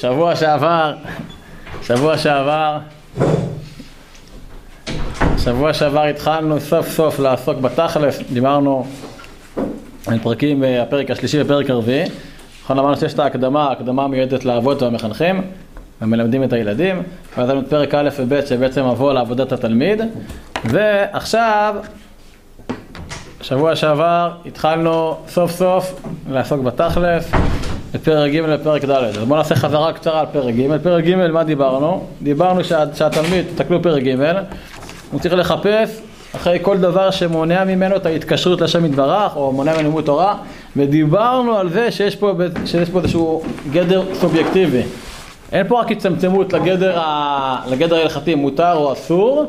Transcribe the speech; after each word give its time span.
שבוע 0.00 0.36
שעבר, 0.36 0.94
שבוע 1.82 2.18
שעבר, 2.18 2.78
שבוע 5.38 5.74
שעבר 5.74 6.04
התחלנו 6.04 6.60
סוף 6.60 6.88
סוף 6.88 7.18
לעסוק 7.18 7.58
בתכלס, 7.58 8.20
דיברנו 8.32 8.86
על 10.06 10.18
פרקים, 10.18 10.62
הפרק 10.82 11.10
השלישי 11.10 11.42
ופרק 11.42 11.70
הרביעי, 11.70 12.04
נכון 12.62 12.78
אמרנו 12.78 12.96
שיש 12.96 13.14
את 13.14 13.18
ההקדמה, 13.18 13.68
ההקדמה 13.68 14.08
מיועדת 14.08 14.44
לאבות 14.44 14.82
והמחנכים, 14.82 15.42
ומלמדים 16.02 16.44
את 16.44 16.52
הילדים, 16.52 17.02
ואז 17.36 17.50
היה 17.50 17.62
פרק 17.68 17.94
א' 17.94 18.08
וב' 18.18 18.46
שבעצם 18.46 18.88
מבוא 18.88 19.12
לעבודת 19.12 19.52
התלמיד, 19.52 20.00
ועכשיו, 20.64 21.74
שבוע 23.40 23.76
שעבר 23.76 24.30
התחלנו 24.46 25.16
סוף 25.28 25.50
סוף 25.50 26.00
לעסוק 26.30 26.60
בתכלס, 26.60 27.30
בפרק 27.96 28.32
ג' 28.32 28.36
לפרק 28.36 28.84
ד'. 28.84 28.90
אז 28.90 29.18
בואו 29.18 29.38
נעשה 29.38 29.54
חזרה 29.54 29.92
קצרה 29.92 30.20
על 30.20 30.26
פרק 30.32 30.54
ג'. 30.54 30.78
פרק 30.82 31.04
ג', 31.04 31.14
מה 31.14 31.44
דיברנו? 31.44 32.04
דיברנו 32.22 32.64
שה, 32.64 32.84
שהתלמיד, 32.94 33.44
תסתכלו 33.46 33.82
פרק 33.82 34.02
ג', 34.02 34.16
הוא 35.10 35.20
צריך 35.20 35.34
לחפש 35.34 36.00
אחרי 36.36 36.58
כל 36.62 36.78
דבר 36.78 37.10
שמונע 37.10 37.64
ממנו 37.64 37.96
את 37.96 38.06
ההתקשרות 38.06 38.60
לשם 38.60 38.84
יתברך, 38.84 39.36
או 39.36 39.52
מונע 39.52 39.72
ממנו 39.72 39.82
לימוד 39.82 40.04
תורה, 40.04 40.34
ודיברנו 40.76 41.58
על 41.58 41.70
זה 41.70 41.90
שיש 41.90 42.16
פה, 42.16 42.32
שיש 42.66 42.90
פה 42.90 42.98
איזשהו 42.98 43.42
גדר 43.72 44.02
סובייקטיבי. 44.14 44.82
אין 45.52 45.68
פה 45.68 45.80
רק 45.80 45.92
הצטמצמות 45.92 46.52
לגדר, 46.52 46.98
ה... 46.98 47.56
לגדר 47.70 47.96
ההלכתי, 47.96 48.34
מותר 48.34 48.72
או 48.72 48.92
אסור, 48.92 49.44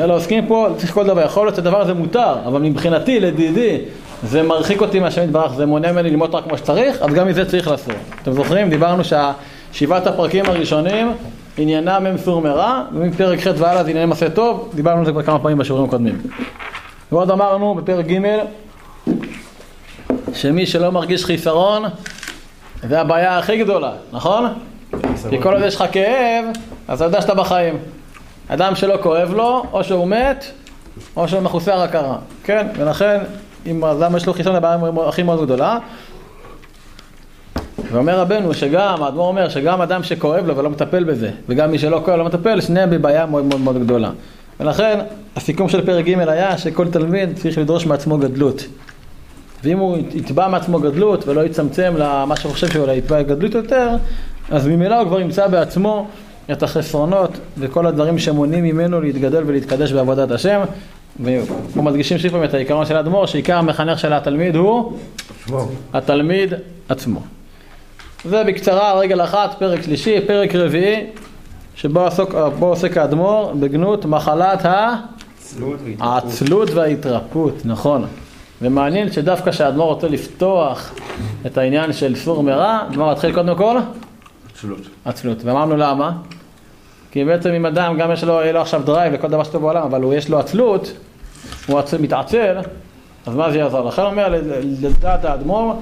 אלא 0.00 0.16
עוסקים 0.16 0.46
פה, 0.46 0.68
צריך 0.76 0.92
כל 0.92 1.06
דבר, 1.06 1.22
יכול 1.24 1.46
להיות 1.46 1.56
שהדבר 1.56 1.80
הזה 1.80 1.94
מותר, 1.94 2.34
אבל 2.46 2.60
מבחינתי, 2.60 3.20
לדידי, 3.20 3.78
זה 4.24 4.42
מרחיק 4.42 4.80
אותי 4.80 5.00
מהשם 5.00 5.22
יתברך, 5.22 5.54
זה 5.54 5.66
מונע 5.66 5.92
ממני 5.92 6.10
ללמוד 6.10 6.30
תורה 6.30 6.42
כמו 6.42 6.58
שצריך, 6.58 7.02
אז 7.02 7.14
גם 7.14 7.28
מזה 7.28 7.44
צריך 7.44 7.68
לעשות. 7.68 7.94
אתם 8.22 8.32
זוכרים? 8.32 8.70
דיברנו 8.70 9.02
ששבעת 9.04 10.06
הפרקים 10.06 10.44
הראשונים 10.46 11.12
עניינם 11.56 12.06
הם 12.06 12.18
סור 12.18 12.42
מרע, 12.42 12.82
ומפרק 12.92 13.40
ח' 13.40 13.46
והלאה 13.56 13.84
זה 13.84 13.90
עניינים 13.90 14.12
עשה 14.12 14.30
טוב, 14.30 14.72
דיברנו 14.74 14.98
על 14.98 15.04
זה 15.04 15.12
כבר 15.12 15.22
כמה 15.22 15.38
פעמים 15.38 15.58
בשיעורים 15.58 15.86
הקודמים. 15.86 16.22
ועוד 17.12 17.30
אמרנו 17.30 17.74
בפרק 17.74 18.06
ג' 18.06 18.20
שמי 20.34 20.66
שלא 20.66 20.92
מרגיש 20.92 21.24
חיסרון 21.24 21.84
זה 22.88 23.00
הבעיה 23.00 23.38
הכי 23.38 23.56
גדולה, 23.56 23.92
נכון? 24.12 24.44
כי 25.30 25.42
כל 25.42 25.52
עוד 25.54 25.62
יש 25.62 25.74
לך 25.74 25.84
כאב, 25.92 26.44
אז 26.88 27.02
אתה 27.02 27.08
יודע 27.08 27.20
שאתה 27.20 27.34
בחיים. 27.34 27.78
אדם 28.48 28.74
שלא 28.74 28.98
כואב 29.02 29.32
לו, 29.34 29.62
או 29.72 29.84
שהוא 29.84 30.08
מת, 30.08 30.44
או 31.16 31.28
שהוא 31.28 31.40
מחוסר 31.40 31.80
הכרה, 31.80 32.16
כן? 32.44 32.66
ולכן 32.76 33.18
אם 33.66 33.84
אדם 33.84 34.16
יש 34.16 34.26
לו 34.26 34.32
חיסון 34.32 34.54
הבעיה 34.54 34.78
הכי 35.08 35.22
מאוד 35.22 35.44
גדולה. 35.44 35.78
ואומר 37.92 38.20
רבנו 38.20 38.54
שגם, 38.54 39.02
האדמו"ר 39.02 39.28
אומר 39.28 39.48
שגם 39.48 39.80
אדם 39.80 40.02
שכואב 40.02 40.46
לו 40.46 40.56
ולא 40.56 40.70
מטפל 40.70 41.04
בזה, 41.04 41.30
וגם 41.48 41.70
מי 41.70 41.78
שלא 41.78 42.02
כואב 42.04 42.14
ולא 42.14 42.24
מטפל, 42.24 42.60
שניהם 42.60 42.90
בבעיה 42.90 43.26
מאוד 43.26 43.44
מאוד 43.44 43.60
מאוד 43.60 43.84
גדולה. 43.84 44.10
ולכן 44.60 44.98
הסיכום 45.36 45.68
של 45.68 45.86
פרק 45.86 46.04
ג' 46.04 46.28
היה 46.28 46.58
שכל 46.58 46.88
תלמיד 46.88 47.36
צריך 47.36 47.58
לדרוש 47.58 47.86
מעצמו 47.86 48.18
גדלות. 48.18 48.66
ואם 49.64 49.78
הוא 49.78 49.98
יתבע 50.14 50.48
מעצמו 50.48 50.80
גדלות 50.80 51.28
ולא 51.28 51.40
יצמצם 51.40 51.94
למה 51.98 52.36
שהוא 52.36 52.52
חושב 52.52 52.68
שאולי 52.68 52.96
יתבע 52.96 53.22
גדלות 53.22 53.54
יותר, 53.54 53.88
אז 54.50 54.66
ממילא 54.66 55.00
הוא 55.00 55.08
כבר 55.08 55.20
ימצא 55.20 55.46
בעצמו 55.46 56.06
את 56.52 56.62
החסרונות 56.62 57.30
וכל 57.58 57.86
הדברים 57.86 58.18
שמונעים 58.18 58.64
ממנו 58.64 59.00
להתגדל 59.00 59.42
ולהתקדש 59.46 59.92
בעבודת 59.92 60.30
השם. 60.30 60.60
ופה 61.20 61.82
מדגישים 61.82 62.18
שוב 62.18 62.30
פעם 62.30 62.44
את 62.44 62.54
העיקרון 62.54 62.86
של 62.86 62.96
האדמו"ר, 62.96 63.26
שעיקר 63.26 63.58
המחנך 63.58 63.98
של 63.98 64.12
התלמיד 64.12 64.56
הוא. 64.56 64.98
התלמיד 65.92 66.54
עצמו. 66.88 67.20
זה 68.24 68.44
בקצרה 68.44 68.98
רגל 68.98 69.24
אחת, 69.24 69.54
פרק 69.58 69.82
שלישי, 69.82 70.20
פרק 70.26 70.54
רביעי, 70.54 71.06
שבו 71.74 72.06
עסוק, 72.06 72.34
עוסק 72.60 72.96
האדמו"ר 72.96 73.52
בגנות 73.60 74.04
מחלת 74.04 74.66
העצלות 76.00 76.70
וההתרפות, 76.70 77.54
נכון. 77.64 78.04
ומעניין 78.62 79.12
שדווקא 79.12 79.50
כשהאדמו"ר 79.50 79.94
רוצה 79.94 80.08
לפתוח 80.08 80.94
את 81.46 81.58
העניין 81.58 81.92
של 81.92 82.16
סור 82.16 82.42
מרע, 82.42 82.78
הדמו"ר 82.88 83.12
מתחיל 83.12 83.32
קודם 83.32 83.56
כל? 83.56 83.78
עצלות. 84.54 84.80
עצלות. 85.04 85.44
ואמרנו 85.44 85.76
למה? 85.76 86.12
כי 87.14 87.24
בעצם 87.24 87.50
אם 87.50 87.66
אדם, 87.66 87.96
גם 87.98 88.12
יש 88.12 88.24
לו, 88.24 88.32
יהיה 88.32 88.52
לו 88.52 88.60
עכשיו 88.60 88.82
drive 88.84 89.12
לכל 89.12 89.28
דבר 89.28 89.44
שטוב 89.44 89.62
בעולם, 89.62 89.82
אבל 89.82 90.02
הוא 90.02 90.14
יש 90.14 90.28
לו 90.28 90.38
עצלות, 90.38 90.92
הוא 91.66 91.78
עצל, 91.78 91.98
מתעצל, 91.98 92.56
אז 93.26 93.34
מה 93.34 93.50
זה 93.50 93.58
יעזור? 93.58 93.88
לכן 93.88 94.02
אומר, 94.02 94.34
לדעת 94.82 95.24
האדמו"ר, 95.24 95.74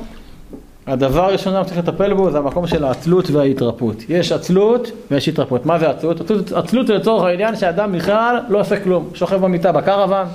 הדבר 0.87 1.25
הראשון 1.25 1.53
שאנחנו 1.53 1.65
צריכים 1.65 1.83
לטפל 1.83 2.15
בו 2.15 2.31
זה 2.31 2.39
המקום 2.39 2.67
של 2.67 2.85
העצלות 2.85 3.31
וההתרפות. 3.31 3.97
יש 4.09 4.33
עצלות 4.33 4.91
ויש 5.11 5.29
התרפות. 5.29 5.67
מה 5.67 5.79
זה 5.79 5.91
עצלות? 5.91 6.31
עצלות 6.55 6.87
זה 6.87 6.95
לצורך 6.95 7.25
העניין 7.25 7.57
שאדם 7.57 7.93
בכלל 7.93 8.41
לא 8.49 8.61
עושה 8.61 8.81
כלום. 8.81 9.09
שוכב 9.15 9.37
במיטה 9.37 9.73
בקרוון, 9.73 10.27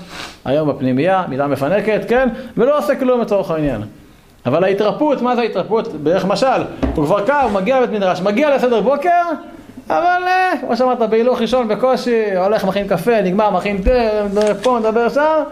היום 0.46 0.70
בפנימייה, 0.70 1.24
מיטה 1.30 1.48
מפנקת, 1.48 2.02
כן? 2.08 2.30
ולא 2.58 2.78
עושה 2.78 2.96
כלום 2.96 3.22
לצורך 3.22 3.52
העניין. 3.52 3.82
אבל 4.46 4.64
ההתרפות, 4.64 5.22
מה 5.22 5.36
זה 5.36 5.42
ההתרפות? 5.42 5.88
בערך 6.04 6.26
משל, 6.26 6.62
הוא 6.96 7.06
כבר 7.06 7.26
קר, 7.26 7.42
הוא 7.42 7.52
מגיע 7.52 7.82
לבית 7.82 7.96
מדרש, 7.96 8.22
מגיע 8.22 8.56
לסדר 8.56 8.82
בוקר, 8.82 9.24
אבל 9.90 10.22
אה, 10.28 10.54
כמו 10.62 10.78
שאמרת, 10.78 11.02
בהילוך 11.10 11.42
ראשון 11.42 11.68
בקושי, 11.68 12.36
הולך 12.36 12.66
מכין 12.66 12.88
קפה, 12.88 13.22
נגמר 13.22 13.50
מכין 13.50 13.82
תה, 13.82 13.92
פה 14.64 14.80
מדבר 14.80 15.10
שם, 15.10 15.44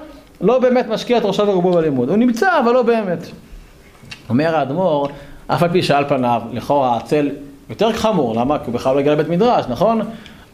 לא 0.41 0.59
באמת 0.59 0.88
משקיע 0.88 1.18
את 1.18 1.25
ראשו 1.25 1.47
ורובו 1.47 1.72
בלימוד. 1.72 2.09
הוא 2.09 2.18
נמצא, 2.18 2.59
אבל 2.59 2.73
לא 2.73 2.81
באמת. 2.84 3.28
אומר 4.29 4.56
האדמו"ר, 4.56 5.07
אף 5.47 5.63
על 5.63 5.69
פי 5.69 5.84
שעל 5.84 6.06
פניו, 6.07 6.41
לכאורה 6.51 6.97
הצל 6.97 7.29
יותר 7.69 7.94
חמור, 7.94 8.35
למה? 8.35 8.59
כי 8.59 8.66
הוא 8.66 8.73
בכלל 8.73 8.96
לא 8.96 9.00
הגיע 9.00 9.12
לבית 9.12 9.29
מדרש, 9.29 9.66
נכון? 9.69 10.01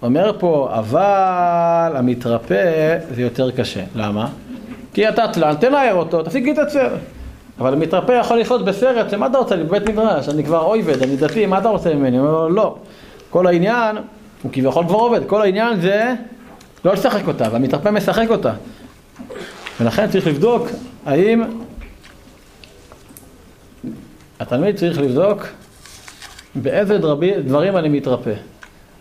אומר 0.04 0.34
פה, 0.40 0.70
אבל 0.74 1.92
המתרפא 1.96 2.98
זה 3.16 3.22
יותר 3.22 3.52
קשה. 3.52 3.84
למה? 3.96 4.28
כי 4.94 5.10
אתה 5.10 5.28
תלן, 5.28 5.56
תנער 5.56 5.96
אותו, 5.96 6.24
תפסיק 6.24 6.46
להתעצל. 6.46 6.88
אבל 7.60 7.74
המתרפא 7.74 8.12
יכול 8.12 8.40
לחיות 8.40 8.66
בסרט, 8.66 9.14
מה 9.14 9.26
אתה 9.26 9.38
רוצה 9.38 9.56
לי 9.56 9.64
בבית 9.64 9.90
מדרש? 9.90 10.30
אני 10.30 10.44
כבר 10.44 10.64
אויבד, 10.64 11.04
אני 11.04 11.16
דתי, 11.16 11.46
מה 11.46 11.58
אתה 11.58 11.70
רוצה 11.70 11.94
ממני? 11.94 12.18
הוא 12.18 12.28
אומר 12.28 12.40
לו, 12.40 12.50
לא. 12.50 12.76
כל 13.32 13.48
העניין, 13.48 13.98
הוא 14.44 14.52
כביכול 14.52 14.86
כבר 14.88 14.98
עובד, 14.98 15.26
כל 15.28 15.42
העניין 15.42 15.82
זה 15.82 16.14
לא 16.86 16.94
לשחק 16.94 17.28
אותה, 17.28 17.48
והמתרפא 17.52 17.90
משחק 17.90 18.28
אותה. 18.30 18.54
ולכן 19.82 20.10
צריך 20.10 20.28
לבדוק 20.28 20.68
האם 21.06 21.44
התלמיד 24.40 24.76
צריך 24.76 25.00
לבדוק 25.00 25.48
באיזה 26.56 26.98
דרבי, 26.98 27.42
דברים 27.42 27.78
אני 27.78 27.90
מתרפא. 27.90 28.34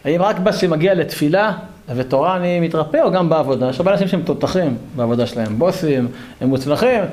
האם 0.05 0.23
רק 0.23 0.37
כשמגיע 0.49 0.95
לתפילה 0.95 1.53
ותורה 1.89 2.37
אני 2.37 2.61
מתרפא 2.61 3.03
או 3.03 3.13
גם 3.13 3.29
בעבודה? 3.29 3.69
יש 3.69 3.79
הרבה 3.79 3.93
אנשים 3.93 4.09
שהם 4.09 4.23
תותחים 4.23 4.77
בעבודה 4.97 5.27
שלהם, 5.27 5.59
בוסים, 5.59 6.09
הם 6.41 6.49
מוצלחים, 6.49 7.05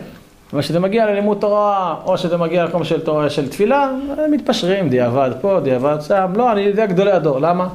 אבל 0.53 0.61
כשזה 0.61 0.79
מגיע 0.79 1.05
ללימוד 1.05 1.37
תורה 1.37 1.95
או 2.05 2.17
שזה 2.17 2.37
מגיע 2.37 2.63
למקום 2.63 2.83
של, 2.83 2.99
תורה, 2.99 3.29
של 3.29 3.49
תפילה, 3.49 3.91
מתפשרים, 4.31 4.89
דיעבד 4.89 5.31
פה, 5.41 5.59
דיעבד 5.59 5.97
שם, 6.07 6.33
לא, 6.35 6.51
אני 6.51 6.61
יודע 6.61 6.85
גדולי 6.85 7.11
הדור, 7.11 7.39
למה? 7.39 7.67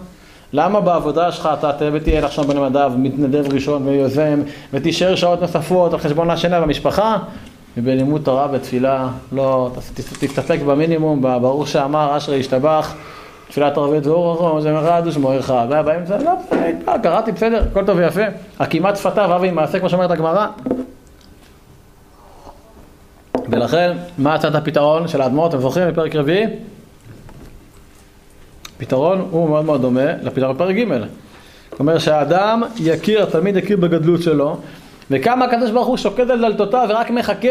למה 0.53 0.81
בעבודה 0.81 1.33
שלך 1.33 1.49
אתה 1.59 1.72
תהיה 2.05 2.21
לך 2.21 2.33
שם 2.33 2.43
בנמדיו, 2.43 2.93
מתנדב 2.97 3.53
ראשון 3.55 3.88
ויוזם, 3.88 4.41
ותישאר 4.72 5.15
שעות 5.15 5.41
נוספות 5.41 5.93
על 5.93 5.99
חשבון 5.99 6.31
השינה 6.31 6.60
במשפחה, 6.60 7.19
ובלימוד 7.77 8.22
תורה 8.25 8.49
ותפילה, 8.53 9.09
לא, 9.33 9.71
תסתפק 9.94 10.59
במינימום, 10.66 11.22
ברור 11.22 11.66
שאמר 11.66 12.16
אשרי 12.16 12.37
ישתבח, 12.37 12.94
תפילת 13.49 13.77
ערבית 13.77 14.06
ואור 14.06 14.49
ארום, 14.49 14.60
זה 14.60 14.72
מרעד 14.72 15.06
ושמו 15.06 15.31
ערך, 15.31 15.50
באמצע, 15.69 16.19
לא, 16.19 16.99
קראתי 17.03 17.33
בסדר, 17.33 17.65
הכל 17.71 17.87
טוב 17.87 17.99
ויפה, 17.99 18.22
הקימת 18.60 18.97
שפתיו 18.97 19.37
אבי 19.37 19.50
מעשה 19.50 19.81
כמו 19.81 19.89
שאומרת 19.89 20.10
הגמרא. 20.10 20.47
ולכן, 23.52 23.97
מה 24.18 24.34
הצעת 24.34 24.54
הפתרון 24.54 25.09
של 25.09 25.21
האדמו"ר, 25.21 25.47
אתם 25.47 25.60
זוכרים 25.60 25.88
בפרק 25.88 26.16
רביעי? 26.16 26.47
הפתרון 28.77 29.28
הוא 29.30 29.48
מאוד 29.48 29.65
מאוד 29.65 29.82
דומה 29.82 30.12
לפתרון 30.22 30.54
בפרק 30.54 30.77
ג'. 30.77 30.84
זאת 31.71 31.80
אומרת 31.80 32.00
שהאדם 32.00 32.62
יכיר, 32.80 33.22
התלמיד 33.22 33.56
יכיר 33.56 33.77
בגדלות 33.77 34.22
שלו, 34.22 34.56
וכמה 35.10 35.44
הקדוש 35.44 35.71
ברוך 35.71 35.86
הוא 35.86 35.97
שוקד 35.97 36.30
על 36.30 36.41
דלתותיו 36.41 36.86
ורק 36.91 37.10
מחכה, 37.10 37.48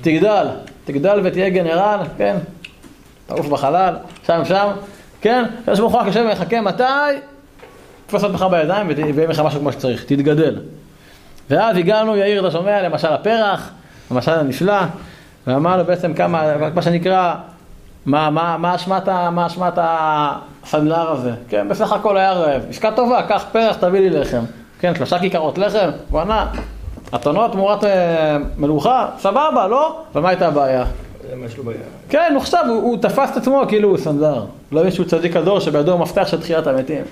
תגדל, 0.00 0.46
תגדל 0.84 1.20
ותהיה 1.24 1.50
גנרל, 1.50 1.98
כן, 2.18 2.36
תעוף 3.26 3.46
בחלל, 3.46 3.94
שם 4.26 4.44
שם, 4.44 4.68
כן, 5.20 5.44
הקדוש 5.62 5.80
ברוך 5.80 5.92
הוא 5.92 6.00
רק 6.00 6.06
יושב 6.06 6.24
ומחכה, 6.26 6.60
מתי? 6.60 6.82
תפוס 8.06 8.24
אותך 8.24 8.46
בידיים 8.50 8.88
ויהיה 9.14 9.28
לך 9.28 9.40
משהו 9.40 9.60
כמו 9.60 9.72
שצריך, 9.72 10.04
תתגדל. 10.04 10.58
ואז 11.50 11.76
הגענו, 11.76 12.16
יאיר, 12.16 12.40
אתה 12.40 12.50
שומע, 12.50 12.82
למשל 12.82 13.08
הפרח, 13.08 13.70
למשל 14.12 14.32
הנפלא, 14.32 14.80
ואמרנו 15.46 15.84
בעצם 15.84 16.14
כמה, 16.14 16.70
מה 16.74 16.82
שנקרא, 16.82 17.34
מה, 18.06 18.30
מה, 18.30 18.56
מה 18.58 18.74
אשמת, 18.74 19.08
מה 19.08 19.46
אשמת 19.46 19.72
הסנדלר 19.76 21.10
הזה? 21.10 21.32
כן, 21.48 21.68
בסך 21.68 21.92
הכל 21.92 22.16
היה 22.16 22.32
רעב. 22.32 22.62
עסקה 22.70 22.90
טובה, 22.92 23.22
קח 23.22 23.44
פרח, 23.52 23.76
תביא 23.76 24.00
לי 24.00 24.10
לחם. 24.10 24.42
כן, 24.80 24.94
שלושה 24.94 25.18
כיכרות 25.18 25.58
לחם, 25.58 25.88
בואנה, 26.10 26.46
אתונות 27.14 27.52
תמורת 27.52 27.84
אה, 27.84 28.36
מלוכה, 28.58 29.08
סבבה, 29.18 29.66
לא? 29.66 30.00
אבל 30.12 30.22
מה 30.22 30.28
הייתה 30.28 30.48
הבעיה? 30.48 30.84
לו? 31.58 31.72
כן, 32.08 32.34
עכשיו 32.36 32.64
הוא, 32.68 32.82
הוא 32.82 32.96
תפס 32.96 33.30
את 33.32 33.36
עצמו 33.36 33.62
כאילו 33.68 33.88
הוא 33.88 33.98
סנדלר. 33.98 34.44
לא 34.72 34.84
איזשהו 34.84 35.04
צדיק 35.04 35.36
הדור 35.36 35.60
שבידו 35.60 35.98
מפתח 35.98 36.26
של 36.26 36.40
תחיית 36.40 36.66
המתים. 36.66 37.02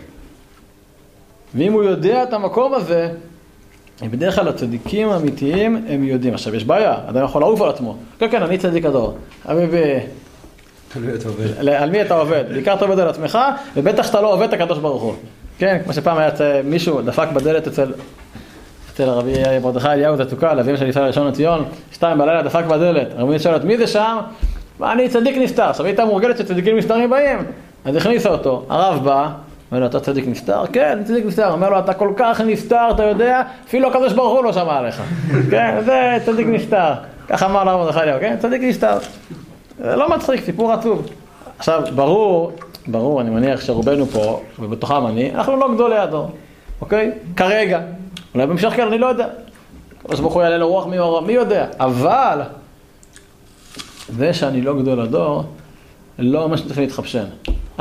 ואם 1.55 1.73
הוא 1.73 1.85
יודע 1.85 2.23
את 2.23 2.33
המקום 2.33 2.75
הזה, 2.75 3.09
בדרך 4.09 4.35
כלל 4.35 4.49
הצדיקים 4.49 5.09
האמיתיים 5.09 5.85
הם 5.89 6.05
יודעים. 6.05 6.35
עכשיו 6.35 6.55
יש 6.55 6.65
בעיה, 6.65 6.95
אדם 7.07 7.25
יכול 7.25 7.43
לעוף 7.43 7.61
על 7.61 7.69
עצמו. 7.69 7.97
כן, 8.19 8.31
כן, 8.31 8.43
אני 8.43 8.59
צדיק 8.59 8.85
הדור. 8.85 9.15
על 9.45 9.59
מי 11.91 12.03
אתה 12.03 12.15
עובד? 12.15 12.45
בעיקר 12.53 12.75
אתה 12.75 12.85
עובד 12.85 12.99
על 12.99 13.09
עצמך, 13.09 13.39
ובטח 13.77 14.07
שאתה 14.07 14.21
לא 14.21 14.33
עובד 14.33 14.49
את 14.49 14.53
הקדוש 14.53 14.79
ברוך 14.79 15.03
הוא. 15.03 15.15
כן, 15.59 15.79
כמו 15.85 15.93
שפעם 15.93 16.19
היה 16.19 16.31
מישהו 16.65 17.03
דפק 17.03 17.29
בדלת 17.35 17.67
אצל, 17.67 17.93
אצל 18.93 19.05
רבי 19.05 19.33
מרדכי 19.63 19.89
אליהו 19.89 20.17
זתוקה, 20.17 20.55
לאביהם 20.55 20.77
של 20.77 20.89
ישראל 20.89 21.07
ראשון 21.07 21.27
לציון, 21.27 21.65
שתיים 21.93 22.19
בלילה 22.19 22.43
דפק 22.43 22.65
בדלת, 22.65 23.09
רבי 23.17 23.39
שואל 23.39 23.63
מי 23.65 23.77
זה 23.77 23.87
שם? 23.87 24.19
אני 24.83 25.09
צדיק 25.09 25.37
נפטר, 25.37 25.63
עכשיו 25.63 25.87
הייתה 25.87 26.05
מורגלת 26.05 26.39
שצדיקים 26.39 26.77
נפטרים 26.77 27.11
באים, 27.11 27.39
אז 27.85 27.97
הכניסה 27.97 28.29
אותו, 28.29 28.67
הרב 28.69 29.05
בא, 29.05 29.29
אומר 29.71 29.81
לו 29.81 29.87
אתה 29.87 30.01
צדיק 30.01 30.29
נפטר? 30.29 30.67
כן, 30.73 30.91
אני 30.97 31.05
צדיק 31.05 31.27
נפטר, 31.27 31.53
אומר 31.53 31.71
לו 31.71 31.79
אתה 31.79 31.95
כל 31.95 32.13
כך 32.17 32.41
נפטר, 32.41 32.91
אתה 32.91 33.03
יודע, 33.03 33.43
אפילו 33.67 33.89
הקדוש 33.89 34.13
ברוך 34.13 34.33
הוא 34.33 34.45
לא 34.45 34.53
שמע 34.53 34.79
עליך, 34.79 35.03
כן, 35.51 35.81
זה 35.85 36.19
צדיק 36.27 36.47
נפטר, 36.47 36.93
ככה 37.29 37.47
אמר 37.47 37.65
לרב 37.65 37.81
מרדכי 37.81 38.01
אליהו, 38.01 38.21
כן, 38.21 38.37
צדיק 38.39 38.63
נפטר, 38.63 38.99
לא 39.81 40.11
מצחיק, 40.11 40.45
סיפור 40.45 40.73
עצוב. 40.73 41.07
עכשיו, 41.59 41.83
ברור, 41.95 42.53
ברור, 42.87 43.21
אני 43.21 43.31
מניח 43.31 43.61
שרובנו 43.61 44.07
פה, 44.07 44.41
ובתוכם 44.59 45.07
אני, 45.07 45.35
אנחנו 45.35 45.57
לא 45.57 45.75
גדולי 45.75 45.99
הדור, 45.99 46.31
אוקיי? 46.81 47.11
כרגע. 47.37 47.81
אולי 48.35 48.47
בהמשך 48.47 48.73
כאן, 48.77 48.87
אני 48.87 48.99
לא 48.99 49.07
יודע. 49.07 49.27
הקדוש 50.01 50.21
ברוך 50.21 50.35
הוא 50.35 50.43
יעלה 50.43 50.59
לו 50.59 50.69
רוח 50.69 50.87
מאורו, 50.87 51.21
מי 51.21 51.33
יודע. 51.33 51.67
אבל, 51.81 52.41
זה 54.17 54.35
שאני 54.35 54.61
לא 54.61 54.79
גדול 54.79 55.01
הדור, 55.01 55.45
לא 56.19 56.43
אומר 56.43 56.57
שצריך 56.57 56.79
להתחפשן. 56.79 57.25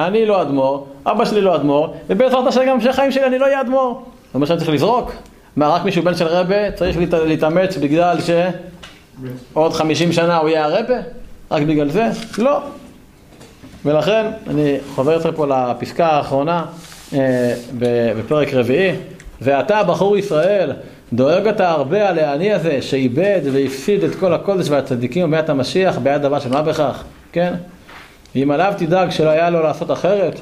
אני 0.08 0.26
לא 0.26 0.42
אדמו"ר, 0.42 0.86
אבא 1.06 1.26
שלי 1.26 1.42
לא 1.42 1.56
אדמו"ר, 1.56 1.94
ובעזרת 2.10 2.48
השם 2.48 2.62
גם 2.62 2.78
בהמשך 2.78 2.90
החיים 2.90 3.12
שלי 3.12 3.26
אני 3.26 3.38
לא 3.40 3.46
אהיה 3.46 3.62
אדמו"ר. 3.62 3.94
זה 4.04 4.36
אומר 4.36 4.46
שאני 4.46 4.58
צריך 4.60 4.70
לזרוק? 4.72 5.12
מה, 5.56 5.68
רק 5.68 5.84
מישהו 5.86 6.04
בן 6.04 6.16
של 6.16 6.28
רבה 6.28 6.72
צריך 6.72 6.98
להת- 6.98 7.14
להתאמץ 7.14 7.78
בגלל 7.78 8.18
שעוד 9.54 9.74
50 9.74 10.12
שנה 10.12 10.38
הוא 10.38 10.50
יהיה 10.50 10.66
הרבה? 10.66 10.94
רק 11.52 11.64
בגלל 11.64 11.90
זה? 11.90 12.08
לא. 12.38 12.60
ולכן, 13.86 14.26
אני 14.50 14.78
חוזר 14.96 15.12
יותר 15.12 15.32
פה 15.36 15.46
לפסקה 15.48 16.08
האחרונה 16.08 16.66
אה, 17.14 17.54
בפרק 18.20 18.54
רביעי, 18.54 18.92
ואתה, 19.42 19.84
בחור 19.84 20.18
ישראל, 20.18 20.72
דואג 21.14 21.48
אתה 21.48 21.70
הרבה 21.70 22.10
על 22.10 22.20
העני 22.20 22.54
הזה, 22.54 22.82
שאיבד 22.82 23.40
והפסיד 23.54 24.04
את 24.04 24.16
כל 24.16 24.34
הקודש 24.34 24.70
והצדיקים 24.70 25.26
וביאת 25.28 25.50
המשיח, 25.50 25.98
ביד 25.98 26.22
דבר 26.22 26.40
של 26.40 26.50
מה 26.50 26.62
בכך, 26.62 27.04
כן? 27.32 27.54
אם 28.36 28.52
עליו 28.52 28.74
תדאג 28.78 29.10
שלא 29.10 29.30
היה 29.30 29.50
לו 29.50 29.64
לעשות 29.64 29.92
אחרת, 29.92 30.40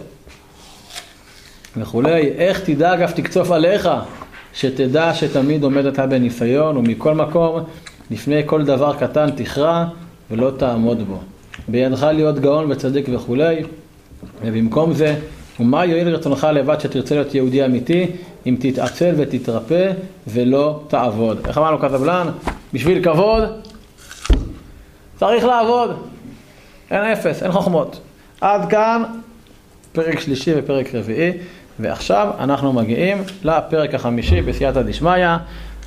וכולי, 1.77 2.31
איך 2.37 2.59
תדאג 2.59 3.01
אף 3.01 3.13
תקצוף 3.13 3.51
עליך, 3.51 3.89
שתדע 4.53 5.13
שתמיד 5.13 5.63
עומד 5.63 5.85
אתה 5.85 6.07
בניסיון, 6.07 6.77
ומכל 6.77 7.13
מקום, 7.13 7.63
לפני 8.11 8.41
כל 8.45 8.63
דבר 8.63 8.93
קטן 8.99 9.29
תכרע, 9.35 9.85
ולא 10.31 10.51
תעמוד 10.57 11.07
בו. 11.07 11.19
בידך 11.67 12.03
להיות 12.03 12.39
גאון 12.39 12.71
וצדיק 12.71 13.05
וכולי, 13.11 13.63
ובמקום 14.43 14.93
זה, 14.93 15.15
ומה 15.59 15.85
יועיל 15.85 16.09
רצונך 16.09 16.47
לבד 16.53 16.79
שתרצה 16.79 17.15
להיות 17.15 17.35
יהודי 17.35 17.65
אמיתי, 17.65 18.05
אם 18.45 18.55
תתעצל 18.59 19.13
ותתרפא 19.17 19.91
ולא 20.27 20.81
תעבוד. 20.87 21.39
איך 21.47 21.57
אמרנו 21.57 21.79
קזבלן? 21.79 22.27
בשביל 22.73 23.03
כבוד 23.03 23.43
צריך 25.19 25.45
לעבוד. 25.45 26.16
אין 26.91 27.03
אפס, 27.03 27.43
אין 27.43 27.51
חוכמות. 27.51 27.99
עד 28.41 28.69
כאן 28.69 29.03
פרק 29.91 30.19
שלישי 30.19 30.51
ופרק 30.55 30.95
רביעי, 30.95 31.31
ועכשיו 31.79 32.31
אנחנו 32.39 32.73
מגיעים 32.73 33.23
לפרק 33.43 33.93
החמישי 33.93 34.41
בסייעתא 34.41 34.81
דשמיא, 34.81 35.35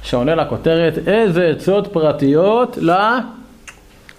שעונה 0.03 0.35
לכותרת 0.35 1.09
איזה 1.09 1.47
עצות 1.47 1.87
פרטיות 1.93 2.79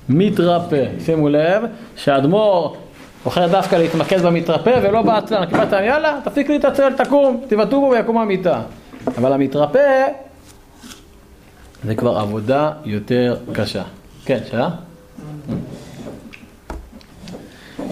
למתרפא. 0.10 0.86
שימו 1.06 1.30
לב 1.30 1.64
שהאדמו"ר 1.96 2.78
בוחר 3.24 3.48
דווקא 3.48 3.76
להתמקד 3.76 4.22
במתרפא 4.22 4.80
ולא 4.84 5.02
בעצלן. 5.02 5.46
קיבלת, 5.46 5.72
יאללה, 5.72 6.20
תפסיק 6.24 6.50
להתעצל, 6.50 6.94
תקום, 6.94 7.44
תבעטו 7.48 7.82
בו 7.82 7.90
ויקום 7.90 8.18
המיטה. 8.18 8.62
אבל 9.18 9.34
המתרפא 9.34 10.08
זה 11.84 11.96
כבר 11.96 12.18
עבודה 12.18 12.72
יותר 12.86 13.38
קשה. 13.54 13.84
כן, 14.26 14.40
שאלה? 14.52 14.70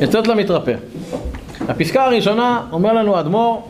עצות 0.01 0.27
למתרפא. 0.27 0.73
הפסקה 1.67 2.05
הראשונה 2.05 2.61
אומר 2.71 2.93
לנו 2.93 3.15
האדמו"ר 3.15 3.61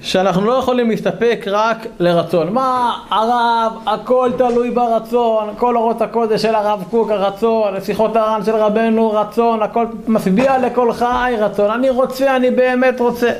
שאנחנו 0.00 0.44
לא 0.44 0.52
יכולים 0.52 0.90
להסתפק 0.90 1.44
רק 1.46 1.86
לרצון. 1.98 2.52
מה 2.52 2.98
הרב, 3.10 3.72
הכל 3.86 4.30
תלוי 4.38 4.70
ברצון, 4.70 5.48
כל 5.58 5.76
אורות 5.76 6.02
הקודש 6.02 6.42
של 6.42 6.54
הרב 6.54 6.84
קוק 6.90 7.10
הרצון, 7.10 7.80
שיחות 7.80 8.16
הר"ן 8.16 8.40
של 8.44 8.56
רבנו 8.56 9.10
רצון, 9.10 9.62
הכל 9.62 9.86
משביע 10.08 10.58
לכל 10.58 10.92
חי 10.92 11.34
רצון, 11.38 11.70
אני 11.70 11.90
רוצה, 11.90 12.36
אני 12.36 12.50
באמת 12.50 13.00
רוצה. 13.00 13.32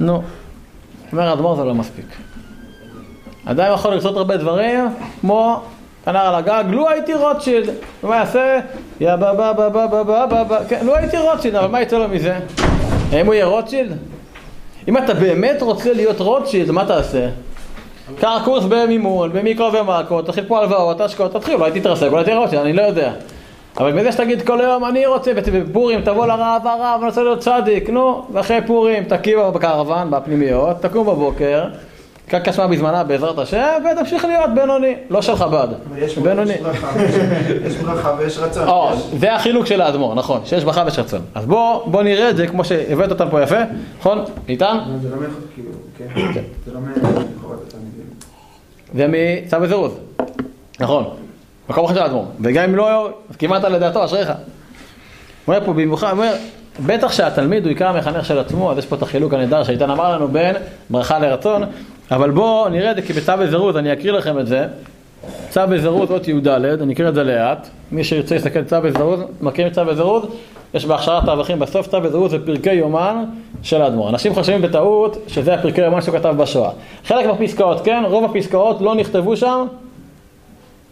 נו, 0.00 0.22
אומר 1.12 1.28
האדמו"ר 1.28 1.56
זה 1.56 1.64
לא 1.64 1.74
מספיק. 1.74 2.06
אדם 3.44 3.72
יכול 3.74 3.94
לעשות 3.94 4.16
הרבה 4.16 4.36
דברים, 4.36 4.88
כמו 5.20 5.60
כנר 6.04 6.18
על 6.18 6.34
הגג, 6.34 6.64
לו 6.70 6.88
הייתי 6.88 7.14
רוטשילד, 7.14 7.70
ומה 8.04 8.16
יעשה? 8.16 8.60
יא 9.00 9.16
בה 9.16 9.32
בה 9.32 9.52
בה 9.52 9.68
בה 9.68 9.86
בה 9.86 10.04
בה 10.04 10.26
בה 10.26 10.44
בה, 10.44 10.64
כן, 10.68 10.86
לו 10.86 10.96
הייתי 10.96 11.18
רוטשילד, 11.18 11.56
אבל 11.56 11.68
מה 11.68 11.82
יצא 11.82 11.98
לו 11.98 12.08
מזה? 12.08 12.38
האם 13.12 13.26
הוא 13.26 13.34
יהיה 13.34 13.46
רוטשילד? 13.46 13.96
אם 14.88 14.98
אתה 14.98 15.14
באמת 15.14 15.62
רוצה 15.62 15.92
להיות 15.92 16.20
רוטשילד, 16.20 16.70
מה 16.70 16.84
תעשה? 16.86 17.28
קח 18.18 18.40
קורס 18.44 18.64
במימון, 18.64 19.32
במיקרו 19.32 19.72
ומאקרו, 19.72 20.22
תתחיל 20.22 20.44
פה 20.44 20.58
הלוואות, 20.58 21.00
השקעות, 21.00 21.32
תתחיל, 21.32 21.54
אולי 21.54 21.80
תתרסק, 21.80 22.06
אולי 22.12 22.24
תהיה 22.24 22.36
רוטשילד, 22.36 22.62
אני 22.62 22.72
לא 22.72 22.82
יודע. 22.82 23.12
אבל 23.78 23.92
בזה 23.92 24.12
שתגיד 24.12 24.42
כל 24.42 24.60
היום, 24.60 24.84
אני 24.84 25.06
רוצה, 25.06 25.32
בפורים 25.34 26.02
תבוא 26.02 26.26
לרב, 26.26 26.62
הרב, 26.64 26.96
אני 26.98 27.06
רוצה 27.06 27.22
להיות 27.22 27.38
צדיק, 27.38 27.90
נו, 27.90 28.26
ואחרי 28.32 28.58
פורים 28.66 29.04
תקים 29.04 29.38
בקרוון, 29.54 30.10
בפנימיות, 30.10 30.76
תקום 30.80 31.06
בבוקר, 31.06 31.64
כך 32.30 32.38
כשמה 32.48 32.66
בזמנה 32.66 33.04
בעזרת 33.04 33.38
השם, 33.38 33.82
ותמשיך 33.92 34.24
להיות 34.24 34.50
בינוני, 34.54 34.94
לא 35.10 35.22
של 35.22 35.36
חב"ד, 35.36 35.68
בינוני. 36.22 36.52
יש 36.52 36.60
ברכה, 36.62 36.92
יש 37.66 37.76
ברכה 37.76 38.14
ויש 38.18 38.38
רצון. 38.38 38.98
זה 39.18 39.34
החילוק 39.34 39.66
של 39.66 39.80
האדמו"ר, 39.80 40.14
נכון, 40.14 40.40
שיש 40.44 40.64
ברכה 40.64 40.82
ויש 40.84 40.98
רצון. 40.98 41.20
אז 41.34 41.46
בוא, 41.46 41.86
בוא 41.86 42.02
נראה 42.02 42.30
את 42.30 42.36
זה 42.36 42.46
כמו 42.46 42.64
שהבאת 42.64 43.10
אותם 43.10 43.30
פה 43.30 43.42
יפה, 43.42 43.56
נכון? 43.98 44.24
איתן? 44.48 44.78
זה 45.02 45.10
לא 45.10 45.16
מאיכות, 45.16 45.44
כאילו, 45.54 45.70
כן. 46.34 46.42
זה 46.66 46.74
לא 46.74 46.80
מאיכות 46.80 47.66
התלמידים. 47.66 48.04
זה 48.94 49.06
מצו 49.08 49.62
וזירוז. 49.62 49.92
נכון. 50.80 51.04
מקום 51.68 51.84
אחר 51.84 51.94
של 51.94 52.00
האדמו"ר. 52.02 52.26
וגם 52.40 52.64
אם 52.64 52.74
לא, 52.74 53.10
אז 53.30 53.36
כמעט 53.36 53.64
לדעתו, 53.64 54.04
אשריך. 54.04 54.32
אומר 55.46 55.66
פה 55.66 55.72
במיוחד, 55.72 56.10
אומר, 56.10 56.34
בטח 56.86 57.12
שהתלמיד 57.12 57.62
הוא 57.62 57.68
עיקר 57.68 57.88
המחנך 57.88 58.24
של 58.24 58.38
עצמו, 58.38 58.70
אז 58.70 58.78
יש 58.78 58.86
פה 58.86 58.96
את 58.96 59.02
החילוק 59.02 59.34
הנהדר 59.34 59.64
שאיתן 59.64 59.90
אמר 59.90 60.12
לנו 60.14 60.28
בין 60.28 60.56
ברכה 60.90 61.18
לרצון, 61.18 61.62
אבל 62.10 62.30
בואו 62.30 62.68
נראה 62.68 62.90
את 62.90 62.96
זה 62.96 63.02
כי 63.02 63.12
בצו 63.12 63.32
וזירוז, 63.38 63.76
אני 63.76 63.92
אקריא 63.92 64.12
לכם 64.12 64.38
את 64.38 64.46
זה. 64.46 64.66
צו 65.50 65.60
וזירוז 65.70 66.10
אות 66.10 66.28
י"ד, 66.28 66.48
אני 66.48 66.92
אקריא 66.92 67.08
את 67.08 67.14
זה 67.14 67.24
לאט. 67.24 67.68
מי 67.92 68.04
שירצה 68.04 68.34
להסתכל 68.34 68.64
צו 68.64 68.76
וזירוז, 68.82 69.20
מכירים 69.40 69.72
צו 69.72 69.86
וזירוז? 69.86 70.24
יש 70.74 70.84
בהכשרת 70.86 71.28
האברכים 71.28 71.58
בסוף 71.58 71.86
צו 71.86 72.02
וזירוז 72.02 72.30
זה 72.30 72.46
פרקי 72.46 72.72
יומן 72.72 73.24
של 73.62 73.82
האדמו"ר. 73.82 74.08
אנשים 74.08 74.34
חושבים 74.34 74.62
בטעות 74.62 75.16
שזה 75.28 75.54
הפרקי 75.54 75.80
יומן 75.80 76.00
שהוא 76.00 76.18
כתב 76.18 76.34
בשואה. 76.36 76.70
חלק 77.04 77.26
מהפסקאות 77.26 77.84
כן, 77.84 78.02
רוב 78.06 78.24
הפסקאות 78.24 78.80
לא 78.80 78.94
נכתבו 78.94 79.36
שם 79.36 79.66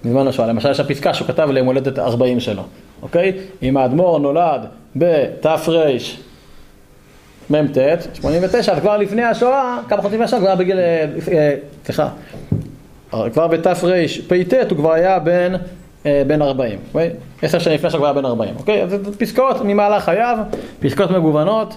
בזמן 0.05 0.29
השואה. 0.29 0.49
למשל 0.49 0.71
יש 0.71 0.81
הפסקה 0.81 1.15
שהוא 1.15 1.29
כתב 1.29 1.51
ליום 1.51 1.67
הולדת 1.67 1.99
40 1.99 2.41
שלו, 2.41 2.63
אוקיי? 3.03 3.33
אם 3.63 3.77
האדמו"ר 3.77 4.19
נולד 4.19 4.61
בתרמ"ט, 4.97 6.19
89, 8.15 8.73
אז 8.73 8.79
כבר 8.81 8.97
לפני 8.97 9.23
השואה, 9.23 9.79
כמה 9.89 10.03
חודשים 10.03 10.21
מהשואה, 10.21 10.41
כבר 10.41 10.55
בגיל, 10.55 10.79
אה, 10.79 11.55
סליחה, 11.85 12.09
אה, 13.15 13.31
כבר 13.31 13.47
בתרפ"ט 13.47 14.71
הוא 14.71 14.79
כבר 14.79 14.93
היה 14.93 15.19
בן, 15.19 15.53
אה, 16.07 16.23
בן 16.27 16.43
40, 16.43 16.79
אוקיי? 16.89 17.11
עשר 17.43 17.59
שנים 17.59 17.77
לפני 17.77 17.91
שהוא 17.91 17.99
כבר 17.99 18.07
היה 18.07 18.15
בן 18.15 18.25
40, 18.25 18.55
אוקיי? 18.59 18.83
אז 18.83 18.95
פסקאות 19.19 19.57
ממהלך 19.65 20.05
חייו, 20.05 20.39
פסקאות 20.81 21.11
מגוונות, 21.11 21.75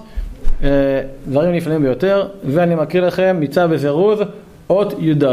דברים 1.27 1.51
נפלאים 1.51 1.81
ביותר, 1.81 2.27
ואני 2.43 2.75
מקריא 2.75 3.03
לכם 3.03 3.37
מצו 3.39 3.61
וזירוז, 3.69 4.19
אות 4.69 4.93
י"ד. 4.99 5.23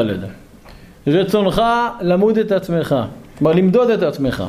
רצונך 1.06 1.62
למוד 2.00 2.38
את 2.38 2.52
עצמך, 2.52 2.96
כלומר 3.38 3.52
למדוד 3.52 3.90
את 3.90 4.02
עצמך, 4.02 4.44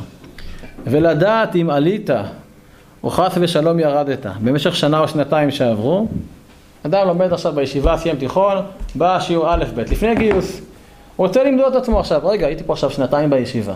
ולדעת 0.86 1.56
אם 1.56 1.70
עלית 1.70 2.10
או 3.02 3.10
חס 3.10 3.32
ושלום 3.40 3.78
ירדת 3.78 4.26
במשך 4.40 4.76
שנה 4.76 5.00
או 5.00 5.08
שנתיים 5.08 5.50
שעברו. 5.50 6.08
אדם 6.86 7.06
לומד 7.06 7.32
עכשיו 7.32 7.52
בישיבה, 7.52 7.96
סיים 7.96 8.16
תיכון, 8.16 8.56
בא 8.94 9.20
שיעור 9.20 9.54
א' 9.54 9.64
ב', 9.74 9.80
לפני 9.80 10.14
גיוס. 10.14 10.60
הוא 11.16 11.26
רוצה 11.26 11.44
למדוד 11.44 11.76
את 11.76 11.82
עצמו 11.82 12.00
עכשיו, 12.00 12.20
רגע, 12.24 12.46
הייתי 12.46 12.64
פה 12.64 12.72
עכשיו 12.72 12.90
שנתיים 12.90 13.30
בישיבה. 13.30 13.74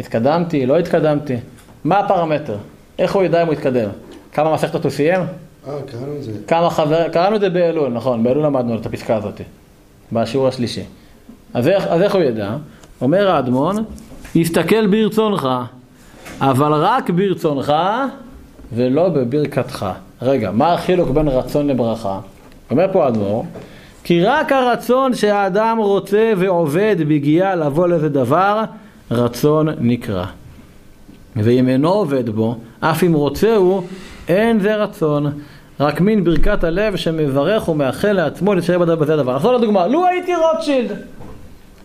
התקדמתי, 0.00 0.66
לא 0.66 0.78
התקדמתי. 0.78 1.36
מה 1.84 1.98
הפרמטר? 1.98 2.56
איך 2.98 3.14
הוא 3.14 3.22
ידע 3.22 3.42
אם 3.42 3.46
הוא 3.46 3.54
התקדם? 3.54 3.88
כמה 4.32 4.54
מסכתות 4.54 4.84
הוא 4.84 4.90
סיים? 4.90 5.20
אה, 5.20 5.72
קראנו 5.86 6.16
את 6.16 6.22
זה. 6.22 6.32
כמה 6.46 6.70
חבר... 6.70 7.08
קראנו 7.08 7.36
את 7.36 7.40
זה 7.40 7.50
באלול, 7.50 7.92
נכון, 7.92 8.22
באלול 8.22 8.44
למדנו 8.44 8.76
את 8.76 8.86
הפסקה 8.86 9.16
הזאת, 9.16 9.40
בשיעור 10.12 10.48
השלישי. 10.48 10.82
אז 11.54 11.68
איך, 11.68 11.86
אז 11.86 12.02
איך 12.02 12.14
הוא 12.14 12.22
ידע? 12.22 12.50
אומר 13.00 13.30
האדמון, 13.30 13.84
הסתכל 14.36 14.86
ברצונך, 14.86 15.48
אבל 16.40 16.72
רק 16.72 17.10
ברצונך 17.10 17.72
ולא 18.72 19.08
בברכתך. 19.08 19.86
רגע, 20.22 20.50
מה 20.50 20.72
החילוק 20.72 21.08
בין 21.08 21.28
רצון 21.28 21.66
לברכה? 21.66 22.20
אומר 22.70 22.86
פה 22.92 23.04
האדמו"ר, 23.04 23.44
כי 24.04 24.24
רק 24.24 24.52
הרצון 24.52 25.14
שהאדם 25.14 25.78
רוצה 25.78 26.32
ועובד 26.36 26.96
בגייה 27.08 27.54
לבוא 27.54 27.88
לאיזה 27.88 28.08
דבר, 28.08 28.64
רצון 29.10 29.68
נקרא. 29.78 30.24
ואם 31.36 31.68
אינו 31.68 31.88
עובד 31.88 32.30
בו, 32.30 32.56
אף 32.80 33.04
אם 33.04 33.12
רוצה 33.12 33.56
הוא, 33.56 33.82
אין 34.28 34.60
זה 34.60 34.76
רצון. 34.76 35.26
רק 35.80 36.00
מין 36.00 36.24
ברכת 36.24 36.64
הלב 36.64 36.96
שמברך 36.96 37.68
ומאחל 37.68 38.12
לעצמו 38.12 38.54
להישאר 38.54 38.78
בזה 38.78 39.14
הדבר. 39.14 39.36
עכשיו 39.36 39.52
לדוגמה, 39.52 39.86
לו 39.86 40.06
הייתי 40.06 40.32
רוטשילד, 40.34 40.92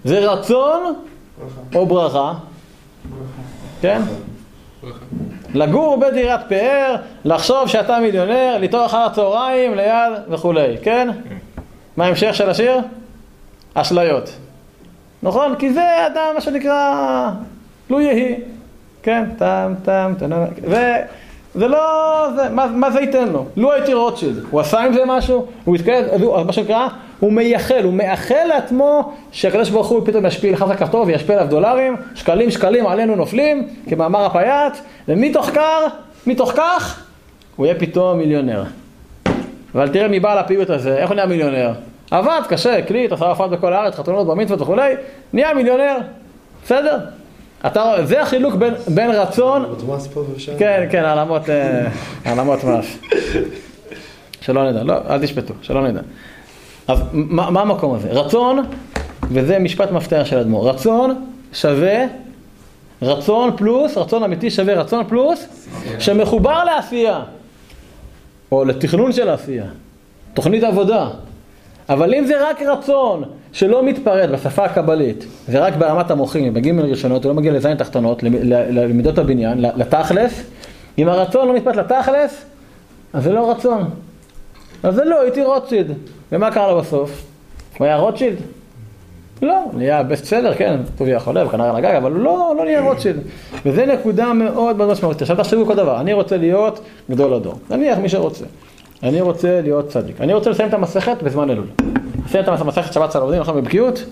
זה 0.06 0.32
רצון 0.32 0.94
או 1.76 1.86
ברכה? 1.86 2.34
כן? 3.82 4.02
לגור 5.54 5.98
בדירת 5.98 6.40
פאר, 6.50 6.96
לחשוב 7.26 7.68
שאתה 7.68 8.00
מיליונר, 8.00 8.58
לטעור 8.60 8.86
אחר 8.86 8.98
הצהריים 8.98 9.76
ליד 9.76 10.14
וכולי, 10.30 10.78
כן? 10.84 11.10
מה 11.98 12.06
ההמשך 12.06 12.36
של 12.36 12.50
השיר? 12.50 12.78
אשליות. 13.74 14.30
נכון? 15.24 15.56
כי 15.60 15.74
זה 15.74 16.08
אדם, 16.08 16.32
מה 16.36 16.42
שנקרא, 16.42 17.30
לו 17.90 18.02
יהי. 18.02 18.36
כן, 19.04 19.26
טם 19.38 19.74
טם 19.84 20.14
טם, 20.20 20.28
וזה 20.64 21.68
לא, 21.68 22.28
זה, 22.36 22.50
מה, 22.50 22.68
מה 22.68 22.92
זה 22.92 23.00
ייתן 23.02 23.28
לו? 23.28 23.46
לו 23.56 23.72
הייתי 23.72 23.94
רוטשילד, 23.94 24.44
הוא 24.52 24.62
עשה 24.62 24.80
עם 24.80 24.94
זה 24.94 25.02
משהו? 25.08 25.46
הוא 25.64 25.76
התקלט, 25.76 26.06
מה 26.46 26.54
שנקרא, 26.54 26.88
הוא 27.24 27.34
מייחל, 27.34 27.84
הוא 27.84 27.94
מאחל 27.94 28.46
לעצמו 28.48 29.14
שהקדוש 29.32 29.70
ברוך 29.70 29.88
הוא 29.88 30.06
פתאום 30.06 30.26
ישפיע, 30.26 30.50
ילחץ 30.50 30.70
הכפתור 30.70 31.06
וישפיע 31.08 31.36
עליו 31.36 31.50
דולרים, 31.50 31.96
שקלים 32.16 32.52
שקלים 32.52 32.88
עלינו 32.88 33.16
נופלים, 33.16 33.68
כמאמר 33.90 34.26
הפייט, 34.26 34.74
ומתוך 35.08 35.46
כך, 35.46 35.92
מתוך 36.28 36.52
כך, 36.56 37.04
הוא 37.56 37.66
יהיה 37.66 37.80
פתאום 37.80 38.18
מיליונר. 38.18 38.64
אבל 39.76 39.90
תראה 39.90 40.08
מי 40.08 40.20
בעל 40.20 40.38
הפיוט 40.38 40.70
הזה, 40.70 40.98
איך 40.98 41.10
הוא 41.10 41.16
נהיה 41.16 41.28
מיליונר? 41.28 41.74
עבד 42.12 42.42
קשה, 42.50 42.78
הקליט, 42.78 43.12
עשה 43.12 43.26
הופעות 43.26 43.52
בכל 43.52 43.74
הארץ, 43.74 43.96
חתונות 43.96 44.28
בר 44.28 44.36
מצוות 44.36 44.62
וכולי, 44.62 44.94
נהיה 45.34 45.54
מיליונר, 45.54 45.98
בסדר? 46.66 46.98
אתה, 47.66 47.96
זה 48.04 48.22
החילוק 48.22 48.56
בין, 48.56 48.74
בין 48.88 49.12
רצון... 49.12 49.62
העלמות 49.62 49.84
מס 49.90 50.08
פה 50.08 50.24
ושם. 50.36 50.52
כן, 50.60 50.88
כן, 50.92 51.04
אה, 51.06 51.88
העלמות 52.26 52.64
מס. 52.64 52.98
שלא 54.42 54.72
נדע, 54.72 54.84
לא, 54.84 54.96
אל 55.10 55.22
תשפטו, 55.22 55.54
שלא 55.62 55.88
נדע. 55.88 56.02
אז 56.88 57.00
מה, 57.14 57.50
מה 57.50 57.62
המקום 57.62 57.94
הזה? 57.94 58.10
רצון, 58.12 58.66
וזה 59.32 59.60
משפט 59.60 59.92
מפתח 59.92 60.22
של 60.26 60.38
אדמו"ר, 60.38 60.70
רצון 60.70 61.26
שווה, 61.54 62.06
רצון 63.02 63.52
פלוס, 63.58 63.98
רצון 63.98 64.24
אמיתי 64.24 64.52
שווה 64.52 64.74
רצון 64.74 65.04
פלוס, 65.08 65.68
שמחובר 66.00 66.64
לעשייה, 66.64 67.22
או 68.52 68.66
לתכנון 68.66 69.12
של 69.12 69.30
העשייה, 69.30 69.66
תוכנית 70.34 70.64
עבודה. 70.64 71.10
אבל 71.90 72.14
אם 72.14 72.26
זה 72.26 72.50
רק 72.50 72.62
רצון 72.62 73.24
שלא 73.54 73.86
מתפרט 73.86 74.30
בשפה 74.30 74.66
הקבלית, 74.66 75.26
זה 75.48 75.60
רק 75.60 75.76
ברמת 75.76 76.12
המוחים, 76.12 76.54
בגימל 76.54 76.86
ראשונות, 76.86 77.24
הוא 77.24 77.30
לא 77.30 77.36
מגיע 77.36 77.52
לזין 77.52 77.78
תחתונות, 77.78 78.24
למידות 78.24 79.18
הבניין, 79.18 79.62
לתכלס, 79.62 80.44
אם 80.98 81.10
הרצון 81.10 81.48
לא 81.48 81.56
מתפרט 81.56 81.76
לתכלס, 81.76 82.46
אז 83.14 83.24
זה 83.24 83.32
לא 83.32 83.52
רצון. 83.52 83.90
אז 84.84 84.96
זה 84.96 85.06
לא, 85.06 85.22
הייתי 85.22 85.42
רוטשילד. 85.42 85.94
ומה 86.34 86.52
קרה 86.52 86.72
לו 86.72 86.80
בסוף? 86.80 87.24
הוא 87.78 87.86
היה 87.86 87.98
רוטשילד? 87.98 88.38
לא, 89.42 89.60
נהיה 89.74 90.04
בסט 90.04 90.26
סלר, 90.26 90.54
כן, 90.56 90.80
טוב 90.98 91.08
יהיה 91.08 91.20
חולה 91.20 91.46
וכנראה 91.46 91.70
על 91.70 91.76
הגג, 91.76 91.96
אבל 91.96 92.12
הוא 92.12 92.20
לא, 92.20 92.54
לא 92.58 92.64
נהיה 92.66 92.82
רוטשילד. 92.82 93.20
וזו 93.66 93.86
נקודה 93.86 94.34
מאוד 94.34 94.78
מאוד 94.78 94.90
משמעותית. 94.92 95.22
עכשיו 95.22 95.38
תחשבו 95.38 95.66
כל 95.66 95.76
דבר, 95.76 96.00
אני 96.00 96.14
רוצה 96.14 96.38
להיות 96.38 96.80
גדול 97.12 97.34
הדור. 97.34 97.56
נניח 97.70 97.98
מי 97.98 98.10
שרוצה. 98.10 98.46
אני 99.04 99.22
רוצה 99.22 99.62
להיות 99.62 99.88
צדיק. 99.88 100.22
אני 100.22 100.34
רוצה 100.34 100.50
לסיים 100.50 100.70
את 100.70 100.74
המסכת 100.74 101.24
בזמן 101.24 101.50
אלול. 101.50 101.68
לסיים 102.26 102.44
את 102.44 102.50
המסכת 102.62 102.94
שבת 102.94 103.10
צלם 103.10 103.22
עובדים, 103.22 103.42
נכון, 103.42 103.56
בבקיאות. 103.56 104.06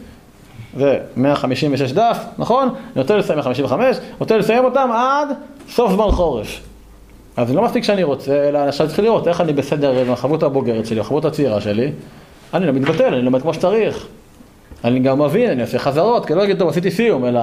זה 0.77 0.97
156 1.17 1.91
דף, 1.91 2.17
נכון? 2.37 2.67
אני 2.67 3.01
רוצה 3.01 3.17
לסיים 3.17 3.39
155, 3.39 3.97
רוצה 4.19 4.37
לסיים 4.37 4.65
אותם 4.65 4.89
עד 4.93 5.27
סוף 5.69 5.91
זמן 5.91 6.11
חורף. 6.11 6.70
אז 7.37 7.47
זה 7.47 7.53
לא 7.53 7.61
מספיק 7.61 7.83
שאני 7.83 8.03
רוצה, 8.03 8.49
אלא 8.49 8.57
עכשיו 8.57 8.87
צריך 8.87 8.99
לראות 8.99 9.27
איך 9.27 9.41
אני 9.41 9.53
בסדר 9.53 10.01
עם 10.01 10.11
החבות 10.11 10.43
הבוגרת 10.43 10.85
שלי, 10.85 10.99
החבות 10.99 11.25
הצעירה 11.25 11.61
שלי. 11.61 11.91
אני 12.53 12.67
לא 12.67 12.73
מתבטל, 12.73 13.13
אני 13.13 13.21
לומד 13.21 13.41
כמו 13.41 13.53
שצריך. 13.53 14.07
אני 14.83 14.99
גם 14.99 15.21
מבין, 15.21 15.49
אני 15.49 15.61
עושה 15.61 15.79
חזרות, 15.79 16.25
כי 16.25 16.35
לא 16.35 16.43
אגיד, 16.43 16.59
טוב, 16.59 16.69
עשיתי 16.69 16.91
סיום, 16.91 17.25
אלא 17.25 17.41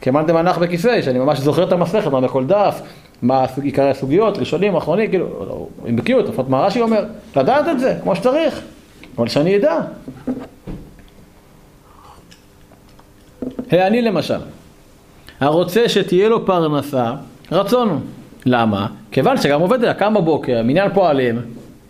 כמאן 0.00 0.26
דמנח 0.26 0.58
בכיסא, 0.58 1.02
שאני 1.02 1.18
ממש 1.18 1.38
זוכר 1.38 1.64
את 1.64 1.72
המסכת, 1.72 2.06
מה 2.06 2.20
בכל 2.20 2.46
דף, 2.46 2.80
מה 3.22 3.46
עיקרי 3.62 3.90
הסוגיות, 3.90 4.38
ראשונים, 4.38 4.76
אחרונים, 4.76 5.10
כאילו, 5.10 5.66
עם 5.86 5.96
בקיאות, 5.96 6.28
לפחות 6.28 6.48
מה 6.48 6.60
רש"י 6.60 6.80
אומר, 6.80 7.04
לדעת 7.36 7.68
את 7.68 7.80
זה, 7.80 7.96
כמו 8.02 8.16
שצריך, 8.16 8.60
אבל 9.18 9.28
שאני 9.28 9.56
אדע. 9.56 9.78
העני 13.70 14.02
למשל, 14.02 14.40
הרוצה 15.40 15.88
שתהיה 15.88 16.28
לו 16.28 16.46
פרנסה, 16.46 17.12
רצון 17.52 17.88
הוא. 17.88 18.00
למה? 18.46 18.86
כיוון 19.12 19.36
שגם 19.36 19.60
עובד 19.60 19.84
היה 19.84 19.94
קם 19.94 20.14
בבוקר, 20.14 20.62
מניין 20.64 20.90
פועלים, 20.94 21.40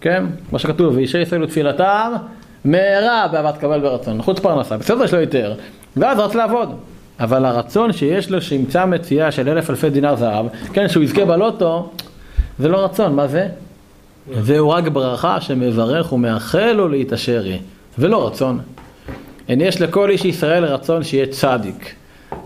כן? 0.00 0.25
מה 0.52 0.59
שכתוב, 0.59 0.97
ואישי 0.97 1.19
ישראל 1.19 1.42
ותפילתם, 1.42 2.12
מהרה 2.64 3.28
באהבת 3.33 3.59
קבל 3.59 3.80
ברצון, 3.80 4.23
חוץ 4.23 4.38
פרנסה, 4.38 4.76
בסדר 4.76 5.04
יש 5.04 5.14
לו 5.14 5.21
יותר, 5.21 5.54
ואז 5.97 6.19
רץ 6.19 6.35
לעבוד. 6.35 6.75
אבל 7.21 7.45
הרצון 7.45 7.92
שיש 7.92 8.30
לו 8.30 8.42
שימצא 8.42 8.85
מציאה 8.85 9.30
של 9.30 9.49
אלף 9.49 9.71
אלפי 9.71 9.90
דינר 9.90 10.16
זהב, 10.16 10.47
כן, 10.73 10.88
שהוא 10.88 11.02
יזכה 11.02 11.25
בלוטו, 11.25 11.90
זה 12.59 12.69
לא 12.69 12.85
רצון, 12.85 13.14
מה 13.14 13.26
זה? 13.26 13.49
זהו 14.40 14.71
רק 14.71 14.88
ברכה 14.88 15.40
שמברך 15.40 16.12
ומאחל 16.12 16.73
לו 16.73 16.88
להתעשרי, 16.88 17.59
ולא 17.99 18.26
רצון. 18.26 18.61
אין 19.49 19.61
יש 19.61 19.80
לכל 19.80 20.11
איש 20.11 20.25
ישראל 20.25 20.64
רצון 20.64 21.02
שיהיה 21.02 21.26
צדיק, 21.26 21.95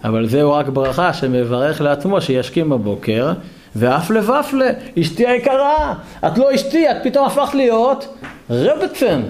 אבל 0.04 0.26
זהו 0.26 0.52
רק 0.52 0.68
ברכה 0.68 1.12
שמברך 1.12 1.80
לעצמו 1.80 2.20
שישכים 2.20 2.70
בבוקר, 2.70 3.32
ואף 3.76 4.10
לבפלה, 4.10 4.70
אשתי 5.00 5.26
היקרה, 5.26 5.94
את 6.26 6.38
לא 6.38 6.54
אשתי, 6.54 6.90
את 6.90 6.96
פתאום 7.02 7.26
הפכת 7.26 7.54
להיות 7.54 8.18
רבצן, 8.50 9.22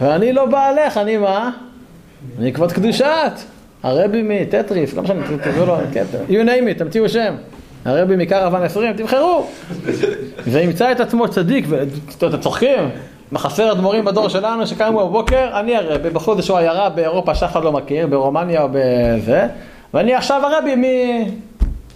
ואני 0.00 0.32
לא 0.32 0.46
בעלך, 0.46 0.96
אני 0.96 1.16
מה? 1.16 1.50
אני 2.38 2.52
כבוד 2.52 2.72
קדושת. 2.72 3.32
הרבי 3.82 4.22
מטטריס, 4.24 4.94
לא 4.94 5.02
משנה, 5.02 5.22
תקראו 5.42 5.66
לו, 5.66 5.76
you 6.28 6.46
name 6.46 6.74
it, 6.74 6.78
תמציאו 6.78 7.08
שם. 7.08 7.34
הרבי 7.84 8.16
מקרוון 8.16 8.62
20, 8.62 8.96
תבחרו. 8.96 9.46
וימצא 10.46 10.92
את 10.92 11.00
עצמו 11.00 11.28
צדיק, 11.28 11.64
ואתם 11.68 12.40
צוחקים, 12.40 12.88
מחסר 13.32 13.72
אדמו"רים 13.72 14.04
בדור 14.04 14.28
שלנו 14.28 14.66
שקמו 14.66 15.08
בבוקר, 15.08 15.60
אני 15.60 15.76
הרבי, 15.76 16.10
בחודש 16.10 16.48
הוא 16.48 16.58
עיירה 16.58 16.88
באירופה 16.88 17.34
שאף 17.34 17.52
אחד 17.52 17.64
לא 17.64 17.72
מכיר, 17.72 18.06
ברומניה 18.06 18.62
או 18.62 18.68
בזה, 18.72 19.46
ואני 19.94 20.14
עכשיו 20.14 20.42
הרבי 20.46 20.76
מ... 20.76 20.84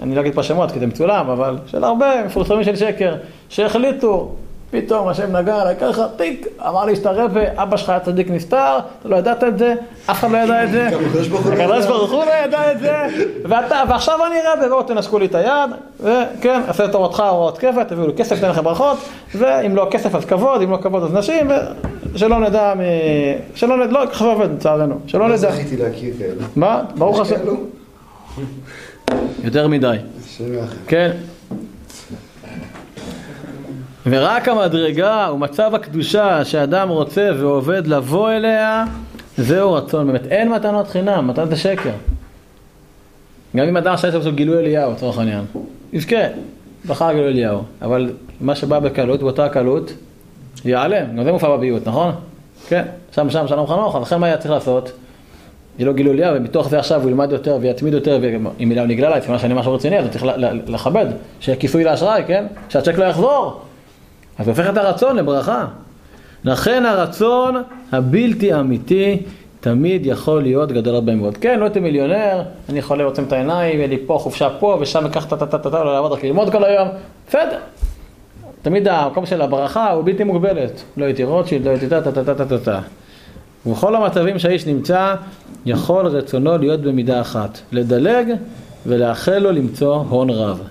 אני 0.02 0.14
לא 0.14 0.21
אגיד 0.21 0.35
פה 0.35 0.42
שמות 0.42 0.71
כי 0.71 0.78
זה 0.78 0.87
מצולם, 0.87 1.30
אבל 1.30 1.57
של 1.66 1.85
הרבה 1.85 2.25
מפורסמים 2.26 2.64
של 2.64 2.76
שקר, 2.76 3.14
שהחליטו 3.49 4.35
פתאום 4.71 5.09
השם 5.09 5.37
נגע 5.37 5.57
עליי 5.57 5.76
ככה, 5.80 6.07
טיק, 6.16 6.47
אמר 6.69 6.85
לי 6.85 6.97
שאתה 6.97 7.11
רבה, 7.11 7.40
אבא 7.62 7.76
שלך 7.76 7.88
היה 7.88 8.00
צדיק 8.00 8.30
נסתר, 8.30 8.78
אתה 9.00 9.09
לא 9.09 9.16
ידעת 9.16 9.45
את 9.45 9.59
זה, 9.59 9.75
אף 10.11 10.19
אחד 10.19 10.30
לא 10.30 10.37
ידע 10.37 10.64
את 10.64 10.71
זה, 10.71 10.87
הקדוש 10.87 11.28
ברוך 11.87 12.12
הוא 12.12 12.25
לא 12.25 12.33
ידע 12.45 12.73
את 12.73 12.80
זה, 12.80 12.92
ואתה, 13.45 13.83
ועכשיו 13.88 14.26
אני 14.26 14.37
רבה, 14.54 14.69
בואו 14.69 14.83
תנשקו 14.83 15.19
לי 15.19 15.26
את 15.26 15.35
היד, 15.35 15.71
וכן, 16.00 16.61
עשה 16.69 16.85
את 16.85 16.92
תורתך 16.92 17.21
הוראות 17.21 17.59
כיפה, 17.59 17.85
תביאו 17.85 18.07
לי 18.07 18.12
כסף, 18.16 18.40
תן 18.40 18.49
לכם 18.49 18.64
ברכות, 18.64 18.99
ואם 19.35 19.76
לא 19.76 19.88
כסף 19.90 20.14
אז 20.14 20.25
כבוד, 20.25 20.62
אם 20.62 20.71
לא 20.71 20.76
כבוד 20.76 21.02
אז 21.02 21.14
נשים, 21.14 21.50
ושלא 22.14 22.40
נדע 22.40 22.75
מ... 22.76 22.80
שלא 23.54 23.76
נדע, 23.76 23.92
לא, 23.92 24.07
ככה 24.07 24.25
עובד 24.25 24.50
לצערנו, 24.52 24.99
שלא 25.07 25.25
נדע. 25.25 25.33
לא 25.33 25.37
זכיתי 25.37 25.76
להכיר 25.76 26.14
כאלה. 26.19 26.45
מה? 26.57 26.83
ברוך 26.95 27.21
השם. 27.21 27.37
יותר 29.44 29.68
מדי. 29.68 29.96
כן. 30.86 31.10
ורק 34.06 34.48
המדרגה 34.48 35.28
ומצב 35.34 35.74
הקדושה 35.74 36.44
שאדם 36.44 36.88
רוצה 36.88 37.30
ועובד 37.38 37.86
לבוא 37.86 38.30
אליה, 38.30 38.84
זהו 39.36 39.72
רצון 39.72 40.06
באמת. 40.06 40.26
אין 40.26 40.48
מתנות 40.48 40.88
חינם, 40.88 41.28
מתן 41.28 41.48
זה 41.48 41.56
שקר. 41.56 41.92
גם 43.56 43.68
אם 43.68 43.76
אדם 43.76 43.92
עכשיו 43.92 44.20
יש 44.20 44.26
גילוי 44.26 44.58
אליהו, 44.58 44.92
לצורך 44.92 45.18
העניין. 45.18 45.44
יזכה, 45.92 46.16
בחר 46.86 47.12
גילוי 47.12 47.28
אליהו. 47.28 47.62
אבל 47.82 48.12
מה 48.40 48.54
שבא 48.54 48.78
בקלות, 48.78 49.20
באותה 49.20 49.48
קלות, 49.48 49.92
ייעלם. 50.64 51.16
גם 51.16 51.24
זה 51.24 51.32
מופע 51.32 51.56
בביוט, 51.56 51.88
נכון? 51.88 52.12
כן. 52.68 52.82
שם 53.14 53.30
שם 53.30 53.48
שלום 53.48 53.66
חנוך, 53.66 53.96
אז 53.96 54.02
לכן 54.02 54.20
מה 54.20 54.26
היה 54.26 54.36
צריך 54.36 54.50
לעשות? 54.50 54.92
יהיה 55.80 55.87
לו 55.87 55.94
גילוי 55.94 56.12
עלייה, 56.12 56.32
ומתוך 56.37 56.68
זה 56.68 56.78
עכשיו 56.78 57.02
הוא 57.02 57.10
ילמד 57.10 57.32
יותר 57.32 57.58
ויתמיד 57.60 57.94
יותר, 57.94 58.18
ואם 58.22 58.68
מילה 58.68 58.87
נגלה 58.87 59.08
לה, 59.08 59.20
סימן 59.20 59.38
שאני 59.38 59.54
משהו 59.54 59.75
רציני, 59.75 59.99
אז 59.99 60.04
הוא 60.04 60.12
צריך 60.12 60.25
לכבד, 60.66 61.06
שיהיה 61.40 61.58
כיסוי 61.58 61.84
לאשראי, 61.84 62.22
כן? 62.26 62.46
שהצ'ק 62.68 62.99
לא 62.99 63.04
יחזור. 63.04 63.60
אז 64.38 64.44
זה 64.44 64.50
הופך 64.50 64.68
את 64.68 64.76
הרצון 64.76 65.16
לברכה. 65.16 65.66
לכן 66.44 66.87
הרצון 66.87 67.62
הבלתי 67.92 68.54
אמיתי 68.54 69.22
תמיד 69.60 70.06
יכול 70.06 70.42
להיות 70.42 70.72
גדול 70.72 70.94
הרבה 70.94 71.14
מאוד. 71.14 71.37
כן, 71.37 71.58
לא 71.58 71.64
הייתי 71.64 71.80
מיליונר, 71.80 72.42
אני 72.68 72.78
יכול 72.78 72.99
לעוצם 72.99 73.25
את 73.25 73.32
העיניים, 73.32 73.78
יהיה 73.78 73.88
לי 73.88 73.99
פה 74.06 74.18
חופשה 74.20 74.49
פה, 74.58 74.78
ושם 74.80 75.06
אקח 75.06 75.25
טה 75.25 75.37
טה 75.37 75.46
טה 75.46 75.58
טה 75.58 75.70
טה, 75.70 75.84
לא 75.84 75.92
לעבוד 75.92 76.12
רק 76.12 76.25
ללמוד 76.25 76.52
כל 76.52 76.64
היום, 76.64 76.88
בסדר. 77.28 77.58
תמיד 78.62 78.88
המקום 78.88 79.26
של 79.26 79.42
הברכה 79.42 79.90
הוא 79.90 80.04
בלתי 80.04 80.25
מוגבלת. 80.25 80.82
לא 80.96 81.04
הייתי 81.04 81.25
רוטשילד, 81.25 81.64
לא 81.64 81.70
הייתי 81.70 81.88
טה 81.88 82.80
ובכל 83.66 83.96
המצבים 83.96 84.38
שהאיש 84.38 84.66
נמצא, 84.66 85.14
יכול 85.66 86.06
רצונו 86.06 86.58
להיות 86.58 86.80
במידה 86.80 87.20
אחת, 87.20 87.58
לדלג 87.72 88.26
ולאחל 88.86 89.38
לו 89.38 89.52
למצוא 89.52 89.94
הון 89.94 90.30
רב. 90.30 90.62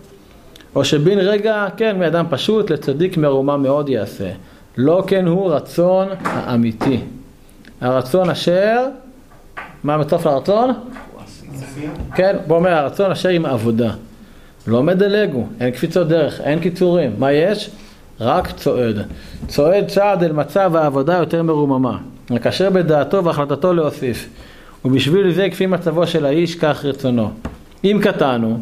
או 0.75 0.85
שבין 0.85 1.19
רגע, 1.19 1.67
כן, 1.77 1.99
מאדם 1.99 2.25
פשוט 2.29 2.69
לצדיק 2.71 3.17
מרומם 3.17 3.63
מאוד 3.63 3.89
יעשה. 3.89 4.29
לא 4.77 5.03
כן 5.07 5.25
הוא 5.25 5.51
רצון 5.51 6.07
האמיתי. 6.23 6.99
הרצון 7.81 8.29
אשר, 8.29 8.85
מה 9.83 9.97
מצוף 9.97 10.25
לרצון? 10.25 10.73
כן, 12.15 12.37
בוא 12.47 12.55
אומר, 12.55 12.69
הרצון 12.69 13.11
אשר 13.11 13.29
עם 13.29 13.45
עבודה. 13.45 13.91
לא 14.67 14.83
מדלג 14.83 15.33
הוא, 15.33 15.47
אין 15.59 15.71
קפיצות 15.71 16.07
דרך, 16.07 16.41
אין 16.41 16.59
קיצורים. 16.59 17.11
מה 17.17 17.31
יש? 17.31 17.69
רק 18.19 18.51
צועד. 18.51 18.95
צועד 19.47 19.87
צעד 19.87 20.23
אל 20.23 20.31
מצב 20.31 20.75
העבודה 20.75 21.13
יותר 21.17 21.43
מרוממה. 21.43 21.97
מקשר 22.29 22.69
בדעתו 22.69 23.23
והחלטתו 23.23 23.73
להוסיף. 23.73 24.29
ובשביל 24.85 25.31
זה 25.31 25.47
כפי 25.51 25.65
מצבו 25.65 26.07
של 26.07 26.25
האיש 26.25 26.55
כך 26.55 26.85
רצונו. 26.85 27.31
אם 27.83 27.99
קטן 28.03 28.41
הוא, 28.43 28.57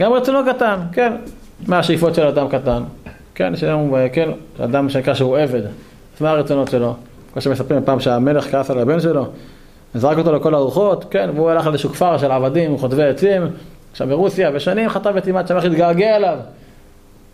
גם 0.00 0.12
רצונו 0.12 0.38
קטן, 0.52 0.76
כן. 0.92 1.12
מה 1.66 1.78
השאיפות 1.78 2.14
של 2.14 2.26
אדם 2.26 2.48
קטן? 2.48 2.82
כן, 3.34 3.56
שלנו, 3.56 3.96
כן, 4.12 4.30
אדם 4.64 4.88
שנקרא 4.88 5.14
שהוא 5.14 5.38
עבד. 5.38 5.62
אז 6.16 6.20
מה 6.20 6.30
הרצונות 6.30 6.70
שלו? 6.70 6.94
כמו 7.32 7.42
שמספרים 7.42 7.84
פעם 7.84 8.00
שהמלך 8.00 8.50
כעס 8.50 8.70
על 8.70 8.78
הבן 8.78 9.00
שלו, 9.00 9.26
זרק 9.94 10.18
אותו 10.18 10.32
לכל 10.32 10.54
הרוחות, 10.54 11.04
כן, 11.10 11.30
והוא 11.34 11.50
הלך 11.50 11.66
לאיזשהו 11.66 11.90
כפר 11.90 12.18
של 12.18 12.30
עבדים, 12.30 12.78
חוטבי 12.78 13.04
עצים, 13.04 13.42
עכשיו 13.92 14.08
ברוסיה, 14.08 14.50
ושנים 14.54 14.88
חטב 14.88 15.16
עצים 15.16 15.36
עד 15.36 15.46
שהמלך 15.46 15.64
התגעגע 15.64 16.16
אליו. 16.16 16.38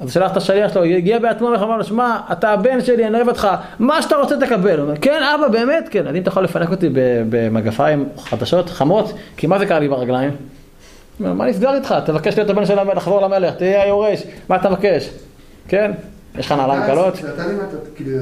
אז 0.01 0.13
שלח 0.13 0.33
את 0.33 0.37
השליח 0.37 0.73
שלו, 0.73 0.83
הגיע 0.85 1.19
בעצמו 1.19 1.47
ואמר 1.47 1.77
לו, 1.77 1.85
שמע, 1.85 2.19
אתה 2.33 2.51
הבן 2.51 2.81
שלי, 2.81 3.07
אני 3.07 3.17
אוהב 3.17 3.29
אותך, 3.29 3.49
מה 3.79 4.03
שאתה 4.03 4.17
רוצה 4.17 4.37
תקבל. 4.41 4.79
הוא 4.79 4.83
אומר, 4.83 4.97
כן, 5.01 5.23
אבא, 5.23 5.49
באמת, 5.49 5.89
כן. 5.91 6.07
אז 6.07 6.15
אם 6.15 6.23
אתה 6.23 6.29
יכול 6.29 6.45
לפנק 6.45 6.71
אותי 6.71 6.89
במגפיים 7.31 8.09
חדשות, 8.19 8.71
חמות, 8.71 9.13
כי 9.37 9.47
מה 9.47 9.59
זה 9.59 9.67
קרה 9.67 9.79
לי 9.79 9.89
ברגליים? 9.89 10.31
אומר, 11.21 11.33
מה 11.33 11.47
נסגר 11.47 11.75
איתך? 11.75 11.95
תבקש 12.05 12.37
להיות 12.37 12.51
הבן 12.51 12.67
של 12.67 12.79
המלך, 12.79 12.97
לחבור 12.97 13.21
למלך, 13.21 13.55
תהיה 13.55 13.83
היורש, 13.83 14.23
מה 14.49 14.57
אתה 14.57 14.71
מבקש? 14.71 15.11
כן? 15.69 15.93
יש 16.39 16.47
לך 16.47 16.53
נעליים 16.53 16.83
קלות? 16.87 17.15
אתה 17.19 17.47
לימדת, 17.47 17.69
כאילו, 17.97 18.19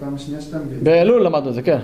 פעם 0.00 0.14
השנייה 0.14 0.40
שאתה 0.40 0.58
מבין. 0.58 0.78
באלול 0.84 1.24
למדנו 1.24 1.48
את 1.48 1.54
זה, 1.54 1.62
כן. 1.62 1.78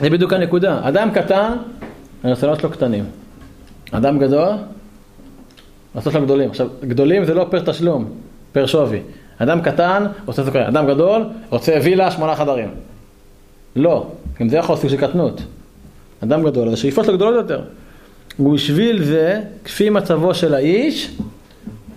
זה 0.00 0.10
בדיוק 0.10 0.32
הנקודה. 0.32 0.80
אדם 0.88 1.10
קטן, 1.10 1.52
הרצונות 2.24 2.60
שלו 2.60 2.70
קטנים. 2.70 3.04
אדם 3.92 4.18
גדול, 4.18 4.52
הרצונות 5.96 6.12
שלו 6.14 6.24
גדולים. 6.24 6.50
עכשיו, 6.50 6.68
גדולים 6.84 7.24
זה 7.24 7.34
לא 7.34 7.46
פר 7.50 7.60
תשלום, 7.60 8.10
פר 8.52 8.66
שווי. 8.66 9.00
אדם 9.38 9.60
קטן 9.60 10.06
רוצה 10.26 10.44
סוכר, 10.44 10.68
אדם 10.68 10.86
גדול 10.86 11.24
רוצה 11.50 11.78
וילה 11.82 12.10
שמונה 12.10 12.36
חדרים. 12.36 12.68
לא, 13.76 14.06
גם 14.40 14.48
זה 14.48 14.56
יכול 14.56 14.76
סוג 14.76 14.90
של 14.90 14.96
קטנות. 14.96 15.42
אדם 16.24 16.44
גדול, 16.44 16.68
אז 16.68 16.74
השאיפות 16.74 17.04
שלו 17.04 17.16
גדולות 17.16 17.34
יותר. 17.34 17.62
ובשביל 18.40 19.04
זה, 19.04 19.40
כפי 19.64 19.90
מצבו 19.90 20.34
של 20.34 20.54
האיש, 20.54 21.10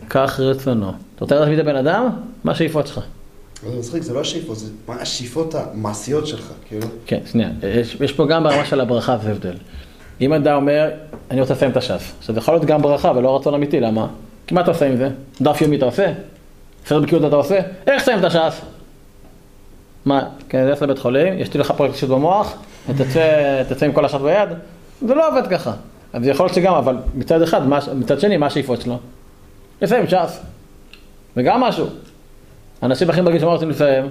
כך 0.09 0.39
רצונו. 0.39 0.89
אתה 0.89 1.25
רוצה 1.25 1.35
לדעת 1.35 1.47
מי 1.47 1.55
זה 1.55 1.63
בן 1.63 1.75
אדם? 1.75 2.09
מה 2.43 2.51
השאיפות 2.51 2.87
שלך? 2.87 2.99
זה 3.69 3.77
מצחיק, 3.79 4.03
זה 4.03 4.13
לא 4.13 4.21
השאיפות, 4.21 4.57
זה 4.57 4.67
השאיפות 4.87 5.55
המעשיות 5.55 6.27
שלך, 6.27 6.51
כאילו. 6.67 6.87
כן, 7.05 7.19
שנייה, 7.31 7.49
יש, 7.63 7.97
יש 8.01 8.11
פה 8.11 8.27
גם 8.27 8.43
ברמה 8.43 8.65
של 8.65 8.81
הברכה 8.81 9.17
זה 9.23 9.31
הבדל. 9.31 9.55
אם 10.21 10.33
אדם 10.33 10.55
אומר, 10.55 10.89
אני 11.31 11.41
רוצה 11.41 11.53
לסיים 11.53 11.71
את 11.71 11.77
הש"ס, 11.77 12.13
עכשיו 12.19 12.35
זה 12.35 12.39
יכול 12.39 12.53
להיות 12.53 12.65
גם 12.65 12.81
ברכה 12.81 13.11
ולא 13.15 13.35
רצון 13.35 13.53
אמיתי, 13.53 13.79
למה? 13.79 14.07
כי 14.47 14.55
מה 14.55 14.61
אתה 14.61 14.71
עושה 14.71 14.87
עם 14.87 14.97
זה? 14.97 15.09
דף 15.41 15.61
יומי 15.61 15.77
אתה 15.77 15.85
עושה? 15.85 16.11
סרט 16.85 17.03
בקיאות 17.03 17.25
אתה 17.25 17.35
עושה? 17.35 17.59
איך 17.87 18.01
לסיים 18.01 18.19
את 18.19 18.23
הש"ס? 18.23 18.61
מה, 20.05 20.23
כן, 20.49 20.67
תלך 20.67 20.81
לבית 20.81 20.99
חולים, 20.99 21.39
יש 21.39 21.53
לי 21.53 21.59
לך 21.59 21.71
פרויקט 21.71 21.95
אישיות 21.95 22.11
במוח, 22.11 22.53
ותצא 22.89 23.63
תצא 23.69 23.85
עם 23.85 23.91
כל 23.91 24.05
הש"ס 24.05 24.21
ביד? 24.21 24.49
זה 25.07 25.15
לא 25.15 25.29
עובד 25.29 25.47
ככה. 25.47 25.73
אז 26.13 26.27
יכול 26.27 26.45
להיות 26.45 26.55
שגם, 26.55 26.73
אבל 26.73 26.97
מצד 27.15 27.41
אחד, 27.41 27.67
מה, 27.67 27.79
מצד 27.95 28.19
שני, 28.19 28.37
מה 28.37 28.45
השאיפות 28.45 28.81
שלו? 28.81 28.97
לסיים 29.81 30.07
ש"ס. 30.07 30.39
וגם 31.37 31.61
משהו. 31.61 31.87
אנשים 32.83 33.09
הכי 33.09 33.21
בגיל 33.21 33.39
שמה 33.39 33.51
רוצים 33.51 33.69
לסיים? 33.69 34.09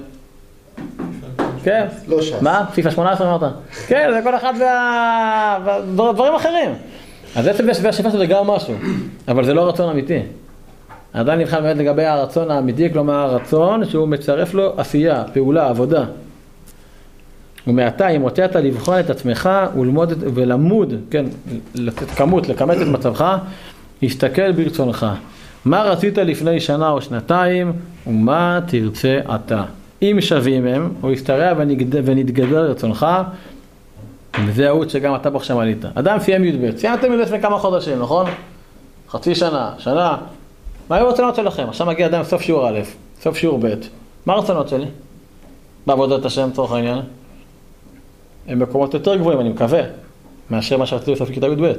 כן. 1.68 1.86
לא 2.08 2.22
ש"ס. 2.22 2.42
מה? 2.42 2.64
פיפ"א 2.74 2.90
18 2.90 3.28
אמרת? 3.36 3.52
כן, 3.86 4.10
זה 4.14 4.20
כל 4.24 4.36
אחד 4.36 4.52
וה... 4.60 5.58
ודברים 5.92 6.34
אחרים. 6.34 6.70
אז 7.36 7.46
עצם 7.46 7.64
זה 7.66 7.74
שזה 7.74 7.88
השאיפה 7.88 8.10
שלו 8.10 8.18
זה 8.18 8.26
גם 8.26 8.46
משהו, 8.46 8.74
אבל 9.28 9.44
זה 9.44 9.54
לא 9.54 9.68
רצון 9.68 9.88
אמיתי. 9.90 10.18
עדיין 11.12 11.40
נבחן 11.40 11.62
באמת 11.62 11.76
לגבי 11.76 12.04
הרצון 12.04 12.50
האמיתי, 12.50 12.92
כלומר 12.92 13.14
הרצון 13.14 13.84
שהוא 13.84 14.08
מצרף 14.08 14.54
לו 14.54 14.72
עשייה, 14.76 15.24
פעולה, 15.34 15.68
עבודה. 15.68 16.04
ומעתה 17.66 18.08
אם 18.08 18.22
הוצאת 18.22 18.56
לבחון 18.56 19.00
את 19.00 19.10
עצמך 19.10 19.50
וללמוד 19.76 20.10
את- 20.10 20.18
ולמוד, 20.34 20.94
כן, 21.10 21.24
לתת 21.74 22.10
כמות, 22.10 22.48
לכמת 22.48 22.76
את 22.82 22.86
מצבך, 22.86 23.36
הסתכל 24.02 24.52
ברצונך. 24.52 25.06
מה 25.64 25.82
רצית 25.82 26.18
לפני 26.18 26.60
שנה 26.60 26.90
או 26.90 27.00
שנתיים, 27.02 27.72
ומה 28.06 28.60
תרצה 28.66 29.18
עתה. 29.28 29.62
אם 30.02 30.16
שווים 30.20 30.66
הם, 30.66 30.92
הוא 31.00 31.10
ישתרע 31.10 31.52
ונגד- 31.58 32.00
ונתגבר 32.04 32.70
רצונך, 32.70 33.06
וזה 34.46 34.68
האות 34.68 34.90
שגם 34.90 35.14
אתה 35.14 35.30
בו 35.30 35.36
עכשיו 35.38 35.60
עלית. 35.60 35.84
אדם 35.94 36.18
סיים 36.18 36.44
י"ב, 36.44 36.76
סיימתם 36.76 37.12
י"ב 37.12 37.18
לפני 37.18 37.40
כמה 37.40 37.58
חודשים, 37.58 37.98
נכון? 37.98 38.26
חצי 39.10 39.34
שנה, 39.34 39.72
שנה. 39.78 40.16
מה 40.90 40.96
היו 40.96 41.06
הרצונות 41.06 41.34
שלכם? 41.34 41.66
עכשיו 41.68 41.86
מגיע 41.86 42.06
אדם 42.06 42.24
סוף 42.24 42.42
שיעור 42.42 42.68
א', 42.68 42.78
סוף 43.22 43.36
שיעור 43.36 43.58
ב'. 43.62 43.74
מה 44.26 44.32
הרצונות 44.34 44.68
שלי? 44.68 44.86
בעבודת 45.86 46.24
השם, 46.24 46.48
לצורך 46.48 46.72
העניין. 46.72 46.98
הם 48.48 48.58
מקומות 48.58 48.94
יותר 48.94 49.16
גבוהים, 49.16 49.40
אני 49.40 49.48
מקווה, 49.48 49.80
מאשר 50.50 50.76
מה 50.78 50.86
שרציתי 50.86 51.12
בסוף 51.12 51.30
כיתה 51.30 51.46
י"ב. 51.46 51.72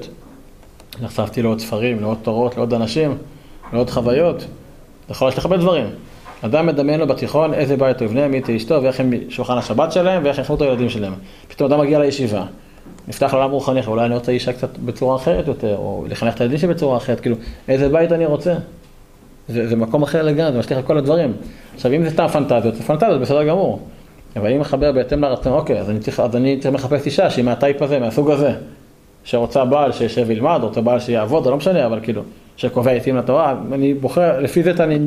נחשפתי 1.01 1.41
לעוד 1.41 1.59
ספרים, 1.59 1.99
לעוד 2.01 2.17
תורות, 2.23 2.57
לעוד 2.57 2.73
אנשים, 2.73 3.17
לעוד 3.73 3.89
חוויות. 3.89 4.45
יכול 5.09 5.27
יש 5.29 5.37
לך 5.37 5.45
הרבה 5.45 5.57
דברים. 5.57 5.85
אדם 6.41 6.65
מדמיין 6.65 6.99
לו 6.99 7.07
בתיכון 7.07 7.53
איזה 7.53 7.77
בית 7.77 7.99
הוא 7.99 8.05
יבנה, 8.05 8.27
מי 8.27 8.41
תהיה 8.41 8.57
אשתו, 8.57 8.83
ואיך 8.83 8.99
הם 8.99 9.13
שולחן 9.29 9.57
השבת 9.57 9.91
שלהם, 9.91 10.21
ואיך 10.25 10.37
יחנו 10.37 10.55
את 10.55 10.61
הילדים 10.61 10.89
שלהם. 10.89 11.13
פתאום 11.47 11.71
אדם 11.71 11.81
מגיע 11.81 11.99
לישיבה, 11.99 12.43
נפתח 13.07 13.33
לעולם 13.33 13.51
רוחני, 13.51 13.81
אולי 13.87 14.05
אני 14.05 14.13
רוצה 14.15 14.31
אישה 14.31 14.53
קצת 14.53 14.77
בצורה 14.77 15.15
אחרת 15.15 15.47
יותר, 15.47 15.75
או 15.77 16.05
לחנך 16.09 16.35
את 16.35 16.41
הילדים 16.41 16.59
שלי 16.59 16.67
בצורה 16.67 16.97
אחרת, 16.97 17.19
כאילו, 17.19 17.35
איזה 17.67 17.89
בית 17.89 18.11
אני 18.11 18.25
רוצה. 18.25 18.55
זה, 19.49 19.67
זה 19.67 19.75
מקום 19.75 20.03
אחר 20.03 20.23
לגמרי, 20.23 20.51
זה 20.51 20.59
משליך 20.59 20.79
על 20.79 20.85
כל 20.85 20.97
הדברים. 20.97 21.33
עכשיו, 21.75 21.93
אם 21.93 22.03
זה 22.03 22.09
סתם 22.09 22.27
פנטזיות, 22.27 22.75
זה 22.75 22.83
פנטזיות, 22.83 23.21
בסדר 23.21 23.43
גמור. 23.43 23.79
אבל 24.35 24.53
אם 24.53 24.59
מחבר 24.59 24.91
בהתאם 24.91 25.21
לרצון, 25.21 25.53
אוקיי, 25.53 25.79
אז 25.79 25.89
אני 25.89 25.99
צריך, 25.99 26.19
אז 26.19 26.35
אני 26.35 26.57
צריך 26.59 26.75
לחפש 26.75 27.05
אישה 27.05 27.29
שהיא 27.29 27.45
מהטייפ 27.45 27.81
הזה, 27.81 27.99
מהסוג 27.99 28.31
הזה. 28.31 28.53
שרוצה 29.23 29.65
בעל 29.65 29.91
שישב 29.91 30.23
וילמד, 30.27 30.59
רוצה 30.61 30.81
בעל 30.81 30.99
שיעבוד, 30.99 31.43
זה 31.43 31.49
לא 31.49 31.57
משנה, 31.57 31.85
אבל 31.85 31.99
כאילו, 32.03 32.21
שקובע 32.57 32.91
עיתים 32.91 33.17
לתורה, 33.17 33.55
אני 33.73 33.93
בוחר, 33.93 34.39
לפי 34.39 34.63
זה 34.63 34.73
אני, 34.79 34.99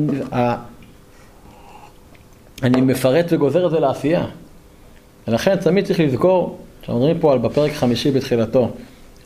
אני 2.63 2.81
מפרט 2.81 3.25
וגוזר 3.29 3.65
את 3.65 3.71
זה 3.71 3.79
לעשייה. 3.79 4.25
ולכן 5.27 5.55
תמיד 5.55 5.85
צריך 5.85 5.99
לזכור, 5.99 6.57
כשאומרים 6.81 7.19
פה 7.19 7.33
על 7.33 7.39
בפרק 7.39 7.71
חמישי 7.71 8.11
בתחילתו, 8.11 8.69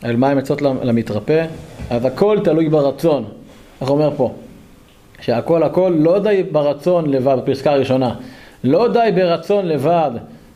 על 0.02 0.16
מה 0.16 0.28
הם 0.28 0.38
עצות 0.38 0.62
למתרפא, 0.62 1.44
אז 1.90 2.04
הכל 2.04 2.38
תלוי 2.44 2.68
ברצון. 2.68 3.24
איך 3.80 3.90
אומר 3.90 4.10
פה? 4.16 4.32
שהכל 5.20 5.62
הכל 5.62 5.94
לא 5.98 6.18
די 6.18 6.42
ברצון 6.52 7.10
לבד, 7.10 7.36
בפסקה 7.44 7.72
הראשונה, 7.72 8.14
לא 8.64 8.88
די 8.92 9.10
ברצון 9.14 9.66
לבד 9.66 10.10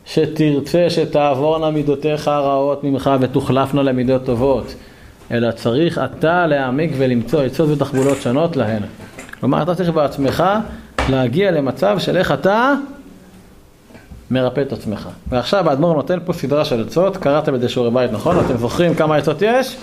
שתרצה 0.05 0.89
שתעבורנה 0.89 1.71
מידותיך 1.71 2.27
הרעות 2.27 2.83
ממך 2.83 3.11
ותוחלפנה 3.19 3.83
למידות 3.83 4.25
טובות, 4.25 4.75
אלא 5.31 5.51
צריך 5.51 5.97
אתה 5.97 6.47
להעמיק 6.47 6.91
ולמצוא 6.97 7.41
עצות 7.41 7.69
ותחבולות 7.69 8.21
שונות 8.21 8.55
להן. 8.55 8.81
כלומר, 9.39 9.61
אתה 9.61 9.75
צריך 9.75 9.89
בעצמך 9.89 10.43
להגיע 11.09 11.51
למצב 11.51 11.99
של 11.99 12.17
איך 12.17 12.31
אתה 12.31 12.73
מרפא 14.31 14.61
את 14.61 14.73
עצמך. 14.73 15.09
ועכשיו 15.29 15.69
האדמו"ר 15.69 15.93
נותן 15.93 16.19
פה 16.25 16.33
סדרה 16.33 16.65
של 16.65 16.81
עצות, 16.87 17.17
קראתם 17.17 17.55
את 17.55 17.61
זה 17.61 17.69
שיעורי 17.69 17.91
בית, 17.91 18.11
נכון? 18.11 18.39
אתם 18.45 18.57
זוכרים 18.57 18.95
כמה 18.95 19.15
עצות 19.15 19.37
יש? 19.41 19.77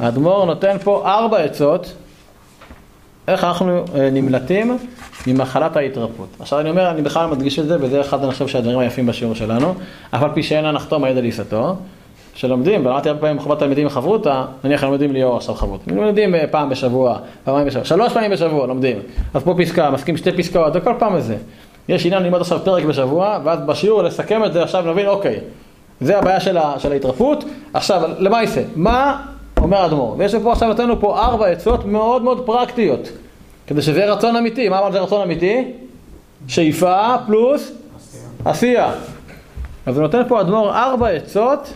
האדמו"ר 0.00 0.44
נותן 0.44 0.76
פה 0.84 1.02
ארבע 1.06 1.38
עצות 1.38 1.94
איך 3.28 3.44
אנחנו 3.44 3.84
אה, 3.94 4.10
נמלטים 4.10 4.78
ממחלת 5.26 5.76
ההתרפות. 5.76 6.28
עכשיו 6.40 6.60
אני 6.60 6.70
אומר, 6.70 6.90
אני 6.90 7.02
בכלל 7.02 7.26
מדגיש 7.26 7.58
את 7.58 7.66
זה, 7.66 7.76
וזה 7.80 8.00
אחד 8.00 8.24
אני 8.24 8.32
חושב 8.32 8.48
שהדברים 8.48 8.78
היפים 8.78 9.06
בשיעור 9.06 9.34
שלנו, 9.34 9.74
אף 10.10 10.22
על 10.22 10.30
פי 10.34 10.42
שאין 10.42 10.64
הנחתום 10.64 11.04
הידע 11.04 11.20
לעיסתו, 11.20 11.76
שלומדים, 12.34 12.86
ואמרתי 12.86 13.08
הרבה 13.08 13.20
פעמים 13.20 13.38
חובת 13.38 13.58
תלמידים 13.58 13.88
חברותא, 13.88 14.44
נניח 14.64 14.84
לומדים 14.84 15.12
ליאור 15.12 15.36
עכשיו 15.36 15.54
חברותא, 15.54 15.90
לומדים 15.90 16.34
אה, 16.34 16.46
פעם 16.50 16.68
בשבוע, 16.68 17.18
פעמיים 17.44 17.66
בשבוע, 17.66 17.84
שלוש 17.84 18.12
פעמים 18.12 18.30
בשבוע 18.30 18.66
לומדים, 18.66 18.98
אז 19.34 19.42
פה 19.42 19.54
פסקה, 19.58 19.90
מסכים 19.90 20.16
שתי 20.16 20.32
פסקאות, 20.32 20.72
וכל 20.76 20.94
פעם 20.98 21.16
איזה. 21.16 21.36
יש 21.88 22.06
עניין 22.06 22.22
ללמוד 22.22 22.40
עכשיו 22.40 22.60
פרק 22.64 22.84
בשבוע, 22.84 23.38
ואז 23.44 23.58
בשיעור 23.66 24.02
לסכם 24.02 24.44
את 24.44 24.52
זה 24.52 24.62
עכשיו 24.62 24.92
נבין, 24.92 25.06
אוקיי, 25.06 25.36
זה 26.00 26.18
הבעיה 26.18 26.40
של, 26.40 26.58
ה, 26.58 26.74
של 26.78 26.92
ההתרפות, 26.92 27.44
עכשיו, 27.74 28.10
למה 28.18 28.42
יעשה? 28.42 28.62
מה 28.76 29.22
אומר 29.60 29.76
האדמו"ר? 29.76 30.14
ויש 30.18 30.34
פה 30.34 30.52
עכשיו 30.52 30.68
נתנו 30.70 31.00
פה 31.00 31.18
ארבע 31.18 31.46
עצות 31.46 31.84
מאוד 31.84 32.22
מאוד 32.22 32.46
פרקטיות, 32.46 33.08
כדי 33.66 33.82
שזה 33.82 34.00
יהיה 34.00 34.12
רצון 34.12 34.36
אמיתי, 34.36 34.68
מה 34.68 34.78
אמרנו 34.78 34.92
זה 34.92 35.00
רצון 35.00 35.22
אמיתי? 35.22 35.72
שאיפה 36.48 37.14
פלוס 37.26 37.72
עשייה. 38.44 38.92
אז 39.86 39.96
הוא 39.96 40.02
נותן 40.02 40.22
פה 40.28 40.40
אדמו"ר 40.40 40.70
ארבע 40.76 41.08
עצות 41.08 41.72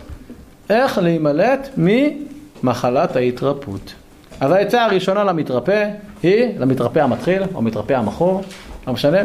איך 0.69 0.97
להימלט 0.97 1.69
ממחלת 1.77 3.15
ההתרפות. 3.15 3.93
אז 4.39 4.51
העצה 4.51 4.85
הראשונה 4.85 5.23
למתרפא 5.23 5.89
היא, 6.23 6.59
למתרפא 6.59 6.99
המתחיל, 6.99 7.43
או 7.53 7.61
מתרפא 7.61 7.93
המכור, 7.93 8.41
לא 8.87 8.93
משנה, 8.93 9.17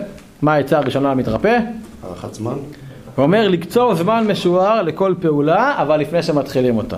מה 0.42 0.54
העצה 0.54 0.78
הראשונה 0.78 1.10
למתרפא? 1.10 1.58
הארכת 2.02 2.34
זמן? 2.34 2.54
הוא 3.16 3.22
אומר 3.22 3.48
לקצור 3.48 3.94
זמן 3.94 4.26
משוער 4.26 4.82
לכל 4.82 5.14
פעולה, 5.20 5.82
אבל 5.82 6.00
לפני 6.00 6.22
שמתחילים 6.22 6.76
אותה. 6.76 6.96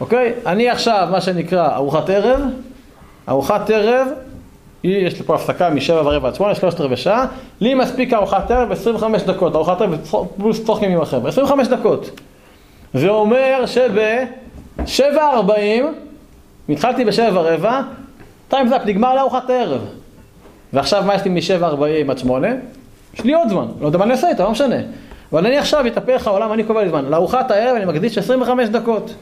אוקיי? 0.00 0.32
אני 0.46 0.70
עכשיו, 0.70 1.08
מה 1.10 1.20
שנקרא, 1.20 1.74
ארוחת 1.74 2.10
ערב, 2.10 2.40
ארוחת 3.28 3.70
ערב, 3.70 4.08
היא, 4.82 5.06
יש 5.06 5.18
לי 5.18 5.22
פה 5.22 5.34
הפסקה 5.34 5.70
משבע 5.70 6.02
ורבע 6.04 6.28
עד 6.28 6.34
שמונה, 6.34 6.54
שלושת 6.54 6.80
רבעי 6.80 6.96
שעה, 6.96 7.26
לי 7.60 7.74
מספיק 7.74 8.12
ארוחת 8.12 8.50
ערב 8.50 8.72
25 8.72 9.22
דקות, 9.22 9.54
ארוחת 9.54 9.80
ערב 9.80 9.94
פלוס 10.36 10.64
צחוקים 10.64 10.90
עם 10.90 11.00
החבר'ה, 11.00 11.28
25 11.28 11.68
דקות. 11.68 12.20
זה 12.94 13.08
אומר 13.08 13.64
שב-7.40, 13.66 15.52
התחלתי 16.68 17.04
ב-7 17.04 17.32
ורבע, 17.32 17.80
טיימזאפ 18.48 18.82
נגמר 18.86 19.14
לארוחת 19.14 19.50
ערב. 19.50 19.80
ועכשיו 20.72 21.02
מה 21.06 21.14
יש 21.14 21.24
לי 21.24 21.30
מ-7.40 21.30 22.10
עד 22.10 22.18
8? 22.18 22.48
יש 23.14 23.24
לי 23.24 23.34
עוד 23.34 23.48
זמן, 23.48 23.66
לא 23.80 23.86
יודע 23.86 23.98
מה 23.98 24.04
אני 24.04 24.12
אעשה 24.12 24.28
איתו, 24.28 24.42
לא 24.42 24.50
משנה. 24.50 24.76
אבל 25.32 25.46
אני 25.46 25.58
עכשיו 25.58 25.86
אתהפך 25.86 26.26
העולם, 26.26 26.52
אני 26.52 26.64
קובע 26.64 26.82
לי 26.82 26.88
זמן. 26.88 27.04
לארוחת 27.04 27.50
הערב 27.50 27.76
אני 27.76 27.84
מקדיש 27.84 28.18
25 28.18 28.68
דקות. 28.68 29.14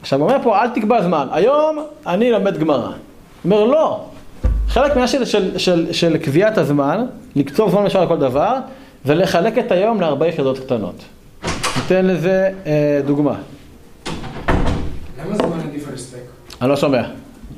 עכשיו 0.00 0.22
אומר 0.22 0.36
פה, 0.42 0.62
אל 0.62 0.68
תקבע 0.68 1.02
זמן. 1.02 1.28
היום 1.32 1.78
אני 2.06 2.30
לומד 2.30 2.58
גמרא. 2.58 2.90
אומר, 3.44 3.64
לא. 3.64 4.04
חלק 4.68 4.88
מהעניין 4.88 5.08
של, 5.08 5.24
של, 5.24 5.58
של, 5.58 5.92
של 5.92 6.18
קביעת 6.18 6.58
הזמן, 6.58 7.06
לקצור 7.36 7.70
זמן 7.70 7.82
משל 7.82 8.04
לכל 8.04 8.18
דבר, 8.18 8.56
זה 9.04 9.14
לחלק 9.14 9.58
את 9.58 9.72
היום 9.72 10.00
להרבה 10.00 10.26
יחידות 10.26 10.58
קטנות. 10.58 10.94
ניתן 11.76 12.06
לזה 12.06 12.50
אה, 12.66 13.00
דוגמה. 13.06 13.34
למה 15.24 15.36
זמן 15.36 15.60
עדיף 15.68 15.88
על 15.88 15.94
הספק? 15.94 16.18
אני 16.60 16.70
לא 16.70 16.76
שומע. 16.76 17.02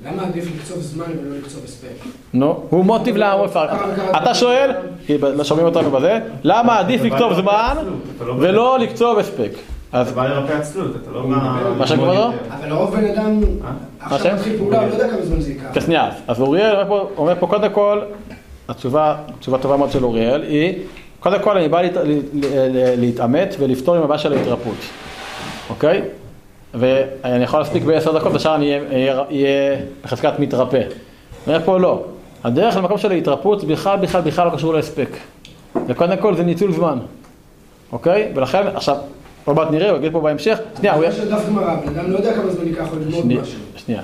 למה 0.06 0.22
עדיף 0.22 0.44
לקצוב 0.56 0.78
זמן 0.78 1.04
ולא 1.22 1.36
לקצוב 1.38 1.64
הספק? 1.64 2.04
נו, 2.32 2.60
הוא 2.70 2.84
מוטיב 2.84 3.16
לעמוד 3.16 3.50
אתה 4.16 4.34
שואל, 4.34 4.70
כי 5.06 5.18
לא 5.18 5.44
שומעים 5.44 5.66
אותנו 5.66 5.90
בזה, 5.90 6.18
למה 6.42 6.78
עדיף 6.78 7.02
לקצוב 7.02 7.32
זמן 7.34 7.76
ולא 8.38 8.78
לקצוב 8.78 9.18
הספק? 9.18 9.50
אז 9.92 10.06
אתה 10.08 10.16
בא 10.16 10.26
לרפא 10.26 10.52
עצלות, 10.52 10.96
אתה 11.02 11.10
לא 11.10 11.28
מה 11.78 11.86
שכבודו? 11.86 12.30
אבל 12.50 12.68
לרוב 12.68 12.96
בן 12.96 13.04
אדם 13.04 13.40
עכשיו? 14.00 14.34
מתחיל 14.34 14.56
פעולה, 14.58 14.80
הוא 14.80 14.88
לא 14.88 14.92
יודע 14.94 15.08
כמה 15.08 15.22
זמן 15.22 15.40
זה 15.40 15.50
ייקח. 15.50 15.84
שנייה, 15.84 16.10
אז 16.28 16.40
אוריאל 16.40 16.76
אומר 17.16 17.34
פה, 17.40 17.46
קודם 17.46 17.72
כל, 17.72 18.00
התשובה, 18.68 19.16
תשובה 19.40 19.58
טובה 19.58 19.76
מאוד 19.76 19.90
של 19.90 20.04
אוריאל 20.04 20.42
היא, 20.42 20.74
קודם 21.20 21.42
כל 21.42 21.58
אני 21.58 21.68
בא 21.68 21.82
להת, 21.82 21.92
להתעמת 22.98 23.54
ולפתור 23.58 23.94
עם 23.96 24.02
הבעיה 24.02 24.18
של 24.18 24.32
ההתרפות, 24.32 24.74
אוקיי? 25.70 26.02
ואני 26.74 27.44
יכול 27.44 27.60
להספיק 27.60 27.82
בעשר 27.82 28.18
דקות, 28.18 28.34
ושאר 28.34 28.54
אני 28.54 28.78
אהיה- 28.92 29.76
בחזקת 30.04 30.32
מתרפא. 30.38 30.80
אומר 31.46 31.60
פה 31.64 31.78
לא, 31.78 32.04
הדרך 32.44 32.76
למקום 32.76 32.98
של 32.98 33.12
ההתרפות 33.12 33.64
בכלל 33.64 33.98
בכלל 33.98 34.20
בכלל 34.20 34.46
לא 34.46 34.52
קשור 34.54 34.74
להספק. 34.74 35.08
וקודם 35.86 36.16
כל 36.16 36.36
זה 36.36 36.42
ניצול 36.42 36.72
זמן, 36.72 36.98
אוקיי? 37.92 38.32
ולכן, 38.34 38.66
עכשיו, 38.74 38.96
עוד 39.44 39.56
מעט 39.56 39.70
נראה, 39.70 39.90
הוא 39.90 39.98
יגיד 39.98 40.12
פה 40.12 40.20
בהמשך, 40.20 40.58
שנייה, 40.78 40.94
הוא... 40.94 41.04
של 41.10 41.30
דף 41.30 41.46
גמרא, 41.48 41.74
בן 41.74 41.98
אדם 41.98 42.10
לא 42.10 42.16
יודע 42.18 42.34
כמה 42.34 42.50
זמן 42.50 42.66
ייקח 42.66 42.86
לו 42.92 43.00
ללמוד 43.00 43.26
משהו. 43.42 43.58
שנייה. 43.76 44.02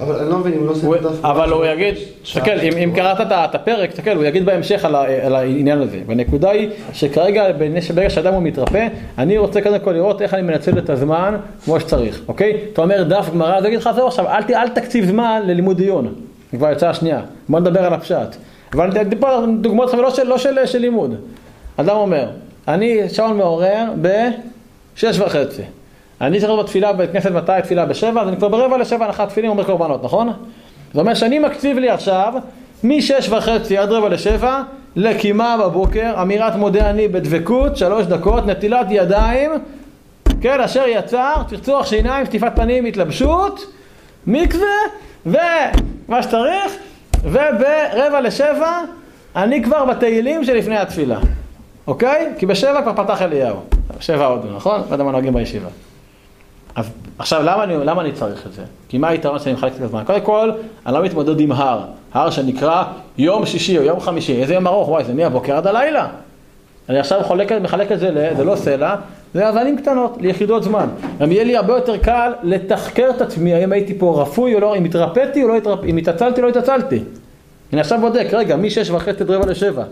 אבל 0.00 0.14
אני 0.16 0.30
לא 0.30 0.38
מבין, 0.38 0.52
אם 0.52 0.58
הוא 0.58 0.66
לא 0.66 0.72
עושה 0.72 0.86
את 0.96 1.04
הדף... 1.04 1.24
אבל 1.24 1.50
הוא 1.50 1.64
יגיד, 1.66 1.94
תסתכל, 2.22 2.50
אם 2.84 2.92
קראת 2.96 3.20
את 3.20 3.54
הפרק, 3.54 3.90
תסתכל, 3.90 4.10
הוא 4.16 4.24
יגיד 4.24 4.44
בהמשך 4.44 4.84
על 5.22 5.34
העניין 5.34 5.80
הזה. 5.80 5.98
והנקודה 6.06 6.50
היא 6.50 6.68
שכרגע, 6.92 7.44
ברגע 7.94 8.10
שאדם 8.10 8.34
הוא 8.34 8.42
מתרפא, 8.42 8.86
אני 9.18 9.38
רוצה 9.38 9.60
קודם 9.60 9.78
כל 9.78 9.92
לראות 9.92 10.22
איך 10.22 10.34
אני 10.34 10.42
מנצל 10.42 10.78
את 10.78 10.90
הזמן 10.90 11.36
כמו 11.64 11.80
שצריך, 11.80 12.20
אוקיי? 12.28 12.56
אתה 12.72 12.82
אומר 12.82 13.02
דף 13.02 13.30
גמרא, 13.34 13.56
אז 13.56 13.62
הוא 13.62 13.68
יגיד 13.68 13.80
לך, 13.80 13.90
זהו 13.94 14.06
עכשיו, 14.06 14.26
אל 14.50 14.68
תקציב 14.68 15.04
זמן 15.06 15.42
ללימוד 15.46 15.76
דיון. 15.76 16.14
זה 16.52 16.58
כבר 16.58 16.72
יצאה 16.72 16.90
השנייה. 16.90 17.20
בוא 17.48 17.60
נדבר 17.60 17.84
על 17.84 17.92
הפשט. 17.94 18.36
אבל 18.72 18.90
אני 18.90 19.00
אתן 19.00 19.18
פה 19.20 19.28
דוגמאות 19.60 19.88
עכשיו 19.88 20.02
לא 20.02 20.10
של- 20.10 20.26
לא 20.26 20.38
של 20.38 20.66
של 20.66 20.78
לימוד. 20.78 21.14
אדם 21.76 21.96
אומר, 21.96 22.26
אני 22.68 23.08
שעון 23.08 23.36
מעורר 23.36 23.84
בשש 24.02 25.18
וחצי. 25.18 25.62
אני 26.20 26.38
צריך 26.38 26.50
להיות 26.50 26.66
בתפילה 26.66 26.92
בבית 26.92 27.12
כנסת 27.12 27.30
מתי 27.30 27.52
תפילה 27.62 27.86
בשבע, 27.86 28.22
אז 28.22 28.28
אני 28.28 28.36
כבר 28.36 28.48
ברבע 28.48 28.78
לשבע 28.78 29.04
הנחת 29.04 29.28
תפילין 29.28 29.50
אומר 29.50 29.64
קורבנות, 29.64 30.04
נכון? 30.04 30.32
זה 30.94 31.00
אומר 31.00 31.14
שאני 31.14 31.38
מקציב 31.38 31.78
לי 31.78 31.90
עכשיו 31.90 32.32
משש 32.84 33.28
וחצי 33.28 33.78
עד 33.78 33.92
רבע 33.92 34.08
לשבע 34.08 34.62
לקימה 34.96 35.56
בבוקר, 35.64 36.22
אמירת 36.22 36.56
מודה 36.56 36.90
אני 36.90 37.08
בדבקות, 37.08 37.76
שלוש 37.76 38.06
דקות, 38.06 38.46
נטילת 38.46 38.86
ידיים, 38.90 39.50
כן, 40.40 40.60
אשר 40.60 40.84
יצר, 40.86 41.34
צחצוח 41.50 41.86
שיניים, 41.86 42.26
שטיפת 42.26 42.52
פנים, 42.56 42.84
התלבשות, 42.84 43.66
מקווה, 44.26 44.66
ומה 45.26 46.22
שצריך, 46.22 46.72
וברבע 47.24 48.20
לשבע 48.20 48.80
אני 49.36 49.62
כבר 49.62 49.84
בתהילים 49.84 50.44
שלפני 50.44 50.76
התפילה, 50.76 51.18
אוקיי? 51.86 52.28
כי 52.38 52.46
בשבע 52.46 52.82
כבר 52.82 53.04
פתח 53.04 53.22
אליהו, 53.22 53.56
שבע 54.00 54.26
עוד, 54.26 54.46
נכון? 54.56 54.80
לא 54.88 54.92
יודע 54.92 55.04
מה 55.04 55.12
נוהגים 55.12 55.32
בישיבה. 55.32 55.68
אז 56.76 56.90
עכשיו, 57.18 57.42
למה 57.42 57.64
אני, 57.64 57.74
למה 57.84 58.02
אני 58.02 58.12
צריך 58.12 58.46
את 58.46 58.52
זה? 58.52 58.62
כי 58.88 58.98
מה 58.98 59.08
היתרון 59.08 59.38
שאני 59.38 59.52
מחלק 59.54 59.72
את 59.76 59.80
הזמן? 59.80 60.02
קודם 60.06 60.20
כל, 60.20 60.50
אני 60.86 60.94
לא 60.94 61.02
מתמודד 61.02 61.40
עם 61.40 61.52
הר. 61.52 61.80
הר 62.12 62.30
שנקרא 62.30 62.84
יום 63.18 63.46
שישי 63.46 63.78
או 63.78 63.82
יום 63.82 64.00
חמישי. 64.00 64.42
איזה 64.42 64.54
יום 64.54 64.66
ארוך, 64.66 64.88
וואי, 64.88 65.04
זה 65.04 65.14
מהבוקר 65.14 65.56
עד 65.56 65.66
הלילה. 65.66 66.06
אני 66.88 66.98
עכשיו 66.98 67.20
חולק, 67.24 67.52
מחלק 67.52 67.92
את 67.92 68.00
זה, 68.00 68.10
ל- 68.10 68.36
זה 68.36 68.44
לא 68.44 68.56
סלע, 68.56 68.94
זה 69.34 69.48
אבנים 69.48 69.78
קטנות, 69.78 70.16
ליחידות 70.20 70.62
זמן. 70.62 70.86
גם 71.20 71.32
יהיה 71.32 71.44
לי 71.44 71.56
הרבה 71.56 71.74
יותר 71.74 71.96
קל 71.96 72.32
לתחקר 72.42 73.10
את 73.16 73.20
עצמי, 73.20 73.54
האם 73.54 73.72
הייתי 73.72 73.98
פה 73.98 74.22
רפוי 74.22 74.54
או 74.54 74.60
לא, 74.60 74.76
אם 74.76 74.84
התרפאתי 74.84 75.42
או 75.42 75.48
לא 75.48 75.56
התרפאתי, 75.56 75.90
אם 75.90 75.96
התעצלתי 75.96 76.40
או 76.40 76.44
לא 76.46 76.50
התעצלתי. 76.50 77.02
אני 77.72 77.80
עכשיו 77.80 78.00
בודק, 78.00 78.26
רגע, 78.32 78.56
מ-6 78.56 78.92
וחצי 78.92 79.22
עד 79.22 79.30
רבע 79.30 79.46
לשבע. 79.46 79.82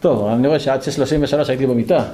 טוב, 0.00 0.26
אני 0.28 0.46
רואה 0.48 0.58
שעד 0.58 0.80
6.33 0.82 1.48
הייתי 1.48 1.66
במיטה. 1.66 2.04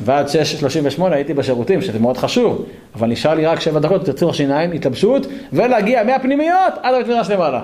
ועד 0.00 0.26
6.38 0.26 1.02
הייתי 1.10 1.34
בשירותים, 1.34 1.82
שזה 1.82 1.98
מאוד 1.98 2.16
חשוב, 2.16 2.66
אבל 2.94 3.08
נשאר 3.08 3.34
לי 3.34 3.46
רק 3.46 3.60
7 3.60 3.80
דקות, 3.80 4.04
תצור 4.04 4.32
שיניים, 4.32 4.72
התלבשות, 4.72 5.26
ולהגיע 5.52 6.04
מהפנימיות 6.04 6.72
עד 6.82 6.94
הבית 6.94 7.06
מדרש 7.06 7.30
למעלה. 7.30 7.62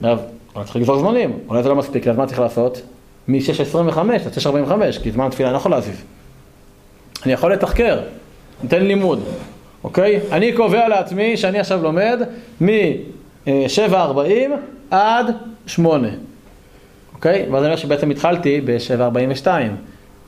עכשיו, 0.00 0.18
אני 0.56 0.64
צריך 0.64 0.76
לגזור 0.76 0.98
זמנים, 0.98 1.32
אולי 1.48 1.62
זה 1.62 1.68
לא 1.68 1.76
מספיק, 1.76 2.08
אז 2.08 2.16
מה 2.16 2.26
צריך 2.26 2.38
לעשות? 2.38 2.82
מ-6.25 3.28 3.98
עד 3.98 4.54
6.45, 4.54 5.02
כי 5.02 5.10
זמן 5.10 5.28
תפילה 5.28 5.48
אני 5.48 5.52
לא 5.52 5.58
יכול 5.58 5.70
להזיז. 5.70 5.96
אני 7.24 7.32
יכול 7.32 7.52
לתחקר, 7.52 8.00
ניתן 8.62 8.82
לימוד, 8.82 9.20
אוקיי? 9.84 10.20
אני 10.32 10.52
קובע 10.52 10.88
לעצמי 10.88 11.36
שאני 11.36 11.58
עכשיו 11.58 11.82
לומד 11.82 12.22
מ-7.40 12.60 13.90
עד 14.90 15.26
8, 15.66 16.08
אוקיי? 17.14 17.46
ואז 17.50 17.62
אני 17.62 17.66
אומר 17.66 17.76
שבעצם 17.76 18.10
התחלתי 18.10 18.60
ב-7.42. 18.64 19.46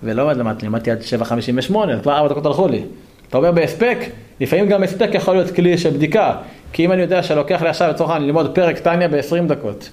ולא 0.03 0.33
למדתי, 0.33 0.67
למדתי 0.67 0.91
עד 0.91 0.99
7.58, 1.21 1.77
אז 1.93 2.01
כבר 2.03 2.17
ארבע 2.17 2.29
דקות 2.29 2.47
הלכו 2.47 2.69
לי. 2.69 2.83
אתה 3.29 3.37
אומר 3.37 3.53
בהספק, 3.53 3.99
לפעמים 4.41 4.69
גם 4.69 4.83
הספק 4.83 5.09
יכול 5.13 5.35
להיות 5.35 5.51
כלי 5.51 5.79
של 5.79 5.91
בדיקה. 5.91 6.37
כי 6.73 6.85
אם 6.85 6.93
אני 6.93 7.03
יודע 7.03 7.23
שלוקח 7.23 7.63
לי 7.63 7.69
עכשיו 7.69 7.91
לצורך 7.91 8.11
העניין 8.11 8.27
ללמוד 8.27 8.55
פרק 8.55 8.79
טניה 8.79 9.09
ב-20 9.09 9.49
דקות, 9.49 9.91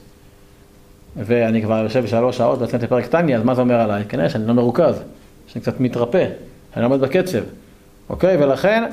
ואני 1.18 1.62
כבר 1.62 1.84
יושב 1.84 2.08
שלוש 2.08 2.38
שעות 2.38 2.62
ועשיתי 2.62 2.88
פרק 2.88 3.06
טניה, 3.06 3.38
אז 3.38 3.44
מה 3.44 3.56
זה 3.56 3.62
אומר 3.62 3.80
עליי? 3.80 4.04
כנראה 4.10 4.30
שאני 4.30 4.48
לא 4.48 4.54
מרוכז, 4.54 5.04
שאני 5.48 5.62
קצת 5.62 5.80
מתרפא, 5.80 6.26
אני 6.78 6.84
עומד 6.84 7.02
בקצב, 7.02 7.40
אוקיי? 8.10 8.44
ולכן 8.44 8.84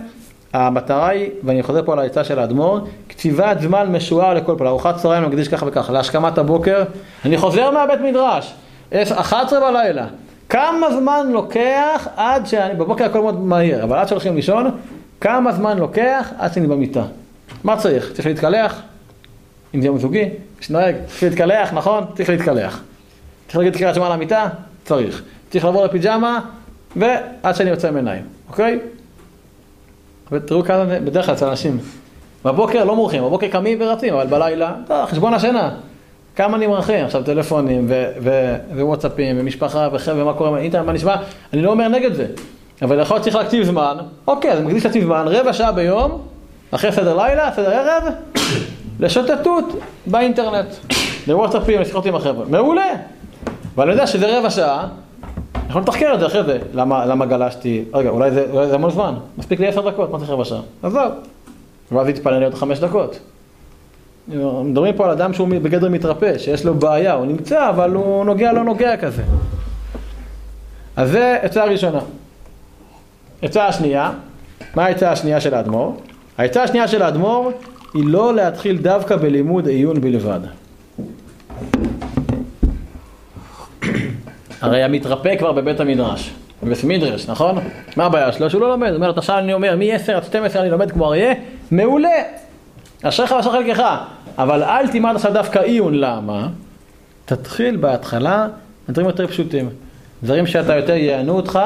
המטרה 0.53 1.09
היא, 1.09 1.31
ואני 1.45 1.63
חוזר 1.63 1.85
פה 1.85 1.93
על 1.93 1.99
העצה 1.99 2.25
של 2.25 2.39
האדמו"ר, 2.39 2.81
קציבת 3.09 3.61
זמן 3.61 3.93
משוער 3.93 4.35
לכל 4.35 4.55
פעולה. 4.57 4.71
ארוחת 4.71 4.97
צהריים 4.97 5.25
מקדיש 5.25 5.49
ככה 5.49 5.67
וככה, 5.69 5.93
להשכמת 5.93 6.39
הבוקר, 6.39 6.85
אני 7.25 7.37
חוזר 7.37 7.71
מהבית 7.71 8.01
מדרש, 8.01 8.55
11 8.93 9.61
בלילה. 9.61 10.07
כמה 10.51 10.93
זמן 10.93 11.27
לוקח 11.33 12.09
עד 12.17 12.47
שאני, 12.47 12.75
בבוקר 12.75 13.05
הכל 13.05 13.21
מאוד 13.21 13.41
מהיר, 13.41 13.85
אבל 13.85 13.99
עד 13.99 14.09
שהולכים 14.09 14.37
לישון, 14.37 14.71
כמה 15.21 15.53
זמן 15.53 15.79
לוקח 15.79 16.33
עד 16.39 16.53
שאני 16.53 16.67
במיטה? 16.67 17.05
מה 17.65 17.77
צריך? 17.77 18.13
צריך 18.13 18.27
להתקלח? 18.27 18.83
אם 19.75 19.81
זה 19.81 19.87
יום 19.87 19.99
זוגי, 19.99 20.29
שנוהג, 20.61 20.95
צריך 21.07 21.23
להתקלח, 21.23 21.73
נכון? 21.73 22.05
צריך 22.15 22.29
להתקלח. 22.29 22.83
צריך 23.47 23.59
להגיד 23.59 23.77
קריאת 23.77 23.95
שמע 23.95 24.07
על 24.07 24.13
המיטה? 24.13 24.49
צריך. 24.85 25.23
צריך 25.51 25.65
לעבור 25.65 25.85
לפיג'מה, 25.85 26.41
ועד 26.97 27.55
שאני 27.55 27.71
יוצא 27.71 27.91
מעיניים, 27.91 28.23
אוקיי? 28.49 28.79
ותראו 30.33 30.65
כמה, 30.65 30.85
בדרך 30.85 31.27
כלל 31.27 31.35
אצל 31.35 31.47
אנשים, 31.47 31.79
בבוקר 32.45 32.85
לא 32.85 32.97
מורחים, 32.97 33.23
בבוקר 33.23 33.49
קמים 33.49 33.79
ורצים, 33.81 34.15
אבל 34.15 34.27
בלילה, 34.27 34.75
לא, 34.91 35.07
חשבון 35.07 35.35
השינה. 35.35 35.71
כמה 36.41 36.59
נמרחים, 36.59 37.05
עכשיו 37.05 37.23
טלפונים 37.23 37.87
ו- 37.89 38.13
ו- 38.23 38.57
ווואטסאפים 38.77 39.37
ומשפחה 39.41 39.89
וחבר'ה, 39.93 40.23
ומה 40.23 40.33
קורה, 40.33 40.59
אינטרנט, 40.59 40.87
מה 40.87 40.93
נשמע, 40.93 41.17
אני 41.53 41.63
לא 41.63 41.71
אומר 41.71 41.89
נגד 41.89 42.15
זה. 42.15 42.27
אבל 42.83 43.01
יכול 43.01 43.15
להיות 43.15 43.25
שצריך 43.25 43.37
להקציב 43.37 43.65
זמן, 43.65 43.97
אוקיי, 44.27 44.53
אז 44.53 44.59
אני 44.59 44.67
מקדיש 44.67 44.85
להקציב 44.85 45.05
זמן, 45.05 45.25
רבע 45.27 45.53
שעה 45.53 45.73
ביום, 45.73 46.21
אחרי 46.71 46.93
סדר 46.93 47.17
לילה, 47.17 47.53
סדר 47.57 47.71
ערב, 47.71 48.03
לשוטטות 49.01 49.65
באינטרנט, 50.07 50.67
לוואטסאפים, 51.27 51.81
לשיחות 51.81 52.07
עם 52.07 52.15
החבר'ה. 52.15 52.45
מעולה. 52.49 52.91
ואני 53.77 53.91
יודע 53.91 54.07
שזה 54.07 54.39
רבע 54.39 54.51
שעה, 54.51 54.87
אני 55.55 55.63
יכול 55.69 55.83
לתחקר 55.83 56.15
את 56.15 56.21
זה 56.21 56.27
אחרי 56.27 56.45
זה. 56.45 56.59
למה, 56.75 57.07
למה 57.07 57.27
גלשתי? 57.27 57.85
רגע, 57.95 58.11
אולי 58.11 58.31
זה, 58.31 58.47
אולי 58.53 58.69
זה 58.69 58.75
המון 58.75 58.91
זמן. 58.91 59.15
מספיק 59.39 59.61
לי 59.61 59.69
עשר 59.69 59.91
דקות, 59.91 60.11
מה 60.11 60.19
צריך 60.19 60.31
רבע 60.31 60.45
שעה? 60.45 60.61
עזוב. 60.83 61.13
ואז 61.93 62.09
יתפנה 62.09 62.39
לי 62.39 62.45
עוד 62.45 62.55
חמש 62.55 62.79
דקות. 62.79 63.19
מדברים 64.29 64.95
פה 64.97 65.05
על 65.05 65.11
אדם 65.11 65.33
שהוא 65.33 65.49
בגדר 65.49 65.89
מתרפא, 65.89 66.39
שיש 66.39 66.65
לו 66.65 66.75
בעיה, 66.75 67.13
הוא 67.13 67.27
נמצא, 67.27 67.69
אבל 67.69 67.91
הוא 67.91 68.25
נוגע 68.25 68.53
לא 68.53 68.65
נוגע 68.65 68.97
כזה. 68.97 69.23
אז 70.97 71.11
זה 71.11 71.39
עצה 71.43 71.63
הראשונה. 71.63 72.01
עצה 73.43 73.67
השנייה, 73.67 74.13
מה 74.75 74.85
העצה 74.85 75.13
השנייה 75.13 75.41
של 75.41 75.55
האדמו"ר? 75.55 75.97
העצה 76.39 76.63
השנייה 76.63 76.89
של 76.89 77.03
האדמו"ר 77.03 77.53
היא 77.95 78.05
לא 78.07 78.35
להתחיל 78.35 78.79
דווקא 78.79 79.17
בלימוד 79.17 79.67
עיון 79.67 80.01
בלבד. 80.01 80.41
הרי 84.61 84.83
המתרפא 84.83 85.37
כבר 85.37 85.53
בבית 85.53 85.81
המדרש, 85.81 86.31
בבית 86.63 86.85
מדרש, 86.85 87.29
נכון? 87.29 87.59
מה 87.97 88.05
הבעיה 88.05 88.33
שלו? 88.33 88.51
שהוא 88.51 88.61
לא 88.61 88.71
לומד. 88.71 88.89
הוא 88.89 88.97
אומר, 88.97 89.19
עכשיו 89.19 89.39
אני 89.39 89.53
אומר, 89.53 89.77
מ-10 89.77 90.13
עד 90.13 90.25
12 90.25 90.63
אני 90.63 90.71
לומד 90.71 90.91
כמו 90.91 91.07
אריה, 91.07 91.33
מעולה. 91.71 92.23
אשריך 93.03 93.33
ואשר 93.33 93.53
חלקך. 93.53 93.83
אבל 94.39 94.63
אל 94.63 94.89
תלמד 94.89 95.15
עכשיו 95.15 95.33
דווקא 95.33 95.59
עיון, 95.59 95.95
למה? 95.95 96.49
תתחיל 97.25 97.77
בהתחלה 97.77 98.47
דברים 98.89 99.07
יותר 99.07 99.27
פשוטים. 99.27 99.69
דברים 100.23 100.47
שאתה 100.47 100.77
יותר 100.77 100.95
יענו 100.95 101.33
אותך, 101.33 101.59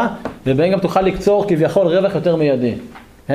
ובהם 0.47 0.73
גם 0.73 0.79
תוכל 0.79 1.01
לקצור 1.01 1.45
כביכול 1.49 1.87
רווח 1.87 2.15
יותר 2.15 2.37
מיידי. 2.37 2.75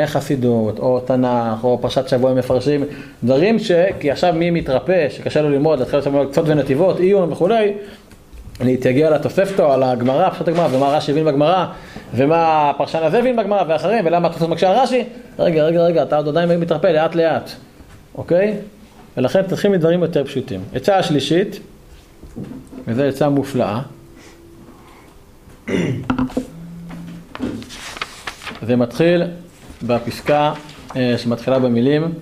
חסידות, 0.05 0.79
או 0.79 0.99
תנ"ך, 0.99 1.63
או 1.63 1.77
פרשת 1.81 2.07
שבוע 2.07 2.33
מפרשים, 2.33 2.83
דברים 3.23 3.59
ש... 3.59 3.71
כי 3.99 4.11
עכשיו 4.11 4.33
מי 4.33 4.51
מתרפא, 4.51 5.07
שקשה 5.09 5.41
לו 5.41 5.49
ללמוד, 5.49 5.79
להתחיל 5.79 5.99
ללמוד 6.05 6.27
קצות 6.31 6.45
ונתיבות, 6.47 6.99
עיון 6.99 7.31
וכולי, 7.31 7.73
להתייגע 8.61 9.09
לתוספתו, 9.09 9.73
על 9.73 9.83
הגמרא, 9.83 10.29
פשוט 10.29 10.47
הגמרא, 10.47 10.67
ומה 10.71 10.89
רש"י 10.89 11.11
הבין 11.11 11.25
בגמרא, 11.25 11.65
ומה 12.13 12.69
הפרשן 12.69 13.03
הזה 13.03 13.19
הבין 13.19 13.35
בגמרא, 13.35 13.63
ואחרים, 13.67 14.05
ולמה 14.05 14.27
התוספות 14.27 14.49
מקשה 14.49 14.71
רש"י, 14.71 15.03
רגע, 15.39 15.63
רגע, 15.63 15.81
רגע, 15.81 16.03
אתה 16.03 16.17
עוד 16.17 16.27
עדיין 16.27 16.59
מתרפא 16.59 16.87
לאט 16.87 17.15
לאט, 17.15 17.51
אוקיי? 18.15 18.57
ולכן 19.17 19.41
תתחיל 19.41 19.71
מדברים 19.71 20.01
יותר 20.01 20.23
פשוטים. 20.23 20.61
עצה 20.73 20.97
השלישית, 20.97 21.59
וזו 22.87 23.03
עצה 23.03 23.29
מופלאה, 23.29 23.81
זה 28.67 28.75
מתחיל 28.75 29.23
בפסקה 29.83 30.53
אה, 30.95 31.15
שמתחילה 31.17 31.59
במילים, 31.59 32.13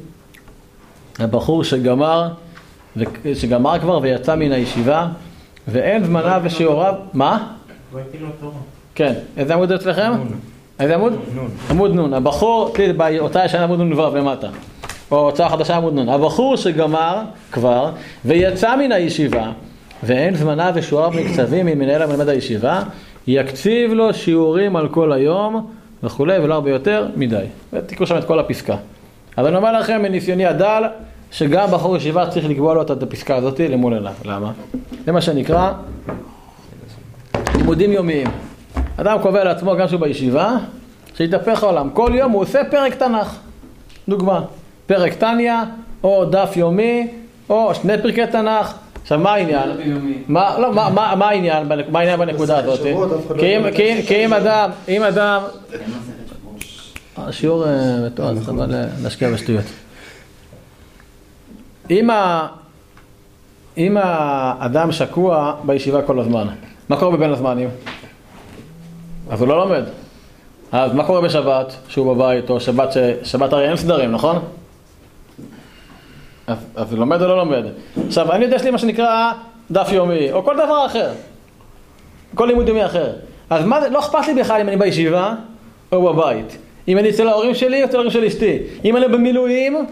הבחור 1.19 1.63
שגמר, 1.63 2.30
שגמר 3.34 3.80
כבר 3.80 4.00
ויצא 4.02 4.36
מן 4.36 4.52
הישיבה, 4.52 5.08
ואין 5.67 6.04
זמנה 6.04 6.39
ושיעוריו, 6.43 6.93
מה? 7.13 7.54
כן, 8.95 9.13
איזה 9.38 9.54
עמוד 9.54 9.69
זה 9.69 9.76
אצלכם? 9.76 10.12
איזה 10.80 10.95
עמוד? 10.95 11.13
נון. 11.34 11.50
עמוד 11.69 11.93
נון. 11.93 12.13
הבחור, 12.13 12.73
באותה 12.97 13.45
ישנה 13.45 13.63
עמוד 13.63 13.80
נון 13.80 13.93
ו' 13.93 14.15
למטה. 14.15 14.50
או 15.12 15.17
הוצאה 15.17 15.50
חדשה 15.50 15.76
עמוד 15.76 15.93
נון. 15.93 16.10
הבחור 16.10 16.56
שגמר 16.56 17.22
כבר 17.52 17.91
ויצא 18.26 18.76
מן 18.76 18.91
הישיבה 18.91 19.52
ואין 20.04 20.36
זמנה 20.36 20.72
ושיעוריו 20.74 21.12
מקצבים 21.12 21.65
ממנהל 21.65 22.02
המלמד 22.02 22.30
הישיבה, 22.30 22.84
יקציב 23.28 23.93
לו 23.93 24.13
שיעורים 24.13 24.76
על 24.76 24.88
כל 24.88 25.12
היום 25.12 25.67
וכולי 26.04 26.39
ולא 26.39 26.54
הרבה 26.54 26.70
יותר 26.70 27.08
מדי. 27.15 27.46
ותקראו 27.74 28.08
שם 28.08 28.17
את 28.17 28.26
כל 28.26 28.39
הפסקה. 28.39 28.76
אבל 29.38 29.48
אני 29.48 29.58
אומר 29.58 29.80
לכם 29.80 30.02
מניסיוני 30.02 30.46
הדל, 30.46 30.84
שגם 31.32 31.72
בחור 31.72 31.98
ישיבה 31.98 32.30
צריך 32.30 32.50
לקבוע 32.50 32.74
לו 32.74 32.82
את 32.82 33.04
הפסקה 33.04 33.36
הזאת 33.36 33.60
למול 33.60 33.93
עיניו. 33.93 34.13
למה? 34.26 34.52
זה 35.06 35.12
מה 35.12 35.22
שנקרא 35.22 35.72
לימודים 37.56 37.91
יומיים. 37.91 38.28
אדם 38.98 39.17
קובע 39.22 39.43
לעצמו 39.43 39.76
גם 39.76 39.88
שהוא 39.88 40.00
בישיבה, 40.00 40.58
שיתהפך 41.17 41.63
העולם. 41.63 41.89
כל 41.89 42.12
יום 42.15 42.32
הוא 42.32 42.41
עושה 42.41 42.62
פרק 42.72 42.96
תנ"ך. 42.96 43.38
דוגמה, 44.10 44.41
פרק 44.88 45.13
טניה, 45.13 45.63
או 46.04 46.26
דף 46.26 46.54
יומי, 46.56 47.08
או 47.50 47.76
שני 47.76 48.02
פרקי 48.02 48.28
תנ"ך. 48.28 48.73
עכשיו 49.02 49.19
מה 49.19 49.34
העניין? 49.34 49.69
מה, 50.28 50.60
לא, 50.60 50.73
מה, 50.73 50.89
מה, 50.89 51.15
מה 51.15 51.30
העניין, 51.30 51.67
מה 51.67 52.00
העניין 52.00 52.19
בנקודה 52.19 52.58
הזאת? 52.58 52.80
כי 54.08 54.26
אם 54.26 54.34
אדם, 54.34 54.69
אם 54.88 55.04
אדם... 55.04 55.41
השיעור 57.17 57.65
מתועד, 58.06 58.39
חבל 58.43 58.76
להשקיע 59.04 59.32
בשטויות. 59.32 59.65
אם, 61.89 62.10
ה... 62.10 62.47
אם 63.78 63.97
האדם 64.02 64.91
שקוע 64.91 65.54
בישיבה 65.63 66.02
כל 66.02 66.19
הזמן, 66.19 66.47
מה 66.89 66.97
קורה 67.00 67.17
בבין 67.17 67.32
הזמנים? 67.32 67.69
אז 69.30 69.41
הוא 69.41 69.47
לא 69.47 69.58
לומד. 69.58 69.84
אז 70.71 70.93
מה 70.93 71.04
קורה 71.04 71.21
בשבת, 71.21 71.76
שהוא 71.88 72.15
בבית, 72.15 72.50
או 72.50 72.60
שבת, 72.60 72.91
ש... 72.91 72.97
שבת 73.23 73.54
הרי 73.54 73.67
אין 73.67 73.76
סדרים, 73.76 74.12
נכון? 74.12 74.39
אז, 76.47 76.91
הוא 76.91 76.99
לומד 76.99 77.21
או 77.21 77.27
לא 77.27 77.38
לומד. 77.38 77.63
עכשיו, 78.07 78.31
אני 78.31 78.45
יודע 78.45 78.57
שיש 78.57 78.65
לי 78.65 78.71
מה 78.71 78.77
שנקרא 78.77 79.31
דף 79.71 79.89
יומי, 79.91 80.31
או 80.31 80.43
כל 80.43 80.53
דבר 80.53 80.86
אחר. 80.86 81.10
כל 82.36 82.45
לימוד 82.45 82.67
יומי 82.67 82.86
אחר. 82.86 83.13
אז 83.49 83.65
מה 83.65 83.81
זה, 83.81 83.89
לא 83.89 83.99
אכפת 83.99 84.27
לי 84.27 84.33
בכלל 84.33 84.62
אם 84.62 84.67
אני 84.67 84.77
בישיבה 84.77 85.36
או 85.91 86.13
בבית. 86.13 86.57
אם 86.88 86.97
אני 86.97 87.10
אצל 87.10 87.27
ההורים 87.27 87.55
שלי 87.55 87.81
או 87.81 87.88
אצל 87.88 87.95
ההורים 87.95 88.12
של 88.12 88.23
אשתי. 88.23 88.57
אם 88.86 88.97
אני 88.97 89.07
במילואים, 89.07 89.86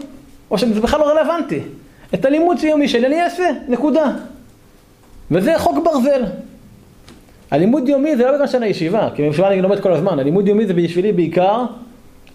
או 0.50 0.58
שזה 0.58 0.80
בכלל 0.80 1.00
לא 1.00 1.04
רלוונטי. 1.04 1.60
את 2.14 2.24
הלימוד 2.24 2.62
יומי 2.62 2.88
שלי 2.88 3.06
אני 3.06 3.22
אעשה, 3.22 3.50
נקודה. 3.68 4.10
וזה 5.30 5.58
חוק 5.58 5.84
ברזל. 5.84 6.22
הלימוד 7.50 7.88
יומי 7.88 8.16
זה 8.16 8.24
לא 8.24 8.32
בגלל 8.32 8.46
שאני 8.46 8.66
ישיבה, 8.66 9.08
כי 9.14 9.22
בישיבה 9.22 9.48
אני 9.48 9.62
לומד 9.62 9.80
כל 9.80 9.92
הזמן. 9.92 10.18
הלימוד 10.18 10.48
יומי 10.48 10.66
זה 10.66 10.74
בשבילי 10.74 11.12
בעיקר 11.12 11.64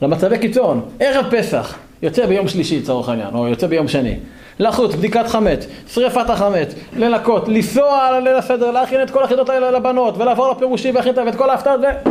למצבי 0.01 0.37
קיצון. 0.37 0.81
ערב 0.99 1.25
פסח, 1.31 1.77
יוצא 2.03 2.25
ביום 2.25 2.47
שלישי 2.47 2.79
לצורך 2.79 3.09
העניין, 3.09 3.29
או 3.33 3.47
יוצא 3.47 3.67
ביום 3.67 3.87
שני. 3.87 4.15
לחוץ, 4.59 4.95
בדיקת 4.95 5.27
חמץ, 5.27 5.67
שריפת 5.93 6.29
החמץ, 6.29 6.75
לנקות, 6.97 7.47
לנסוע 7.47 7.97
על 7.97 8.23
ליל 8.23 8.35
הסדר, 8.35 8.71
להכין 8.71 9.01
את 9.01 9.11
כל 9.11 9.23
החידות 9.23 9.49
האלה 9.49 9.71
לבנות, 9.71 10.17
ולעבור 10.17 10.51
לפירושים 10.51 10.95
והכין 10.95 11.13
את 11.27 11.35
כל 11.35 11.49
ההפתעות 11.49 11.79
ו... 11.79 12.09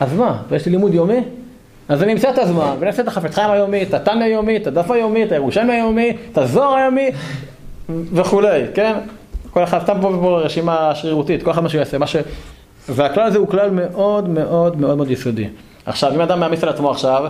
אז 0.00 0.14
מה, 0.14 0.42
ויש 0.48 0.66
לי 0.66 0.72
לימוד 0.72 0.94
יומי? 0.94 1.20
אז 1.88 2.02
אני 2.02 2.12
אמצא 2.12 2.30
את 2.30 2.38
הזמן, 2.38 2.74
ואני 2.78 2.86
אעשה 2.86 3.02
את 3.02 3.08
החפץ 3.08 3.34
חיים 3.34 3.50
היומי, 3.50 3.82
את 3.82 3.94
התניא 3.94 4.24
היומי, 4.24 4.56
את 4.56 4.66
הדף 4.66 4.90
היומי, 4.90 5.24
את 5.24 5.32
הירושלמי 5.32 5.72
היומי, 5.72 6.16
את 6.32 6.38
הזוהר 6.38 6.74
היומי 6.74 7.10
וכולי, 8.12 8.62
כן? 8.74 8.92
כל 9.50 9.64
אחד, 9.64 9.78
סתם 9.82 9.98
פה 10.00 10.40
רשימה 10.40 10.94
שרירותית, 10.94 11.42
כל 11.42 11.50
אחד 11.50 11.62
מה 11.62 11.68
שהוא 11.68 11.78
יעשה, 11.78 11.98
מה 11.98 12.06
ש... 12.06 12.16
והכלל 12.88 13.26
הזה 13.26 13.38
הוא 13.38 13.48
כלל 13.48 13.70
מאוד 13.70 14.28
מאוד 14.28 14.80
מאוד 14.80 14.96
מאוד 14.96 15.10
יסודי. 15.10 15.48
עכשיו, 15.86 16.14
אם 16.14 16.20
אדם 16.20 16.40
מעמיס 16.40 16.62
על 16.62 16.68
עצמו 16.68 16.90
עכשיו, 16.90 17.26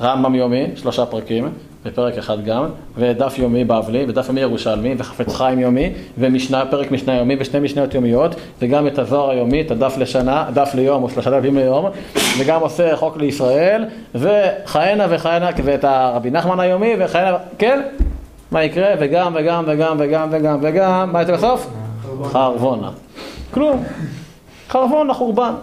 רמב"ם 0.00 0.34
יומי, 0.34 0.66
שלושה 0.76 1.06
פרקים, 1.06 1.48
ופרק 1.84 2.18
אחד 2.18 2.44
גם, 2.44 2.64
ודף 2.96 3.34
יומי 3.38 3.64
בבלי, 3.64 4.04
ודף 4.08 4.28
יומי 4.28 4.40
ירושלמי, 4.40 4.94
וחפץ 4.98 5.34
חיים 5.34 5.58
יומי, 5.58 5.92
ומשנה, 6.18 6.64
פרק 6.70 6.90
משנה 6.90 7.14
יומי, 7.14 7.36
ושני 7.38 7.60
משניות 7.60 7.94
יומיות, 7.94 8.34
וגם 8.62 8.86
את 8.86 8.98
הזוהר 8.98 9.30
היומי, 9.30 9.60
את 9.60 9.70
הדף 9.70 9.96
לשנה, 9.98 10.46
דף 10.54 10.70
ליום, 10.74 11.02
או 11.02 11.10
שלושה 11.10 11.30
דפים 11.30 11.56
ליום, 11.56 11.86
וגם 12.38 12.60
עושה 12.60 12.96
חוק 12.96 13.16
לישראל, 13.16 13.84
וכהנה 14.14 15.06
וכהנה, 15.10 15.50
ואת 15.64 15.84
הרבי 15.84 16.30
נחמן 16.30 16.60
היומי, 16.60 16.94
וכהנה, 16.98 17.36
כן? 17.58 17.82
מה 18.50 18.64
יקרה? 18.64 18.94
וגם, 19.00 19.32
וגם, 19.36 19.64
וגם, 19.66 19.96
וגם, 19.98 20.28
וגם, 20.32 20.58
וגם, 20.62 21.12
מה 21.12 21.22
יצא 21.22 21.36
בסוף? 21.36 21.70
חרבונה. 22.24 22.90
כלום. 23.50 23.84
חרבונה, 24.68 25.14
חורבן. 25.14 25.54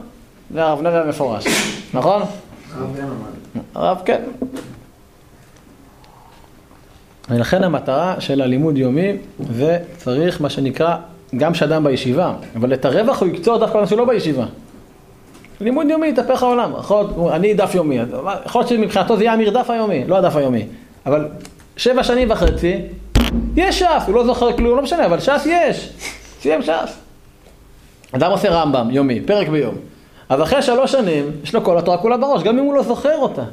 זה 0.54 0.64
הרב 0.64 0.82
נראה 0.82 1.06
מפורש, 1.06 1.46
נכון? 1.94 2.22
הרב 3.76 4.02
כן. 4.06 4.22
ולכן 7.30 7.64
המטרה 7.64 8.16
של 8.20 8.42
הלימוד 8.42 8.78
יומי 8.78 9.12
זה 9.40 9.80
צריך 9.98 10.42
מה 10.42 10.50
שנקרא 10.50 10.96
גם 11.38 11.54
שאדם 11.54 11.84
בישיבה, 11.84 12.34
אבל 12.56 12.74
את 12.74 12.86
הרווח 12.86 13.22
הוא 13.22 13.30
יקצור 13.30 13.58
דווקא 13.58 13.78
אדם 13.78 13.86
שלא 13.86 14.06
בישיבה. 14.06 14.46
לימוד 15.62 15.90
יומי 15.90 16.08
יתהפך 16.08 16.44
העולם, 16.44 16.72
אני 17.34 17.54
דף 17.54 17.76
יומי, 17.76 18.00
יכול 18.46 18.62
להיות 18.62 18.70
שמבחינתו 18.70 19.18
זה 19.18 19.24
יהיה 19.24 19.34
המרדף 19.34 19.70
היומי, 19.70 20.04
לא 20.08 20.18
הדף 20.18 20.36
היומי, 20.36 20.66
אבל 21.06 21.28
שבע 21.78 22.04
שנים 22.04 22.32
וחצי, 22.32 22.78
יש 23.56 23.80
ש"ס, 23.80 24.04
הוא 24.08 24.16
לא 24.16 24.26
זוכר 24.26 24.58
כלום, 24.58 24.78
לא 24.78 24.84
משנה, 24.84 25.06
אבל 25.06 25.20
ש"ס 25.20 25.46
יש. 25.46 25.90
סיים 26.42 26.62
ש"ס. 26.62 26.98
אדם 28.12 28.32
עושה 28.32 28.50
רמב"ם 28.50 28.88
יומי, 28.92 29.22
פרק 29.22 29.48
ביום. 29.48 29.76
אז 30.34 30.42
אחרי 30.42 30.62
שלוש 30.62 30.92
שנים, 30.92 31.32
יש 31.44 31.56
לו 31.56 31.64
כל 31.64 31.78
התורה 31.78 31.98
כולה 31.98 32.18
בראש, 32.18 32.44
גם 32.44 32.60
אם 32.60 32.64
הוא 32.64 32.74
לא 32.74 32.84
זוכר 32.84 33.18
אותה. 33.18 33.44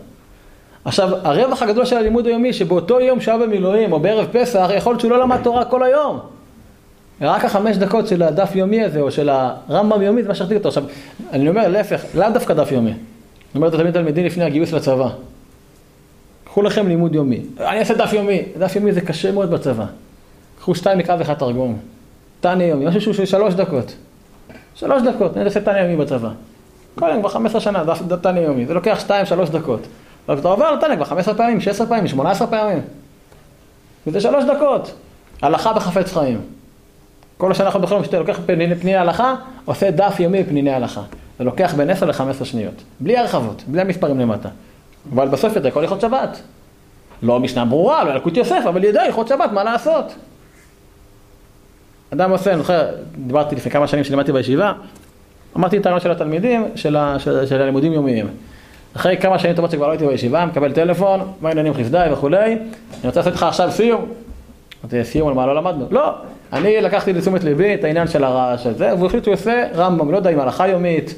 עכשיו, 0.84 1.10
הרווח 1.22 1.62
הגדול 1.62 1.84
של 1.84 1.96
הלימוד 1.96 2.26
היומי, 2.26 2.52
שבאותו 2.52 3.00
יום 3.00 3.20
שהיה 3.20 3.38
במילואים, 3.38 3.92
או 3.92 4.00
בערב 4.00 4.26
פסח, 4.32 4.70
יכול 4.76 4.92
להיות 4.92 5.00
שהוא 5.00 5.10
לא 5.10 5.20
למד 5.20 5.38
תורה 5.42 5.64
כל 5.64 5.82
היום. 5.82 6.18
רק 7.20 7.44
החמש 7.44 7.76
דקות 7.76 8.08
של 8.08 8.22
הדף 8.22 8.54
יומי 8.54 8.82
הזה, 8.82 9.00
או 9.00 9.10
של 9.10 9.28
הרמב"ם 9.28 10.02
יומי, 10.02 10.22
זה 10.22 10.28
מה 10.28 10.34
שהחזיק 10.34 10.56
אותו. 10.58 10.68
עכשיו, 10.68 10.84
אני 11.32 11.48
אומר, 11.48 11.68
להפך, 11.68 12.04
לאו 12.14 12.30
דווקא 12.34 12.54
דף 12.54 12.72
יומי. 12.72 12.90
אני 12.90 12.98
אומר 13.54 13.66
את 13.66 13.72
זה 13.72 13.92
תלמידים 13.92 14.26
לפני 14.26 14.44
הגיוס 14.44 14.72
לצבא. 14.72 15.08
קחו 16.44 16.62
לכם 16.62 16.88
לימוד 16.88 17.14
יומי. 17.14 17.40
אני 17.60 17.78
אעשה 17.78 17.94
דף 17.94 18.12
יומי. 18.12 18.42
דף 18.58 18.76
יומי 18.76 18.92
זה 18.92 19.00
קשה 19.00 19.32
מאוד 19.32 19.50
בצבא. 19.50 19.84
קחו 20.58 20.74
שתיים 20.74 20.98
מקרא 20.98 21.16
ואחד 21.18 21.34
תרגום. 21.34 21.78
תניא 22.40 22.66
יומי, 22.66 22.86
משהו 22.86 23.00
שהוא 23.00 23.14
של 23.14 23.24
שלוש 23.24 23.54
דקות. 23.54 23.94
שלוש 24.74 25.02
דקות, 25.02 25.36
אני 25.36 25.44
אעשה 25.44 25.60
תניא 25.60 25.80
יומי 25.80 25.96
בצבא. 25.96 26.30
כל 26.94 27.08
יום 27.08 27.20
כבר 27.20 27.28
15 27.28 27.60
שנה, 27.60 27.84
דף 27.84 28.02
תניא 28.22 28.40
יומי. 28.40 28.66
זה 28.66 28.74
לוקח 28.74 29.00
שתיים, 29.00 29.26
שלוש 29.26 29.50
דקות. 29.50 29.80
אבל 30.28 30.38
אתה 30.38 30.48
עובר 30.48 30.72
לתניא 30.72 30.96
כבר 30.96 31.04
15 31.04 31.34
פעמים, 31.34 31.60
16 31.60 31.86
פעמים, 31.86 32.08
18 32.08 32.46
פעמים. 32.46 32.80
וזה 34.06 34.20
שלוש 34.20 34.44
דקות. 34.44 34.92
הלכה 35.42 35.72
בחפץ 35.72 36.12
חיים. 36.12 36.40
כל 37.38 37.50
השנה 37.50 37.66
אנחנו 37.66 37.80
בכלל 37.80 37.98
משתה, 37.98 38.18
לוקח 38.18 38.40
פניני, 38.46 38.74
פניני 38.74 38.96
הלכה, 38.96 39.34
עושה 39.64 39.90
דף 39.90 40.20
יומי 40.20 40.42
בפניני 40.42 40.70
הלכה. 40.70 41.02
זה 41.38 41.44
לוקח 41.44 41.74
בין 41.74 41.90
10 41.90 42.06
ל-15 42.06 42.44
שניות. 42.44 42.74
בלי 43.00 43.18
הרחבות, 43.18 43.62
בלי 43.66 43.80
המספרים 43.80 44.20
למטה. 44.20 44.48
אבל 45.14 45.28
בסוף 45.28 45.56
ידע 45.56 45.70
כל 45.70 45.80
הלכות 45.80 46.00
שבת. 46.00 46.40
לא 47.22 47.40
משנה 47.40 47.64
ברורה, 47.64 48.04
לא 48.04 48.10
ילקוט 48.10 48.36
יוסף, 48.36 48.62
אבל 48.68 48.84
ידע 48.84 49.02
הלכות 49.02 49.28
שבת, 49.28 49.52
מה 49.52 49.64
לעשות? 49.64 50.14
אדם 52.12 52.30
עושה, 52.30 52.50
אני 52.50 52.58
זוכר, 52.58 52.86
דיברתי 53.26 53.56
לפני 53.56 53.70
כמה 53.70 53.86
שנים 53.86 54.04
שלימדתי 54.04 54.32
בישיבה, 54.32 54.72
אמרתי 55.56 55.78
את 55.78 55.86
הרעיון 55.86 56.00
של 56.00 56.10
התלמידים, 56.10 56.64
של, 56.74 56.96
ה, 56.96 57.18
של, 57.18 57.46
של 57.46 57.62
הלימודים 57.62 57.92
יומיים. 57.92 58.26
אחרי 58.96 59.16
כמה 59.16 59.38
שנים 59.38 59.54
טובות 59.54 59.70
שכבר 59.70 59.86
לא 59.86 59.92
הייתי 59.92 60.06
בישיבה, 60.06 60.46
מקבל 60.46 60.72
טלפון, 60.72 61.20
מה 61.40 61.48
העניינים 61.48 61.74
חסדיי 61.74 62.12
וכולי, 62.12 62.52
אני 62.52 62.58
רוצה 63.04 63.20
לעשות 63.20 63.32
איתך 63.32 63.42
עכשיו 63.42 63.70
סיום. 63.70 64.06
אמרתי, 64.84 65.04
סיום 65.04 65.28
על 65.28 65.34
מה 65.34 65.46
לא 65.46 65.54
למדנו? 65.54 65.86
לא, 65.90 66.14
אני 66.52 66.80
לקחתי 66.80 67.12
לתשומת 67.12 67.44
ליבי 67.44 67.74
את 67.74 67.84
העניין 67.84 68.08
של 68.08 68.24
הרעש 68.24 68.66
הזה, 68.66 68.94
והוא 68.94 69.06
החליט 69.06 69.24
שהוא 69.24 69.34
עושה 69.34 69.66
רמב"ם, 69.74 70.10
לא 70.10 70.16
יודע 70.16 70.30
אם 70.30 70.40
הלכה 70.40 70.68
יומית, 70.68 71.14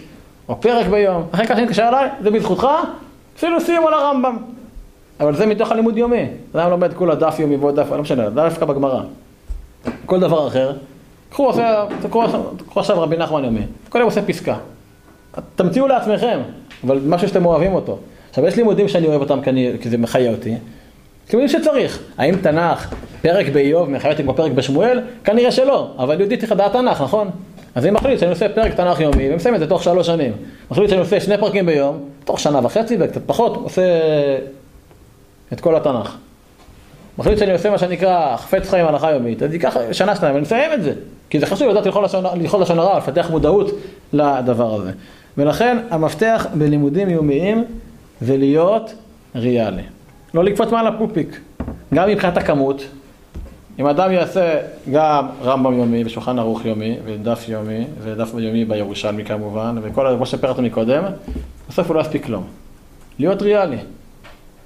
או 0.48 0.60
פרק 0.60 0.86
ביום. 0.86 1.26
אחרי 1.32 1.46
כמה 1.46 1.56
שנים 1.56 1.68
התקשר 1.68 1.88
אליי, 1.88 2.08
זה 2.22 2.30
בזכותך, 2.30 2.66
עשינו 3.36 3.60
סיום 3.60 3.86
על 3.86 3.94
הרמב"ם. 3.94 4.36
אבל 5.20 5.36
זה 5.36 5.46
מתוך 5.46 5.72
הלימוד 5.72 5.96
יומי. 5.96 6.26
אדם 6.54 6.70
לומד 6.70 6.94
כולה 6.94 7.14
דף 7.14 7.36
יומי 7.38 7.56
ועוד 7.56 7.80
דף, 7.80 7.90
לא 7.90 8.02
משנה, 8.02 8.30
דווקא 8.30 8.66
בגמרא. 8.66 9.02
כל 10.06 10.20
דבר 10.20 10.48
אחר. 10.48 10.72
קחו, 11.32 11.50
עכשיו 12.76 13.00
רבי 13.00 13.16
נחמן 13.16 13.44
יומי. 13.44 13.60
כל 13.88 13.98
יום 13.98 14.08
עושה 14.08 14.22
פסקה. 14.22 14.56
תמציאו 15.54 15.86
לעצמכם, 15.86 16.40
אבל 16.86 17.00
משהו 17.06 17.28
שאתם 17.28 17.46
אוהבים 17.46 17.74
אותו. 17.74 17.98
עכשיו, 18.30 18.46
יש 18.46 18.56
לימודים 18.56 18.88
שאני 18.88 19.06
אוהב 19.06 19.20
אותם 19.20 19.40
כי, 19.40 19.50
אני, 19.50 19.72
כי 19.80 19.88
זה 19.88 19.98
מחיה 19.98 20.30
אותי. 20.30 20.54
לימודים 21.32 21.48
שצריך. 21.48 22.02
האם 22.18 22.36
תנ"ך, 22.36 22.94
פרק 23.22 23.48
באיוב, 23.48 23.90
מחיה 23.90 24.10
אותי 24.10 24.22
כמו 24.22 24.34
פרק 24.34 24.52
בשמואל? 24.52 25.00
כנראה 25.24 25.52
שלא, 25.52 25.90
אבל 25.98 26.20
יהודי 26.20 26.36
צריך 26.36 26.52
לדעת 26.52 26.72
תנ"ך, 26.72 27.00
נכון? 27.00 27.30
אז 27.74 27.84
אני 27.84 27.92
מחליט 27.92 28.20
שאני 28.20 28.30
עושה 28.30 28.48
פרק 28.48 28.74
תנ"ך 28.74 29.00
יומי, 29.00 29.32
ומסיים 29.32 29.54
את 29.54 29.60
זה 29.60 29.66
תוך 29.66 29.82
שלוש 29.82 30.06
שנים. 30.06 30.32
מחליט 30.70 30.90
שאני 30.90 31.00
עושה 31.00 31.20
שני 31.20 31.38
פרקים 31.38 31.66
ביום, 31.66 31.98
תוך 32.24 32.40
שנה 32.40 32.60
וחצי 32.62 32.96
וקצת 33.00 33.20
פחות, 33.26 33.56
עושה 33.56 33.82
את 35.52 35.60
כל 35.60 35.76
התנ"ך. 35.76 36.16
מחליט 37.18 37.38
שאני 37.38 37.52
עושה 37.52 37.70
מה 37.70 37.78
שנקרא 37.78 38.36
חפץ 38.36 38.68
חיים 38.68 38.86
הלכה 38.86 39.10
יומית, 39.10 39.42
אז 39.42 39.52
ייקח 39.52 39.76
שנה 39.92 40.16
שניים 40.16 40.34
ואני 40.34 40.42
מסיים 40.42 40.72
את 40.72 40.82
זה. 40.82 40.92
כי 41.30 41.40
זה 41.40 41.46
חשוב 41.46 41.68
לדעת 41.68 41.86
ללכות 41.86 42.60
לשון 42.60 42.78
הרע, 42.78 42.98
לפתח 42.98 43.30
מודעות 43.30 43.70
לדבר 44.12 44.74
הזה. 44.74 44.90
ולכן 45.38 45.78
המפתח 45.90 46.46
בלימודים 46.54 47.10
יומיים 47.10 47.64
זה 48.20 48.36
להיות 48.36 48.94
ריאלי. 49.34 49.82
לא 50.34 50.44
לקפוץ 50.44 50.70
מעל 50.70 50.86
הפופיק. 50.86 51.40
גם 51.94 52.08
מבחינת 52.08 52.36
הכמות, 52.36 52.84
אם 53.78 53.86
אדם 53.86 54.12
יעשה 54.12 54.58
גם 54.92 55.26
רמב"ם 55.42 55.74
יומי 55.78 56.04
ושולחן 56.04 56.38
ערוך 56.38 56.64
יומי 56.64 56.96
ודף 57.04 57.44
יומי 57.48 57.84
ודף 58.02 58.30
יומי 58.38 58.64
בירושלמי 58.64 59.24
כמובן 59.24 59.76
וכל 59.82 60.16
מה 60.16 60.26
שפירטנו 60.26 60.62
מקודם, 60.62 61.04
בסוף 61.68 61.86
הוא 61.86 61.96
לא 61.96 62.00
יספיק 62.00 62.24
כלום. 62.24 62.44
להיות 63.18 63.42
ריאלי. 63.42 63.76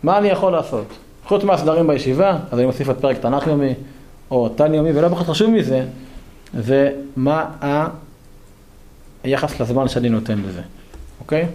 מה 0.03 0.19
אני 0.19 0.29
יכול 0.29 0.53
לעשות? 0.53 1.06
חוץ 1.27 1.45
מהסדרים 1.45 1.87
בישיבה, 1.87 2.37
אז 2.51 2.59
אני 2.59 2.67
מוסיף 2.67 2.91
את 2.91 2.97
פרק 3.01 3.19
תנ"ך 3.19 3.47
יומי 3.47 3.75
או 4.31 4.49
תן 4.49 4.75
יומי, 4.75 4.91
ולא 4.93 5.09
פחות 5.09 5.27
חשוב 5.27 5.51
מזה, 5.51 5.85
זה 6.59 6.93
מה 7.17 7.45
היחס 9.25 9.61
לזמן 9.61 9.89
שאני 9.89 10.09
נותן 10.09 10.39
לזה, 10.49 10.63
אוקיי? 11.21 11.47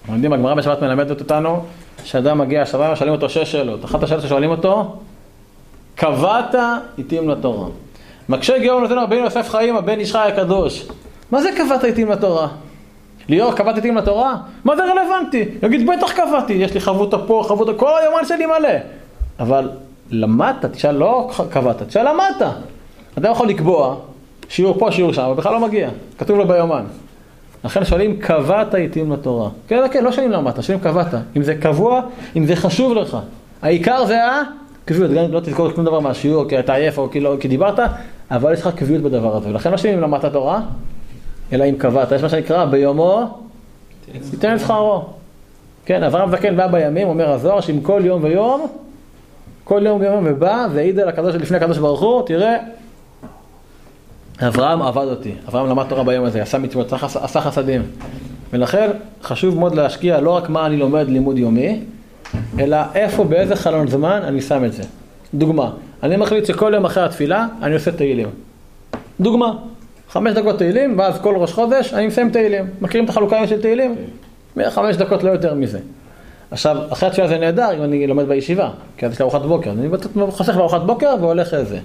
אנחנו 0.00 0.14
יודעים, 0.14 0.32
הגמרא 0.32 0.54
בשבת 0.54 0.82
מלמדת 0.82 1.20
אותנו 1.20 1.62
שאדם 2.04 2.38
מגיע 2.38 2.62
השבת, 2.62 2.96
שואלים 2.96 3.14
אותו 3.14 3.28
שש 3.28 3.52
שאלות. 3.52 3.84
אחת 3.84 4.02
השאלות 4.02 4.22
ששואלים 4.24 4.50
אותו, 4.50 4.96
קבעת 5.94 6.54
עיתים 6.96 7.28
לתורה. 7.28 7.68
מקשה 8.28 8.58
גאון 8.58 8.82
נותן 8.82 8.98
רבינו 8.98 9.24
יוסף 9.24 9.48
חיים, 9.48 9.76
הבן 9.76 9.98
איש 9.98 10.14
הקדוש. 10.14 10.88
מה 11.30 11.42
זה 11.42 11.50
קבעת 11.56 11.84
עיתים 11.84 12.10
לתורה? 12.10 12.48
ליאור, 13.30 13.52
קבעת 13.54 13.74
עיתים 13.74 13.96
לתורה? 13.96 14.36
מה 14.64 14.76
זה 14.76 14.82
רלוונטי? 14.82 15.44
יגיד, 15.62 15.90
בטח 15.90 16.12
קבעתי, 16.12 16.52
יש 16.52 16.74
לי 16.74 16.80
חבותה 16.80 17.18
פה, 17.18 17.44
חבותה, 17.48 17.72
כל 17.72 17.90
היומן 18.02 18.24
שלי 18.24 18.46
מלא. 18.46 18.68
אבל 19.40 19.70
למדת, 20.10 20.64
תשאל 20.64 20.94
לא 20.94 21.30
קבעת, 21.50 21.82
תשאל 21.82 22.08
למדת. 22.08 22.52
אדם 23.18 23.32
יכול 23.32 23.48
לקבוע 23.48 23.96
שיעור 24.48 24.78
פה, 24.78 24.92
שיעור 24.92 25.12
שם, 25.12 25.22
אבל 25.22 25.34
בכלל 25.34 25.52
לא 25.52 25.60
מגיע. 25.60 25.90
כתוב 26.18 26.38
לו 26.38 26.48
ביומן. 26.48 26.84
לכן 27.64 27.84
שואלים, 27.84 28.16
קבעת 28.16 28.74
עיתים 28.74 29.12
לתורה. 29.12 29.48
כן, 29.68 29.82
כן, 29.92 30.04
לא 30.04 30.12
שואלים 30.12 30.32
למדת, 30.32 30.62
שואלים 30.62 30.84
קבעת. 30.84 31.14
אם 31.36 31.42
זה 31.42 31.54
קבוע, 31.54 32.00
אם 32.36 32.46
זה 32.46 32.56
חשוב 32.56 32.94
לך. 32.94 33.16
העיקר 33.62 34.04
זה 34.04 34.18
הקביעות, 34.84 35.10
גם 35.10 35.24
אם 35.24 35.32
לא 35.32 35.40
תזכור 35.40 35.70
שום 35.76 35.84
דבר 35.84 36.00
מהשיעור, 36.00 36.48
כי 36.48 36.58
אתה 36.58 36.74
עייף 36.74 36.98
או 36.98 37.10
כי, 37.10 37.20
לא, 37.20 37.36
כי 37.40 37.48
דיברת, 37.48 37.78
אבל 38.30 38.52
יש 38.52 38.60
לך 38.60 38.70
קביעות 38.76 39.02
בדבר 39.02 39.36
הזה. 39.36 39.48
ולכן 39.48 39.70
לא 39.70 39.76
שואלים 39.76 40.00
למדת 40.00 40.32
תורה, 40.32 40.60
אלא 41.52 41.64
אם 41.64 41.74
קבעת. 41.78 42.12
יש 42.12 42.22
מה 42.22 42.28
שנקרא, 42.28 42.64
ביומו, 42.64 43.38
תיתן 44.30 44.54
את 44.54 44.60
שכרו. 44.60 45.04
כן, 45.84 46.02
אברהם 46.02 46.30
זקן 46.30 46.56
בא 46.56 46.66
בימים, 46.66 47.08
אומר 47.08 47.30
הזוהר, 47.30 47.60
שאם 47.60 47.80
כל 47.80 48.02
יום 48.04 48.24
ויום, 48.24 48.66
כל 49.64 49.82
יום 49.86 50.00
ויום 50.00 50.24
ובא, 50.26 50.66
והעיד 50.72 50.98
על 50.98 51.08
הקדוש 51.08 51.34
לפני 51.34 51.56
הקדוש 51.56 51.78
ברוך 51.78 52.00
הוא, 52.00 52.22
תראה, 52.26 52.56
אברהם 54.48 54.82
עבד 54.82 55.04
אותי, 55.04 55.34
אברהם 55.48 55.66
למד 55.66 55.84
תורה 55.88 56.04
ביום 56.04 56.24
הזה, 56.24 56.42
עשה 56.42 56.58
מצוות, 56.58 56.92
עשה 56.92 57.40
חסדים. 57.40 57.82
ולכן 58.52 58.90
חשוב 59.22 59.58
מאוד 59.58 59.74
להשקיע 59.74 60.20
לא 60.20 60.30
רק 60.30 60.48
מה 60.48 60.66
אני 60.66 60.76
לומד 60.76 61.08
לימוד 61.08 61.38
יומי, 61.38 61.80
אלא 62.58 62.76
איפה, 62.94 63.24
באיזה 63.24 63.56
חלון 63.56 63.88
זמן 63.88 64.20
אני 64.24 64.40
שם 64.40 64.64
את 64.64 64.72
זה. 64.72 64.82
דוגמה, 65.34 65.70
אני 66.02 66.16
מחליט 66.16 66.46
שכל 66.46 66.72
יום 66.74 66.84
אחרי 66.84 67.04
התפילה 67.04 67.46
אני 67.62 67.74
עושה 67.74 67.92
תהילים. 67.92 68.28
דוגמה, 69.20 69.52
חמש 70.10 70.32
דקות 70.32 70.58
תהילים, 70.58 70.98
ואז 70.98 71.20
כל 71.20 71.36
ראש 71.36 71.52
חודש 71.52 71.94
אני 71.94 72.06
מסיים 72.06 72.30
תהילים. 72.30 72.64
מכירים 72.80 73.04
את 73.04 73.10
החלוקה 73.10 73.46
של 73.46 73.62
תהילים? 73.62 73.94
חמש 74.68 74.96
דקות 74.96 75.22
לא 75.22 75.30
יותר 75.30 75.54
מזה. 75.54 75.78
עכשיו, 76.50 76.76
אחרי 76.92 77.08
התפילה 77.08 77.28
זה 77.28 77.38
נהדר 77.38 77.68
אם 77.76 77.82
אני 77.82 78.06
לומד 78.06 78.28
בישיבה, 78.28 78.70
כי 78.96 79.06
אז 79.06 79.12
יש 79.12 79.18
לי 79.18 79.22
ארוחת 79.22 79.42
בוקר. 79.42 79.70
אני 79.70 79.88
חוסך 80.30 80.54
בארוחת 80.54 80.80
בוקר 80.80 81.14
והולך 81.20 81.52
לזה. 81.52 81.78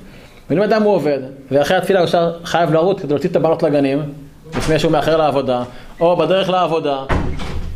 ואם 0.49 0.61
אדם 0.61 0.83
הוא 0.83 0.93
עובד, 0.93 1.19
ואחרי 1.51 1.77
התפילה 1.77 1.99
הוא 1.99 2.09
חייב 2.43 2.73
לרוץ 2.73 2.99
כדי 2.99 3.13
להוציא 3.13 3.29
את 3.29 3.35
הבנות 3.35 3.63
לגנים, 3.63 4.01
לפני 4.57 4.79
שהוא 4.79 4.91
מאחר 4.91 5.17
לעבודה, 5.17 5.63
או 5.99 6.17
בדרך 6.17 6.49
לעבודה, 6.49 7.03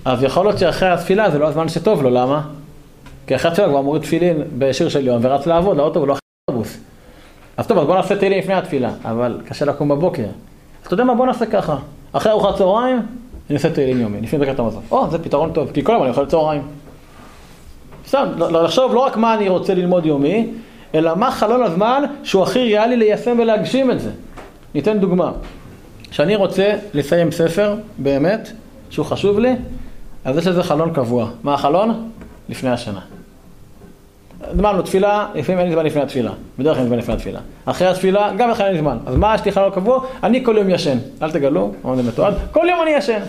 אז 0.05 0.23
יכול 0.23 0.45
להיות 0.45 0.59
שאחרי 0.59 0.89
התפילה 0.89 1.31
זה 1.31 1.39
לא 1.39 1.47
הזמן 1.47 1.69
שטוב 1.69 2.03
לו, 2.03 2.09
למה? 2.09 2.41
כי 3.27 3.35
אחרי 3.35 3.51
התפילה 3.51 3.67
הוא 3.67 3.73
כבר 3.73 3.81
מוריד 3.81 4.01
תפילין 4.01 4.43
בשיר 4.57 4.89
של 4.89 5.07
יום 5.07 5.19
ורץ 5.21 5.45
לעבוד, 5.45 5.77
לאוטו 5.77 6.01
ולא 6.01 6.13
אחרי 6.13 6.19
האוטובוס. 6.49 6.77
אז 7.57 7.67
טוב, 7.67 7.77
אז 7.77 7.85
בוא 7.85 7.95
נעשה 7.95 8.15
תהילים 8.15 8.39
לפני 8.39 8.53
התפילה, 8.53 8.91
אבל 9.05 9.37
קשה 9.45 9.65
לקום 9.65 9.89
בבוקר. 9.89 10.23
אתה 10.89 10.93
יודע 10.93 11.03
מה, 11.03 11.15
בוא 11.15 11.25
נעשה 11.25 11.45
ככה. 11.45 11.75
אחרי 12.11 12.31
ארוחת 12.31 12.57
צהריים, 12.57 12.97
אני 13.49 13.55
עושה 13.55 13.69
תהילים 13.69 14.01
יומי, 14.01 14.21
לפני 14.21 14.39
ברכת 14.39 14.59
המזון. 14.59 14.81
או, 14.91 15.09
זה 15.11 15.23
פתרון 15.23 15.51
טוב, 15.53 15.71
כי 15.71 15.83
כל 15.83 15.91
יום 15.91 16.01
אני 16.01 16.09
אוכל 16.09 16.25
צהריים. 16.25 16.61
סתם, 18.07 18.25
לחשוב 18.37 18.93
לא 18.93 18.99
רק 18.99 19.17
מה 19.17 19.33
אני 19.33 19.49
רוצה 19.49 19.73
ללמוד 19.73 20.05
יומי, 20.05 20.47
אלא 20.95 21.15
מה 21.15 21.31
חלון 21.31 21.63
הזמן 21.63 22.03
שהוא 22.23 22.43
הכי 22.43 22.59
ריאלי 22.59 22.97
ליישם 22.97 23.37
ולהגשים 23.39 23.91
את 23.91 23.99
זה. 23.99 24.11
ניתן 24.75 24.99
דוגמה. 24.99 25.31
כשאני 26.11 26.35
רוצה 26.35 26.73
לסיים 26.93 27.31
ספר, 27.31 27.75
באמת, 27.97 28.51
שהוא 28.89 29.05
חשוב 29.05 29.39
לי, 29.39 29.55
אז 30.25 30.37
יש 30.37 30.47
לזה 30.47 30.63
חלון 30.63 30.93
קבוע. 30.93 31.29
מה 31.43 31.53
החלון? 31.53 32.09
לפני 32.49 32.69
השנה. 32.69 33.01
אמרנו, 34.59 34.81
תפילה, 34.81 35.27
לפעמים 35.35 35.59
אין 35.59 35.67
לי 35.67 35.73
זמן 35.73 35.85
לפני 35.85 36.01
התפילה. 36.01 36.31
בדרך 36.59 36.75
כלל 36.75 36.83
אין 36.83 36.83
לי 36.83 36.87
זמן 36.89 36.97
לפני 36.97 37.13
התפילה. 37.13 37.39
אחרי 37.65 37.87
התפילה, 37.87 38.31
גם 38.37 38.49
אחרי 38.49 38.65
אין 38.65 38.73
לי 38.73 38.79
זמן. 38.79 38.97
אז 39.05 39.15
מה 39.15 39.35
יש 39.35 39.45
לי 39.45 39.51
חלון 39.51 39.71
קבוע? 39.71 39.99
אני 40.23 40.45
כל 40.45 40.55
יום 40.57 40.69
ישן. 40.69 40.97
אל 41.21 41.31
תגלו, 41.31 41.71
אמרנו 41.85 42.03
מתועד, 42.03 42.33
כל 42.51 42.65
יום 42.69 42.81
אני 42.81 42.91
ישן. 42.91 43.19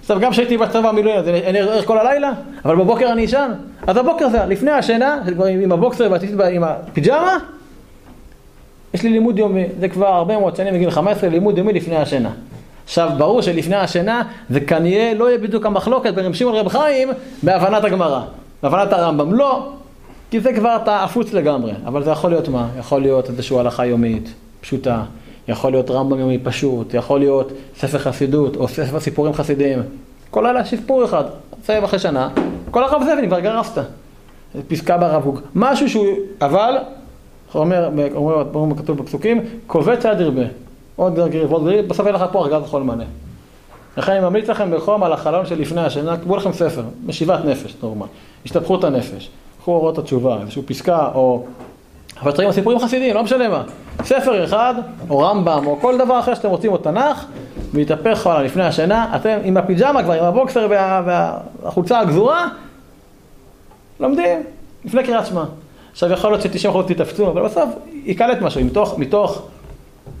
עכשיו, 0.00 0.20
גם 0.20 0.30
כשהייתי 0.30 0.56
בצבא 0.56 0.90
מילואים, 0.90 1.18
אז 1.18 1.28
אני 1.28 1.60
ער 1.60 1.82
כל 1.82 1.98
הלילה, 1.98 2.32
אבל 2.64 2.76
בבוקר 2.76 3.12
אני 3.12 3.24
אשן. 3.24 3.50
אז 3.86 3.96
בבוקר 3.96 4.28
זה, 4.28 4.44
לפני 4.46 4.70
השינה, 4.70 5.18
עם 5.62 5.72
הבוקסר 5.72 6.08
ועתיד 6.10 6.40
עם 6.52 6.64
הפיג'מה, 6.64 7.36
יש 8.94 9.02
לי 9.02 9.08
לימוד 9.08 9.38
יומי, 9.38 9.64
זה 9.80 9.88
כבר 9.88 10.06
הרבה 10.06 10.38
מאוד 10.38 10.56
שנים, 10.56 10.74
בגיל 10.74 10.90
15, 10.90 11.30
לימוד 11.30 11.58
יומי 11.58 11.72
לפני 11.72 11.96
השינה. 11.96 12.30
עכשיו, 12.84 13.10
ברור 13.18 13.42
שלפני 13.42 13.76
השינה, 13.76 14.22
זה 14.50 14.60
כנראה 14.60 15.12
לא 15.16 15.28
יהיה 15.28 15.38
בדיוק 15.38 15.66
המחלוקת 15.66 16.14
בין 16.14 16.24
רב 16.24 16.32
שמעון 16.32 16.54
רב 16.54 16.68
חיים 16.68 17.08
בהבנת 17.42 17.84
הגמרא, 17.84 18.20
בהבנת 18.62 18.92
הרמב"ם. 18.92 19.32
לא, 19.32 19.72
כי 20.34 20.40
זה 20.40 20.52
כבר 20.52 20.76
אתה 20.82 21.04
עפוץ 21.04 21.32
לגמרי, 21.32 21.72
אבל 21.86 22.04
זה 22.04 22.10
יכול 22.10 22.30
להיות 22.30 22.48
מה? 22.48 22.68
יכול 22.78 23.02
להיות 23.02 23.30
איזושהי 23.30 23.58
הלכה 23.58 23.86
יומית, 23.86 24.34
פשוטה, 24.60 25.02
יכול 25.48 25.72
להיות 25.72 25.90
רמב"ם 25.90 26.18
יומי 26.18 26.38
פשוט, 26.38 26.94
יכול 26.94 27.18
להיות 27.20 27.52
ספר 27.76 27.98
חסידות 27.98 28.56
או 28.56 28.68
ספר 28.68 29.00
סיפורים 29.00 29.32
חסידיים. 29.32 29.82
כל 30.30 30.44
לילה 30.46 30.64
סיפור 30.64 31.04
אחד, 31.04 31.24
סבב 31.64 31.84
אחרי 31.84 31.98
שנה, 31.98 32.28
כל 32.70 32.84
הרב 32.84 33.02
זאב 33.04 33.26
כבר 33.26 33.40
גרסת. 33.40 33.82
פסקה 34.68 34.98
ברב 34.98 35.24
הוג. 35.24 35.40
משהו 35.54 35.88
שהוא, 35.88 36.06
אבל, 36.40 36.78
אומר, 37.54 37.90
אומר, 38.14 38.44
אומר 38.54 38.76
כתוב 38.76 38.98
בפסוקים, 38.98 39.40
קובץ 39.66 40.06
עד 40.06 40.20
ירבה. 40.20 40.44
עוד 40.96 41.14
גרגיר 41.14 41.46
ועוד 41.50 41.64
גרגיר, 41.64 41.82
בסוף 41.82 42.06
אין 42.06 42.14
לך 42.14 42.24
פה 42.32 42.46
ארגז 42.46 42.62
לכל 42.62 42.82
מענה. 42.82 43.04
לכן 43.96 44.12
אני 44.12 44.20
ממליץ 44.20 44.48
לכם 44.48 44.70
בחום 44.76 45.02
על 45.02 45.12
החלון 45.12 45.46
של 45.46 45.60
לפני 45.60 45.80
השינה, 45.80 46.16
קבעו 46.16 46.36
לכם 46.36 46.52
ספר, 46.52 46.82
משיבת 47.06 47.44
נפש, 47.44 47.74
נורמל, 47.82 48.06
השתפכות 48.44 48.84
הנפש, 48.84 49.30
קחו 49.64 49.72
אורות 49.72 49.98
התשובה, 49.98 50.40
איזושהי 50.40 50.62
פסקה, 50.62 51.08
או 51.14 51.44
אבל 52.22 52.32
צריכים 52.32 52.52
סיפורים 52.52 52.78
חסידיים, 52.78 53.14
לא 53.14 53.22
משנה 53.22 53.48
מה. 53.48 53.62
ספר 54.02 54.44
אחד, 54.44 54.74
או 55.10 55.18
רמב"ם, 55.18 55.66
או 55.66 55.78
כל 55.80 55.98
דבר 55.98 56.20
אחר 56.20 56.34
שאתם 56.34 56.48
רוצים, 56.48 56.72
או 56.72 56.76
תנ"ך, 56.76 57.24
והתהפך 57.72 58.26
הלאה 58.26 58.42
לפני 58.42 58.64
השינה, 58.64 59.16
אתם 59.16 59.38
עם 59.44 59.56
הפיג'מה 59.56 60.02
כבר, 60.02 60.12
עם 60.12 60.24
הבוקסר 60.24 60.66
וה, 60.70 61.02
והחולצה 61.62 62.00
הגזורה, 62.00 62.48
לומדים 64.00 64.42
לפני 64.84 65.04
קריאת 65.04 65.26
שמע. 65.26 65.44
עכשיו 65.92 66.12
יכול 66.12 66.30
להיות 66.30 66.42
ש-90% 66.42 66.82
תתאפצו, 66.86 67.28
אבל 67.30 67.42
בסוף 67.42 67.70
ייקלט 68.04 68.40
משהו, 68.40 68.64
מתוך, 68.64 68.98
מתוך, 68.98 69.42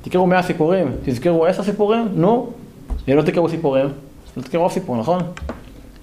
תקראו 0.02 0.26
100 0.26 0.42
סיפורים, 0.42 0.92
תזכרו 1.04 1.46
10 1.46 1.62
סיפורים, 1.62 2.08
נו, 2.14 2.50
לא 3.08 3.22
תקראו 3.22 3.48
סיפורים, 3.48 3.88
לא 4.36 4.42
תקראו 4.42 4.70
סיפור, 4.70 4.96
נכון? 4.96 5.20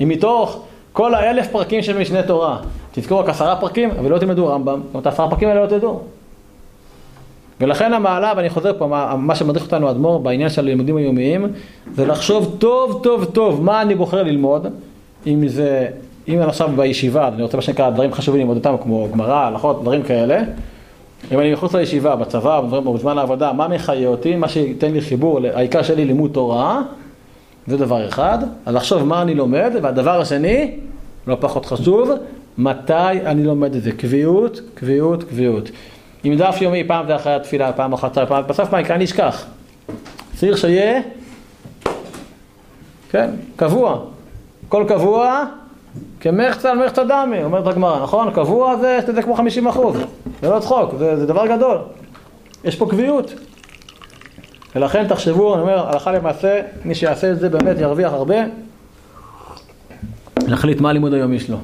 אם 0.04 0.10
מתוך 0.10 0.64
כל 0.94 1.14
האלף 1.14 1.48
פרקים 1.48 1.82
של 1.82 1.98
משנה 1.98 2.24
תורה, 2.24 2.58
תזכרו 2.92 3.20
רק 3.20 3.30
עשרה 3.30 3.56
פרקים, 3.56 3.90
אבל 4.00 4.12
לא 4.12 4.18
תלמדו 4.18 4.48
רמב"ם, 4.48 4.82
גם 4.94 5.00
את 5.00 5.06
העשרה 5.06 5.30
פרקים 5.30 5.50
האלה 5.50 5.62
לא 5.62 5.68
תדעו. 5.68 6.02
ולכן 7.62 7.94
המעלה, 7.94 8.34
ואני 8.38 8.50
חוזר 8.50 8.78
פה, 8.78 8.88
מה, 8.88 9.16
מה 9.16 9.36
שמדריך 9.36 9.66
אותנו 9.66 9.88
האדמו"ר 9.88 10.20
בעניין 10.20 10.50
של 10.50 10.62
הלימודים 10.62 10.98
היומיים, 10.98 11.48
זה 11.96 12.06
לחשוב 12.06 12.56
טוב 12.60 13.00
טוב 13.04 13.26
טוב 13.26 13.64
מה 13.64 13.82
אני 13.82 13.96
בוחר 13.96 14.24
ללמוד, 14.24 14.68
אם 15.28 15.48
זה, 15.48 15.88
אם 16.28 16.38
אני 16.38 16.44
עכשיו 16.44 16.70
בישיבה, 16.76 17.28
אני 17.28 17.44
רוצה 17.44 17.58
מה 17.58 17.64
שנקרא 17.64 17.90
דברים 17.90 18.14
חשובים 18.14 18.42
ללמוד 18.42 18.58
אותם, 18.58 18.76
כמו 18.84 19.08
גמרא, 19.12 19.36
הלכות, 19.36 19.82
דברים 19.82 20.04
כאלה, 20.04 20.42
אם 21.32 21.40
אני 21.40 21.54
מחוץ 21.54 21.76
לישיבה, 21.76 22.16
בצבא, 22.16 22.62
בזמן 22.62 23.18
העבודה, 23.18 23.54
מה 23.54 23.68
מחיה 23.68 24.08
אותי, 24.08 24.36
מה 24.36 24.48
שייתן 24.48 24.92
לי 24.92 25.02
חיבור, 25.02 25.40
העיקר 25.54 25.84
שלי 25.84 26.06
לימוד 26.06 26.32
תורה, 26.32 26.82
זה 27.68 27.78
דבר 27.78 28.08
אחד, 28.08 28.38
אז 28.66 28.76
לחשוב 28.76 29.04
מה 29.04 29.22
אני 29.22 29.36
לומד, 29.36 29.72
והדבר 29.82 30.22
השני, 30.22 30.72
לא 31.28 31.38
פחות 31.40 31.66
חשוב, 31.66 32.10
מתי 32.58 32.94
אני 33.26 33.44
לומד 33.44 33.76
את 33.76 33.84
זה? 33.84 33.92
קביעות, 33.92 34.62
קביעות, 34.74 35.24
קביעות. 35.24 35.70
עם 36.24 36.38
דף 36.38 36.58
יומי, 36.62 36.84
פעם 36.84 37.08
זה 37.08 37.16
אחרי 37.16 37.34
התפילה, 37.34 37.74
פעם 37.74 37.94
אחת, 37.94 38.18
פעם, 38.18 38.44
בסוף 38.48 38.72
מה 38.72 38.82
יקרה? 38.82 38.96
אני 38.96 39.06
אשכח. 39.06 39.46
צריך 40.36 40.58
שיהיה, 40.58 41.02
כן, 43.12 43.30
קבוע. 43.56 44.00
כל 44.70 44.86
קבוע, 44.88 45.44
כמחצה 46.20 46.72
על 46.72 46.86
מחצה 46.86 47.04
דמי, 47.04 47.44
אומרת 47.44 47.68
הגמרא, 47.68 48.04
נכון? 48.04 48.32
קבוע 48.34 48.76
זה, 48.78 49.00
זה 49.16 49.22
כמו 49.22 49.36
50 49.36 49.68
אחוז. 49.68 49.96
זה 50.42 50.50
לא 50.50 50.60
צחוק, 50.60 50.96
זה, 50.98 51.18
זה 51.18 51.26
דבר 51.26 51.48
גדול. 51.48 51.78
יש 52.64 52.76
פה 52.76 52.88
קביעות. 52.90 53.34
ולכן 54.76 55.08
תחשבו, 55.08 55.54
אני 55.54 55.62
אומר, 55.62 55.88
הלכה 55.88 56.12
למעשה, 56.12 56.62
מי 56.86 56.96
שיעשה 56.96 57.32
את 57.32 57.40
זה 57.40 57.50
באמת 57.50 57.78
ירוויח 57.80 58.14
הרבה. 58.14 58.36
להחליט 60.48 60.82
מה 60.82 60.90
הלימוד 60.90 61.14
היומי 61.14 61.40
שלו. 61.40 61.58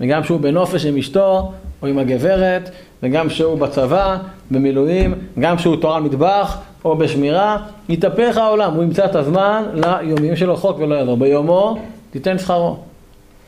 וגם 0.00 0.24
שהוא 0.24 0.40
בנופש 0.40 0.86
עם 0.86 0.96
אשתו 0.96 1.52
או 1.82 1.86
עם 1.86 1.98
הגברת, 1.98 2.70
וגם 3.02 3.30
שהוא 3.30 3.58
בצבא, 3.58 4.16
במילואים, 4.50 5.14
גם 5.38 5.58
שהוא 5.58 5.76
תורן 5.76 6.02
מטבח 6.02 6.58
או 6.84 6.96
בשמירה, 6.96 7.56
יתהפך 7.88 8.36
העולם, 8.36 8.74
הוא 8.74 8.82
ימצא 8.82 9.04
את 9.04 9.16
הזמן 9.16 9.62
ליומיים 9.74 10.36
שלו 10.36 10.56
חוק 10.56 10.78
ולא 10.78 10.94
יעזור. 10.94 11.16
ביומו 11.16 11.78
תיתן 12.10 12.38
שכרו. 12.38 12.76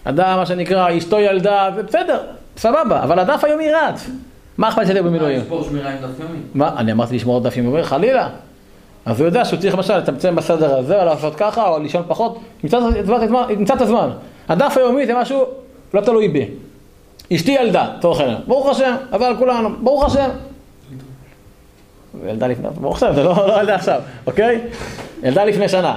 אדם, 0.04 0.36
מה 0.36 0.46
שנקרא, 0.46 0.98
אשתו 0.98 1.18
ילדה, 1.18 1.70
בסדר, 1.86 2.20
סבבה, 2.56 3.02
אבל 3.02 3.18
הדף 3.18 3.44
היומי 3.44 3.72
רץ. 3.72 4.10
מה 4.58 4.68
אכפת 4.68 4.86
שתהיה 4.86 5.02
במילואים? 5.02 5.40
מה, 6.54 6.70
אני 6.76 6.92
אמרתי 6.92 7.16
לשמור 7.16 7.40
דף 7.40 7.56
יומי, 7.56 7.82
חלילה. 7.82 8.28
אז 9.06 9.20
הוא 9.20 9.26
יודע 9.26 9.44
שהוא 9.44 9.60
צריך 9.60 9.74
למשל 9.74 9.98
לצמצם 9.98 10.36
בסדר 10.36 10.78
הזה, 10.78 11.00
או 11.00 11.04
לעשות 11.04 11.34
ככה, 11.34 11.68
או 11.68 11.78
לישון 11.78 12.02
פחות, 12.08 12.38
ימצא 12.64 13.74
את 13.74 13.80
הזמן. 13.80 14.08
הדף 14.48 14.76
היומי 14.76 15.06
זה 15.06 15.14
משהו 15.14 15.44
לא 15.94 16.00
תלוי 16.00 16.28
בי. 16.28 16.48
אשתי 17.32 17.52
ילדה, 17.52 17.86
לצורך 17.98 18.20
העניין, 18.20 18.38
ברוך 18.46 18.68
השם, 18.68 18.94
אבל 19.12 19.34
כולנו, 19.38 19.76
ברוך 19.82 20.04
השם. 20.04 20.28
ילדה 22.28 22.46
לפני, 22.46 22.68
ברוך 22.80 22.96
השם, 22.96 23.14
זה 23.14 23.22
לא, 23.22 23.48
לא 23.48 23.60
ילדה 23.60 23.74
עכשיו, 23.74 24.00
אוקיי? 24.26 24.60
ילדה 25.22 25.44
לפני 25.44 25.68
שנה. 25.68 25.96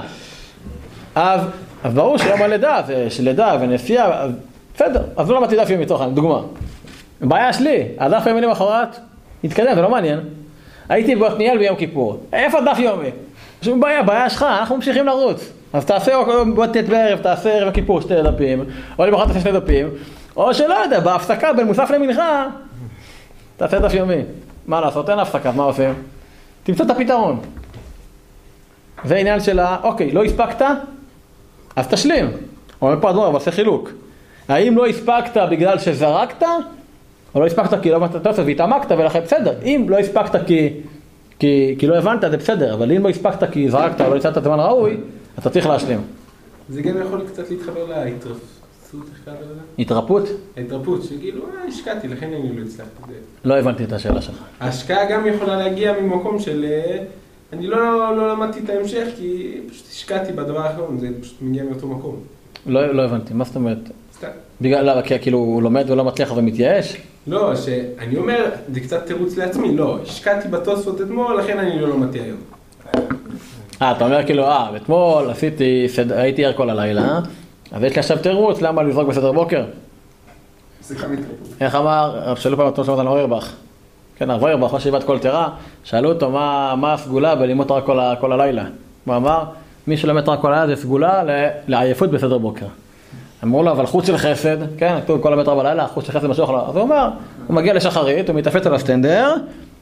אז, 1.14 1.40
אז 1.84 1.94
ברור 1.94 2.18
שיום 2.18 2.42
הלידה, 2.42 2.82
זה 2.86 3.10
שלידה 3.10 3.56
ונסיעה, 3.60 4.26
בסדר, 4.74 5.02
אז 5.16 5.30
לא 5.30 5.36
למדתי 5.36 5.56
דף 5.56 5.70
יומי, 5.70 5.84
לצורך 5.84 6.00
העניין, 6.00 6.16
דוגמה. 6.16 6.40
בעיה 7.20 7.52
שלי, 7.52 7.88
הדף 7.98 8.22
היומי 8.26 8.40
למחרת, 8.40 8.96
התקדם, 9.44 9.74
זה 9.74 9.82
לא 9.82 9.90
מעניין. 9.90 10.20
הייתי 10.88 11.16
בעתניאל 11.16 11.58
ביום 11.58 11.76
כיפור, 11.76 12.20
איפה 12.32 12.58
דף 12.60 12.78
יומי? 12.78 13.10
שום 13.62 13.80
בעיה, 13.80 14.02
בעיה 14.02 14.30
שלך, 14.30 14.42
אנחנו 14.42 14.76
ממשיכים 14.76 15.06
לרוץ. 15.06 15.52
אז 15.72 15.84
תעשה 15.84 16.12
בוא 16.54 16.66
ט' 16.66 16.76
בערב, 16.76 17.18
תעשה 17.18 17.50
ערב 17.52 17.68
הכיפור 17.68 18.00
שתי 18.00 18.22
דפים, 18.22 18.64
או 18.98 19.06
למחרת 19.06 19.28
תעשה 19.28 19.40
שני 19.40 19.52
דפים, 19.52 19.88
או 20.36 20.54
שלא 20.54 20.74
יודע, 20.74 21.00
בהפסקה 21.00 21.52
בין 21.52 21.66
מוסף 21.66 21.90
למנחה, 21.90 22.46
תעשה 23.56 23.78
דף 23.78 23.94
יומי. 23.94 24.22
מה 24.66 24.80
לעשות, 24.80 25.10
אין 25.10 25.18
הפסקה, 25.18 25.52
מה 25.52 25.62
עושים? 25.62 25.94
תמצא 26.62 26.84
את 26.84 26.90
הפתרון. 26.90 27.40
זה 29.04 29.16
עניין 29.16 29.40
של 29.40 29.58
ה... 29.58 29.76
אוקיי, 29.82 30.12
לא 30.12 30.24
הספקת? 30.24 30.64
אז 31.76 31.88
תשלים. 31.88 32.30
אומר 32.82 33.00
פה 33.00 33.10
אדמו"ר, 33.10 33.26
אבל 33.26 33.34
עושה 33.34 33.50
חילוק. 33.50 33.90
האם 34.48 34.76
לא 34.76 34.86
הספקת 34.86 35.42
בגלל 35.50 35.78
שזרקת, 35.78 36.42
או 37.34 37.40
לא 37.40 37.46
הספקת 37.46 37.82
כי 37.82 37.90
לא 37.90 37.96
הבנת 37.96 38.16
את 38.16 38.26
הסוף 38.26 38.46
והתעמקת 38.46 38.92
ולכן 38.92 39.20
בסדר. 39.20 39.54
אם 39.62 39.86
לא 39.88 39.98
הספקת 39.98 40.46
כי, 40.46 40.68
כי, 41.38 41.76
כי 41.78 41.86
לא 41.86 41.98
הבנת 41.98 42.20
זה 42.20 42.36
בסדר, 42.36 42.74
אבל 42.74 42.92
אם 42.92 43.04
לא 43.04 43.08
הספקת 43.08 43.52
כי 43.52 43.70
זרקת 43.70 44.00
או 44.00 44.10
לא 44.10 44.16
יצאת 44.16 44.32
את 44.32 44.36
הזמן 44.36 44.60
הראוי, 44.60 44.96
אתה 45.38 45.50
צריך 45.50 45.66
להשלים. 45.66 46.00
זה 46.68 46.82
גם 46.82 46.94
יכול 47.06 47.26
קצת 47.32 47.50
להתחבר 47.50 48.04
להתרפסות, 48.04 48.38
איך 48.94 49.20
קראת 49.24 49.36
לזה? 49.40 49.60
התרפות? 49.78 50.28
ההתרפות, 50.56 51.02
שכאילו, 51.02 51.42
אה, 51.42 51.68
השקעתי, 51.68 52.08
לכן 52.08 52.26
אני 52.26 52.56
לא 52.56 52.62
הצלחתי. 52.62 53.12
לא 53.44 53.58
הבנתי 53.58 53.84
את 53.84 53.92
השאלה 53.92 54.22
שלך. 54.22 54.42
ההשקעה 54.60 55.10
גם 55.10 55.26
יכולה 55.26 55.56
להגיע 55.56 56.00
ממקום 56.00 56.38
של... 56.38 56.64
אה, 56.64 57.04
אני 57.52 57.66
לא, 57.66 58.16
לא 58.16 58.32
למדתי 58.32 58.60
את 58.64 58.70
ההמשך 58.70 59.06
כי 59.16 59.60
פשוט 59.70 59.86
השקעתי 59.90 60.32
בדבר 60.32 60.60
האחרון, 60.60 60.98
זה 61.00 61.08
פשוט 61.20 61.42
מגיע 61.42 61.64
מאותו 61.64 61.86
מקום. 61.86 62.16
לא, 62.66 62.86
לא 62.94 63.02
הבנתי, 63.02 63.34
מה 63.34 63.44
זאת 63.44 63.56
אומרת? 63.56 63.78
סתם. 64.16 64.28
בגלל, 64.60 64.90
למה, 64.90 65.02
כי 65.02 65.18
כאילו 65.18 65.38
הוא 65.38 65.62
לומד 65.62 65.90
ולא 65.90 66.04
מצליח 66.04 66.32
ומתייאש? 66.36 66.96
לא, 67.26 67.56
שאני 67.56 68.16
אומר, 68.16 68.50
זה 68.72 68.80
קצת 68.80 69.06
תירוץ 69.06 69.36
לעצמי, 69.36 69.76
לא, 69.76 69.98
השקעתי 70.02 70.48
בתוספות 70.48 71.00
אתמול, 71.00 71.38
לכן 71.38 71.58
אני 71.58 71.80
לא 71.80 71.88
למדתי 71.88 72.20
היום. 72.20 72.38
אה, 73.82 73.92
אתה 73.92 74.04
אומר 74.04 74.26
כאילו, 74.26 74.44
אה, 74.46 74.68
אתמול 74.76 75.30
עשיתי, 75.30 75.84
סד... 75.88 76.12
הייתי 76.12 76.44
ער 76.44 76.52
כל 76.52 76.70
הלילה, 76.70 77.20
אז 77.72 77.82
יש 77.82 77.92
לי 77.94 77.98
עכשיו 78.00 78.18
תירוץ 78.18 78.62
למה 78.62 78.82
לזרוק 78.82 79.08
בסדר 79.08 79.32
בוקר. 79.32 79.64
איך 81.60 81.74
אמר, 81.74 82.34
שאלו 82.36 82.56
פעם 82.56 82.66
אותו 82.66 82.84
שמעת 82.84 82.98
על 82.98 83.08
אוירבך. 83.08 83.52
כן, 84.16 84.30
הרב 84.30 84.42
אוירבך, 84.42 84.74
ראש 84.74 84.80
ישיבת 84.82 85.04
כל 85.04 85.18
תרה, 85.18 85.48
שאלו 85.84 86.08
אותו 86.08 86.30
מה, 86.30 86.74
מה 86.76 86.92
הסגולה 86.92 87.34
בלימוד 87.34 87.66
תורה 87.66 87.80
כל, 88.20 88.32
הלילה. 88.32 88.64
הוא 89.04 89.16
אמר, 89.16 89.44
מי 89.86 89.96
שלומד 89.96 90.20
תורה 90.20 90.36
כל 90.36 90.52
הלילה 90.54 90.74
זה 90.76 90.82
סגולה 90.82 91.22
ל- 91.24 91.48
לעייפות 91.68 92.10
בסדר 92.10 92.38
בוקר. 92.38 92.66
אמרו 93.44 93.62
לו, 93.62 93.70
אבל 93.70 93.86
חוץ 93.86 94.06
של 94.06 94.16
חסד, 94.16 94.56
כן, 94.78 94.98
כתוב 95.04 95.22
כל 95.22 95.32
המטרה 95.32 95.54
בלילה, 95.54 95.86
חוץ 95.86 96.06
של 96.06 96.12
חסד 96.12 96.26
משוך 96.26 96.50
לו. 96.50 96.58
אז 96.68 96.76
הוא 96.76 96.82
אומר, 96.82 97.08
הוא 97.46 97.56
מגיע 97.56 97.74
לשחרית, 97.74 98.28
הוא 98.28 98.36
מתאפץ 98.36 98.66
על 98.66 98.74
הסטנדר, 98.74 99.34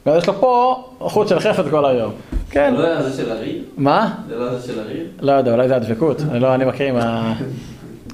ואז 0.05 0.17
יש 0.21 0.27
לו 0.27 0.33
פה 0.33 0.83
חוץ 0.99 1.29
של 1.29 1.39
חסד 1.39 1.69
כל 1.69 1.85
היום. 1.85 2.11
כן, 2.51 2.73
זה 2.75 2.81
לא 2.81 2.87
היה 2.87 3.01
זה 3.01 3.23
של 3.23 3.31
הריד? 3.31 3.61
מה? 3.77 4.13
זה 4.29 4.35
לא 4.35 4.57
זה 4.57 4.67
של 4.67 4.79
הריד? 4.79 5.03
לא 5.21 5.31
יודע, 5.31 5.51
אולי 5.51 5.67
זה 5.67 5.75
הדבקות. 5.75 6.21
אני 6.31 6.39
לא, 6.39 6.55
אני 6.55 6.65
מכיר 6.65 6.87
עם 6.87 6.95
ה... 6.95 7.33